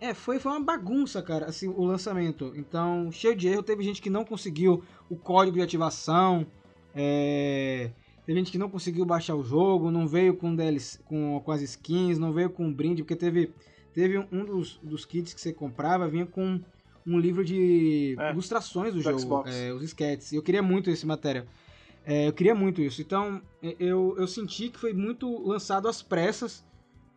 [0.00, 2.52] É, foi, foi uma bagunça, cara, assim, o lançamento.
[2.56, 3.62] Então, cheio de erro.
[3.62, 6.46] Teve gente que não conseguiu o código de ativação.
[6.94, 7.90] É,
[8.24, 11.62] teve gente que não conseguiu baixar o jogo, não veio com, DLC, com, com as
[11.62, 13.52] skins, não veio com um brinde, porque teve,
[13.94, 16.60] teve um, dos, dos kits que você comprava, vinha com
[17.06, 20.32] um livro de É, ilustrações do do jogo, é, os sketches.
[20.32, 21.46] Eu queria muito esse material.
[22.04, 23.00] É, eu queria muito isso.
[23.00, 26.64] Então, é, eu, eu senti que foi muito lançado às pressas.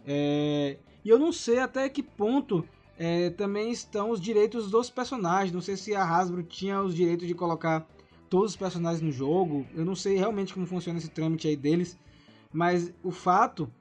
[0.05, 2.65] É, e eu não sei até que ponto
[2.97, 5.53] é, também estão os direitos dos personagens.
[5.53, 7.87] Não sei se a Hasbro tinha os direitos de colocar
[8.29, 9.65] todos os personagens no jogo.
[9.73, 11.97] Eu não sei realmente como funciona esse trâmite aí deles.
[12.51, 13.71] Mas o fato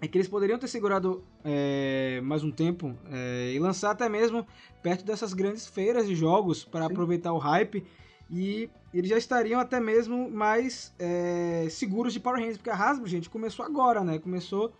[0.00, 4.46] é que eles poderiam ter segurado é, mais um tempo é, e lançar até mesmo
[4.82, 7.82] perto dessas grandes feiras de jogos para aproveitar o hype.
[8.30, 12.58] E eles já estariam até mesmo mais é, seguros de Power Rangers.
[12.58, 14.18] Porque a Hasbro, gente, começou agora, né?
[14.18, 14.70] Começou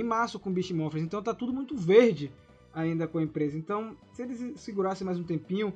[0.00, 1.04] em março com Beast Morphers.
[1.04, 2.32] Então tá tudo muito verde
[2.74, 3.56] ainda com a empresa.
[3.56, 5.72] Então, se eles segurassem mais um tempinho,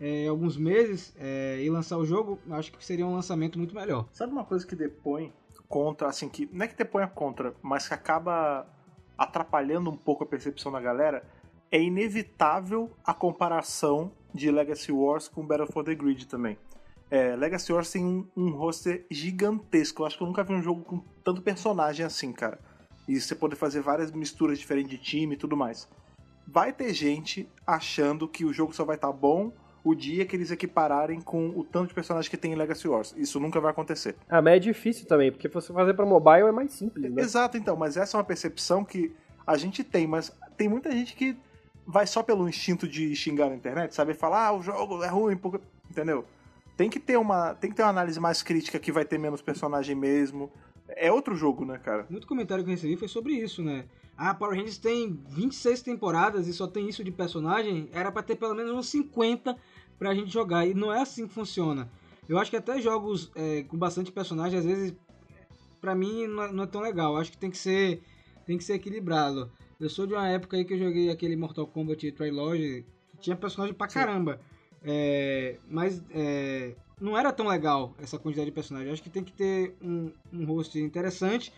[0.00, 4.06] é, alguns meses, é, e lançar o jogo, acho que seria um lançamento muito melhor.
[4.12, 5.32] Sabe uma coisa que depõe
[5.68, 8.66] contra, assim, que não é que deponha contra, mas que acaba
[9.16, 11.24] atrapalhando um pouco a percepção da galera?
[11.70, 16.58] É inevitável a comparação de Legacy Wars com Battle for the Grid também.
[17.10, 20.02] É, Legacy Wars tem um, um roster gigantesco.
[20.02, 22.58] Eu acho que eu nunca vi um jogo com tanto personagem assim, cara.
[23.12, 25.88] E você poder fazer várias misturas diferentes de time e tudo mais.
[26.46, 29.52] Vai ter gente achando que o jogo só vai estar bom
[29.84, 33.14] o dia que eles equipararem com o tanto de personagem que tem em Legacy Wars.
[33.16, 34.14] Isso nunca vai acontecer.
[34.28, 37.20] Ah, mas é difícil também, porque você fazer pra mobile é mais simples, né?
[37.20, 39.14] Exato, então, mas essa é uma percepção que
[39.46, 41.36] a gente tem, mas tem muita gente que
[41.86, 44.14] vai só pelo instinto de xingar na internet, sabe?
[44.14, 45.60] Falar, ah, o jogo é ruim, porque...
[45.90, 46.24] entendeu?
[46.76, 49.42] Tem que ter uma, tem que ter uma análise mais crítica que vai ter menos
[49.42, 50.50] personagem mesmo.
[50.96, 52.06] É outro jogo, né, cara?
[52.08, 53.84] Muito comentário que eu recebi foi sobre isso, né?
[54.16, 57.88] Ah, Power Rangers tem 26 temporadas e só tem isso de personagem.
[57.92, 59.56] Era pra ter pelo menos uns 50
[59.98, 60.66] pra gente jogar.
[60.66, 61.90] E não é assim que funciona.
[62.28, 64.94] Eu acho que até jogos é, com bastante personagem, às vezes
[65.80, 67.16] pra mim não é, não é tão legal.
[67.16, 68.02] Acho que tem que ser
[68.46, 69.50] tem que ser equilibrado.
[69.80, 73.36] Eu sou de uma época aí que eu joguei aquele Mortal Kombat Trilogy, que tinha
[73.36, 74.40] personagem pra caramba.
[74.84, 78.92] É, mas é, não era tão legal essa quantidade de personagens.
[78.92, 81.52] Acho que tem que ter um, um host interessante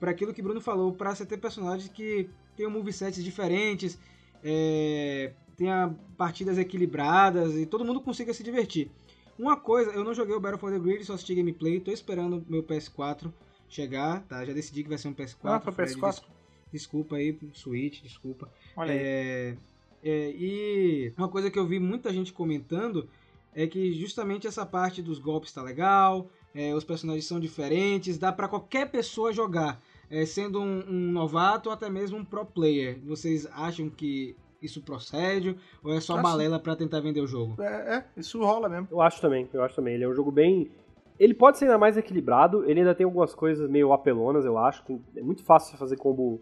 [0.00, 3.98] para aquilo que o Bruno falou, para você ter personagens que tenham movesets diferentes,
[4.42, 8.90] é, tenha partidas equilibradas e todo mundo consiga se divertir.
[9.38, 12.44] Uma coisa, eu não joguei o Battle for the Grid, só assisti gameplay, tô esperando
[12.48, 13.32] meu PS4
[13.68, 14.44] chegar, tá?
[14.44, 15.36] Já decidi que vai ser um PS4.
[15.44, 16.10] Ah, foi Fred, PS4?
[16.10, 16.38] des-
[16.72, 18.48] Desculpa aí, Switch, desculpa.
[18.76, 18.98] Olha aí.
[19.00, 19.56] É,
[20.02, 23.08] é, e uma coisa que eu vi muita gente comentando
[23.54, 28.32] é que justamente essa parte dos golpes tá legal, é, os personagens são diferentes, dá
[28.32, 29.80] pra qualquer pessoa jogar,
[30.10, 32.98] é, sendo um, um novato ou até mesmo um pro player.
[33.04, 37.60] Vocês acham que isso procede ou é só Ah, balela pra tentar vender o jogo?
[37.62, 38.88] É, é, isso rola mesmo.
[38.90, 39.94] Eu acho também, eu acho também.
[39.94, 40.70] Ele é um jogo bem.
[41.18, 44.82] Ele pode ser ainda mais equilibrado, ele ainda tem algumas coisas meio apelonas, eu acho.
[44.84, 46.40] Tem- é muito fácil de fazer combo,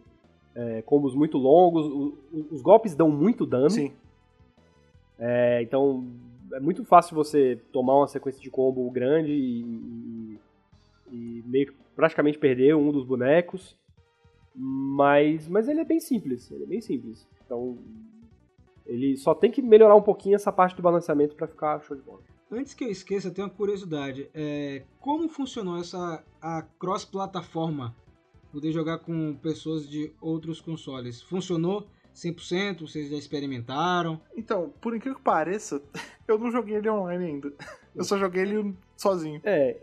[0.54, 3.70] é, combos muito longos, o- o- os golpes dão muito dano.
[3.70, 3.92] Sim.
[5.18, 6.04] É, então
[6.52, 10.40] é muito fácil você tomar uma sequência de combo grande e,
[11.10, 13.76] e- meio que praticamente perder um dos bonecos.
[14.54, 17.28] Mas, mas ele é bem simples, ele é bem simples.
[17.44, 17.78] Então
[18.86, 22.02] ele só tem que melhorar um pouquinho essa parte do balanceamento pra ficar show de
[22.02, 22.20] bola.
[22.50, 24.30] Antes que eu esqueça, eu tenho uma curiosidade.
[24.32, 27.94] É, como funcionou essa a cross-plataforma?
[28.52, 31.20] Poder jogar com pessoas de outros consoles.
[31.20, 31.86] Funcionou
[32.16, 32.80] 100%?
[32.80, 34.20] Vocês já experimentaram?
[34.36, 35.80] Então, por incrível que pareça,
[36.26, 37.52] eu não joguei ele online ainda.
[37.94, 39.40] Eu só joguei ele sozinho.
[39.44, 39.76] É,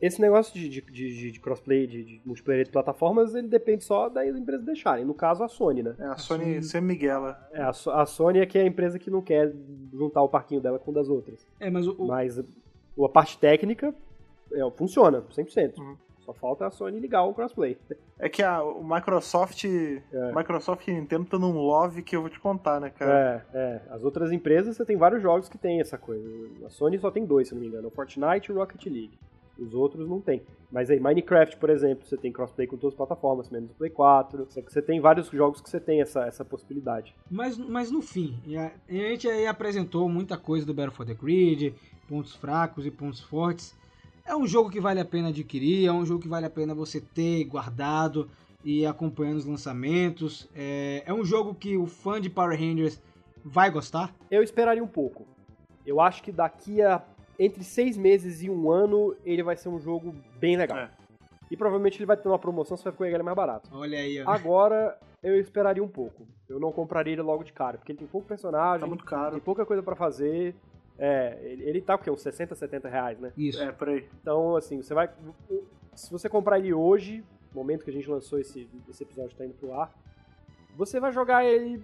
[0.00, 4.08] esse negócio de, de, de- de crossplay, de, de multiplayer de plataformas, ele depende só
[4.08, 5.04] das empresas deixarem.
[5.04, 5.94] No caso, a Sony, né?
[5.98, 7.38] É, a Sony Sony- Sem Miguela.
[7.52, 9.52] É, a, a Sony é que é a empresa que não quer
[9.92, 11.46] juntar o parquinho dela com o das outras.
[11.58, 13.94] É, mas o, o- Mas a parte técnica
[14.52, 15.76] é, funciona, 100%.
[15.78, 15.96] Uhum.
[16.30, 17.76] Só falta a Sony ligar o crossplay.
[18.18, 19.64] É que a, o Microsoft.
[20.34, 23.44] Microsoft e Nintendo tá num love que eu vou te contar, né, cara?
[23.52, 23.82] É, é.
[23.90, 26.24] As outras empresas, você tem vários jogos que tem essa coisa.
[26.64, 27.88] A Sony só tem dois, se não me engano.
[27.88, 29.18] O Fortnite e o Rocket League.
[29.58, 30.42] Os outros não tem.
[30.70, 33.90] Mas aí, Minecraft, por exemplo, você tem crossplay com todas as plataformas, menos o Play
[33.90, 34.46] 4.
[34.48, 37.14] Você, tem vários jogos que você tem essa, essa possibilidade.
[37.28, 41.14] mas, mas no fim, a, a gente aí apresentou muita coisa do Battle for the
[41.14, 41.74] Grid,
[42.08, 43.78] pontos fracos e pontos fortes.
[44.30, 46.72] É um jogo que vale a pena adquirir, é um jogo que vale a pena
[46.72, 48.30] você ter guardado
[48.64, 50.48] e acompanhando os lançamentos.
[50.54, 53.02] É, é um jogo que o fã de Power Rangers
[53.44, 54.14] vai gostar.
[54.30, 55.26] Eu esperaria um pouco.
[55.84, 57.02] Eu acho que daqui a
[57.40, 60.78] entre seis meses e um ano, ele vai ser um jogo bem legal.
[60.78, 60.90] É.
[61.50, 63.68] E provavelmente ele vai ter uma promoção, você vai ficar com ele mais barato.
[63.72, 64.30] Olha aí, ó.
[64.30, 66.24] Agora, eu esperaria um pouco.
[66.48, 69.08] Eu não compraria ele logo de cara, porque ele tem pouco personagem, Tá muito tem
[69.08, 69.40] caro.
[69.40, 70.54] pouca coisa pra fazer.
[71.02, 72.10] É, ele, ele tá o quê?
[72.10, 73.32] Uns 60, 70 reais, né?
[73.34, 73.62] Isso.
[73.62, 74.06] É, por aí.
[74.20, 75.08] Então, assim, você vai.
[75.94, 77.24] Se você comprar ele hoje,
[77.54, 79.90] no momento que a gente lançou esse, esse episódio tá indo pro ar,
[80.76, 81.82] você vai jogar ele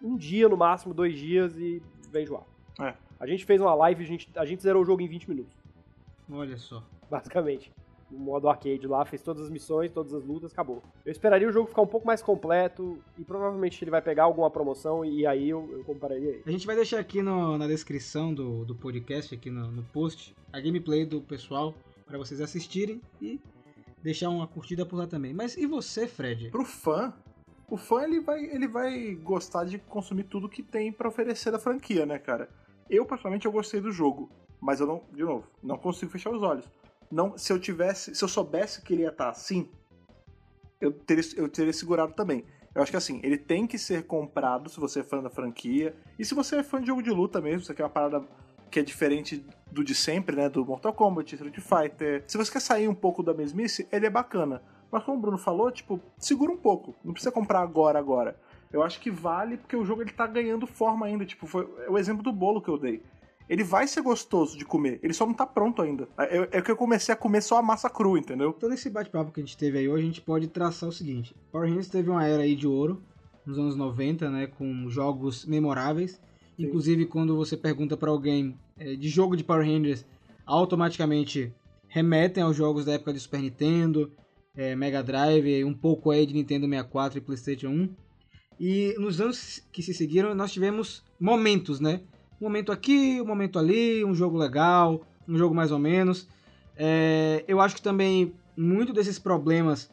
[0.00, 1.82] um dia no máximo, dois dias e
[2.12, 2.44] vai enjoar.
[2.80, 2.94] É.
[3.18, 5.56] A gente fez uma live, a gente, a gente zerou o jogo em 20 minutos,
[6.30, 6.84] Olha só.
[7.10, 7.72] basicamente.
[8.10, 10.82] No modo arcade lá, fez todas as missões, todas as lutas, acabou.
[11.04, 14.50] Eu esperaria o jogo ficar um pouco mais completo e provavelmente ele vai pegar alguma
[14.50, 16.42] promoção e aí eu, eu compraria ele.
[16.46, 20.34] A gente vai deixar aqui no- na descrição do, do podcast, aqui no, no post,
[20.52, 21.74] a gameplay do pessoal
[22.06, 23.40] para vocês assistirem e
[24.02, 25.32] deixar uma curtida por lá também.
[25.32, 26.50] Mas e você, Fred?
[26.50, 27.12] Pro fã,
[27.70, 31.58] o fã ele vai, ele vai gostar de consumir tudo que tem pra oferecer da
[31.58, 32.48] franquia, né, cara?
[32.88, 36.42] Eu, particularmente, eu gostei do jogo, mas eu não, de novo, não consigo fechar os
[36.42, 36.68] olhos.
[37.14, 39.70] Não, se eu tivesse, se eu soubesse que ele ia estar assim,
[40.80, 42.44] eu teria, eu teria segurado também.
[42.74, 45.94] Eu acho que assim, ele tem que ser comprado se você é fã da franquia.
[46.18, 48.20] E se você é fã de jogo de luta mesmo, você quer uma parada
[48.68, 50.48] que é diferente do de sempre, né?
[50.48, 52.24] Do Mortal Kombat, Street Fighter.
[52.26, 54.60] Se você quer sair um pouco da mesmice, ele é bacana.
[54.90, 56.96] Mas como o Bruno falou, tipo, segura um pouco.
[57.04, 58.36] Não precisa comprar agora, agora.
[58.72, 61.24] Eu acho que vale porque o jogo ele tá ganhando forma ainda.
[61.24, 63.04] Tipo, foi é o exemplo do bolo que eu dei.
[63.48, 66.08] Ele vai ser gostoso de comer, ele só não tá pronto ainda.
[66.18, 68.52] É, é que eu comecei a comer só a massa crua, entendeu?
[68.52, 71.34] Todo esse bate-papo que a gente teve aí hoje, a gente pode traçar o seguinte.
[71.52, 73.02] Power Rangers teve uma era aí de ouro,
[73.44, 74.46] nos anos 90, né?
[74.46, 76.20] Com jogos memoráveis.
[76.58, 80.06] Inclusive, quando você pergunta pra alguém é, de jogo de Power Rangers,
[80.46, 81.52] automaticamente
[81.88, 84.10] remetem aos jogos da época de Super Nintendo,
[84.56, 87.88] é, Mega Drive, um pouco aí de Nintendo 64 e PlayStation 1.
[88.58, 92.00] E nos anos que se seguiram, nós tivemos momentos, né?
[92.44, 96.28] Um momento aqui, um momento ali, um jogo legal, um jogo mais ou menos.
[96.76, 99.90] É, eu acho que também muito desses problemas,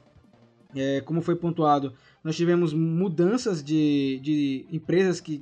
[0.75, 5.41] é, como foi pontuado, nós tivemos mudanças de, de empresas que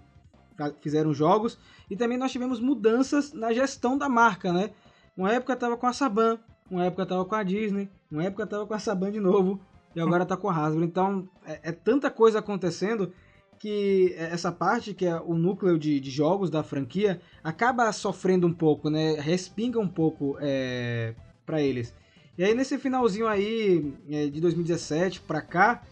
[0.82, 1.58] fizeram jogos
[1.90, 4.70] e também nós tivemos mudanças na gestão da marca, né?
[5.18, 6.38] Uma época estava com a Saban,
[6.70, 9.60] uma época tava com a Disney, uma época tava com a Saban de novo,
[9.96, 10.84] e agora tá com a Hasbro.
[10.84, 13.12] Então, é, é tanta coisa acontecendo
[13.60, 18.54] que essa parte, que é o núcleo de, de jogos da franquia, acaba sofrendo um
[18.54, 19.14] pouco, né?
[19.20, 21.14] Respinga um pouco é,
[21.46, 21.94] para eles.
[22.38, 25.84] E aí, nesse finalzinho aí, é, de 2017 pra cá,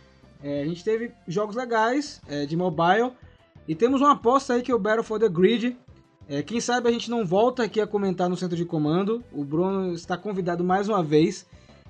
[0.42, 3.12] é, a gente teve jogos legais é, de mobile,
[3.68, 5.76] e temos uma aposta aí que é o Battle for the Grid,
[6.30, 9.24] é, quem sabe a gente não volta aqui a comentar no centro de comando.
[9.32, 11.46] O Bruno está convidado mais uma vez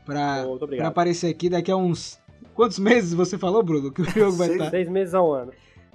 [0.05, 0.45] para
[0.85, 2.19] aparecer aqui daqui a uns.
[2.53, 3.91] Quantos meses você falou, Bruno?
[3.91, 4.69] Que o jogo vai Seis- estar?
[4.71, 5.51] Seis meses a um ano.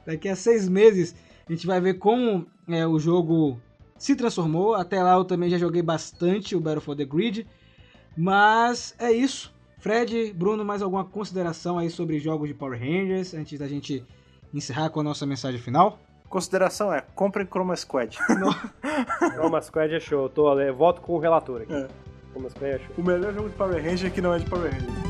[0.06, 1.14] Daqui a seis meses
[1.48, 3.58] a gente vai ver como é, o jogo
[3.98, 4.74] se transformou.
[4.74, 7.46] Até lá eu também já joguei bastante o Battle for the Grid.
[8.16, 9.52] Mas é isso.
[9.78, 14.04] Fred, Bruno, mais alguma consideração aí sobre jogos de Power Rangers antes da gente
[14.54, 15.98] encerrar com a nossa mensagem final?
[16.28, 18.16] Consideração é, comprem Chroma Squad.
[19.34, 20.22] Chroma Squad é show.
[20.22, 21.72] Eu, tô, eu voto com o relator aqui.
[21.72, 21.88] É.
[22.30, 22.94] Chroma Squad é show.
[22.96, 25.01] o melhor jogo de Power Ranger que não é de Power Ranger.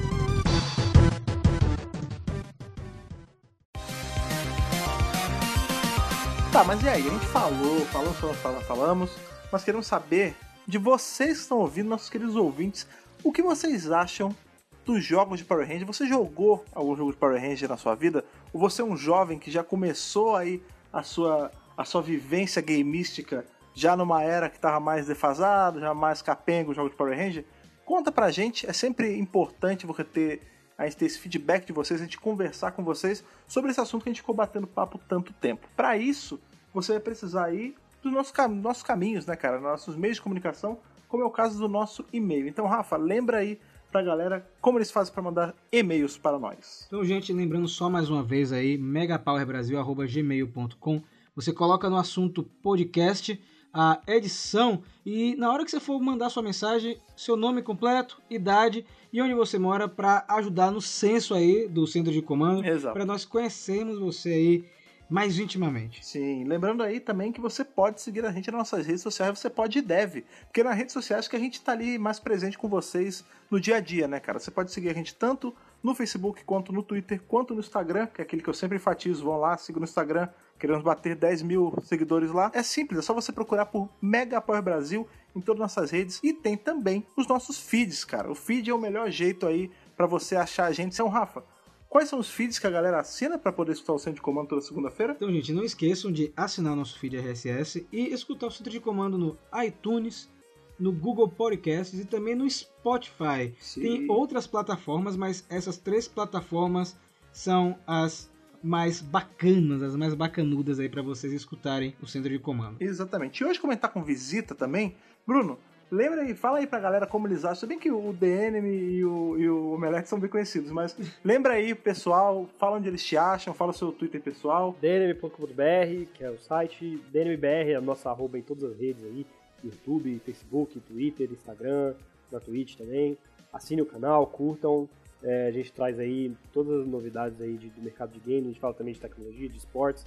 [6.53, 7.09] Tá, mas e aí?
[7.09, 9.17] A gente falou, falamos, falamos, falamos,
[9.51, 12.87] mas queremos saber de vocês que estão ouvindo, nossos queridos ouvintes,
[13.25, 14.37] o que vocês acham
[14.85, 15.87] dos jogos de Power Ranger?
[15.87, 18.23] Você jogou algum jogo de Power Ranger na sua vida?
[18.53, 20.63] Ou você é um jovem que já começou aí
[20.93, 26.21] a sua, a sua vivência gameística já numa era que estava mais defasado, já mais
[26.21, 27.47] capengo o jogo de Power Ranger?
[27.83, 30.43] Conta pra gente, é sempre importante você ter
[30.77, 34.03] a gente ter esse feedback de vocês, a gente conversar com vocês sobre esse assunto
[34.03, 35.69] que a gente ficou batendo papo tanto tempo.
[35.77, 36.41] Para isso,
[36.73, 39.61] você vai precisar aí dos nossos, nossos caminhos, né, cara?
[39.61, 40.79] Nossos meios de comunicação,
[41.09, 42.49] como é o caso do nosso e-mail.
[42.49, 46.85] Então, Rafa, lembra aí pra galera como eles fazem para mandar e-mails para nós.
[46.87, 51.03] Então, gente, lembrando só mais uma vez aí, megapowerbrasil.gmail.com.
[51.37, 53.41] Você coloca no assunto podcast
[53.73, 58.85] a edição e na hora que você for mandar sua mensagem, seu nome completo, idade
[59.13, 62.95] e onde você mora para ajudar no censo aí do centro de comando, Exato.
[62.95, 64.65] para nós conhecermos você aí
[65.09, 66.05] mais intimamente.
[66.05, 69.51] Sim, lembrando aí também que você pode seguir a gente nas nossas redes sociais, você
[69.51, 72.67] pode e deve, porque nas redes sociais que a gente tá ali mais presente com
[72.67, 74.39] vocês no dia a dia, né, cara?
[74.39, 78.23] Você pode seguir a gente tanto no Facebook, quanto no Twitter, quanto no Instagram, que
[78.23, 80.29] é aquele que eu sempre enfatizo, vão lá, sigam no Instagram,
[80.63, 82.49] queremos bater 10 mil seguidores lá.
[82.55, 86.21] É simples, é só você procurar por Mega Power Brasil em todas as nossas redes
[86.23, 88.31] e tem também os nossos feeds, cara.
[88.31, 90.93] O feed é o melhor jeito aí pra você achar a gente.
[90.93, 91.43] Então, Rafa,
[91.89, 94.51] quais são os feeds que a galera assina pra poder escutar o centro de comando
[94.51, 95.15] toda segunda-feira?
[95.17, 99.19] Então, gente, não esqueçam de assinar nosso feed RSS e escutar o centro de comando
[99.19, 100.31] no iTunes,
[100.79, 103.53] no Google Podcasts e também no Spotify.
[103.59, 103.81] Sim.
[103.81, 106.97] Tem outras plataformas, mas essas três plataformas
[107.33, 108.31] são as
[108.63, 112.77] mais bacanas, as mais bacanudas aí para vocês escutarem o centro de comando.
[112.81, 113.43] Exatamente.
[113.43, 114.95] E hoje, como a gente tá com visita também,
[115.27, 115.59] Bruno,
[115.91, 117.57] lembra aí, fala aí pra galera como eles acham.
[117.57, 121.55] Se bem que o DNM e o, e o Omelete são bem conhecidos, mas lembra
[121.55, 124.77] aí, pessoal, fala onde eles te acham, fala o seu Twitter pessoal.
[124.81, 129.27] dnm.com.br, que é o site, dnmbr é a nossa arroba em todas as redes aí,
[129.63, 131.95] YouTube, Facebook, Twitter, Instagram,
[132.31, 133.17] na Twitch também.
[133.53, 134.89] Assine o canal, curtam.
[135.23, 138.49] É, a gente traz aí todas as novidades aí de- do mercado de games, a
[138.49, 140.05] gente fala também de tecnologia, de esportes.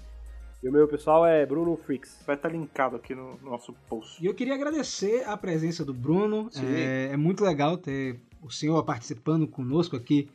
[0.64, 2.24] E o meu pessoal é Bruno Freaks.
[2.26, 4.22] Vai estar linkado aqui no nosso post.
[4.24, 6.50] E eu queria agradecer a presença do Bruno.
[6.66, 10.28] É, é muito legal ter o senhor participando conosco aqui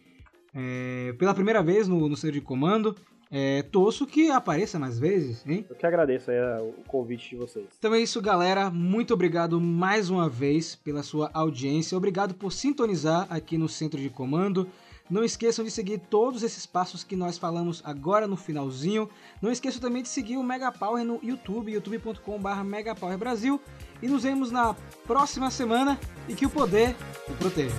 [0.55, 2.94] é, pela primeira vez no, no centro de comando.
[3.32, 5.65] É, torço que apareça mais vezes, hein?
[5.70, 7.66] Eu que agradeço aí é, o convite de vocês.
[7.78, 8.70] Então é isso, galera.
[8.70, 11.97] Muito obrigado mais uma vez pela sua audiência.
[11.97, 14.69] Obrigado por sintonizar aqui no Centro de Comando.
[15.09, 19.09] Não esqueçam de seguir todos esses passos que nós falamos agora no finalzinho.
[19.43, 23.61] Não esqueçam também de seguir o Mega Power no YouTube, youtube.com.br Megapower Brasil.
[24.01, 24.74] E nos vemos na
[25.07, 25.98] próxima semana
[26.28, 26.94] e que o poder
[27.28, 27.74] o proteja.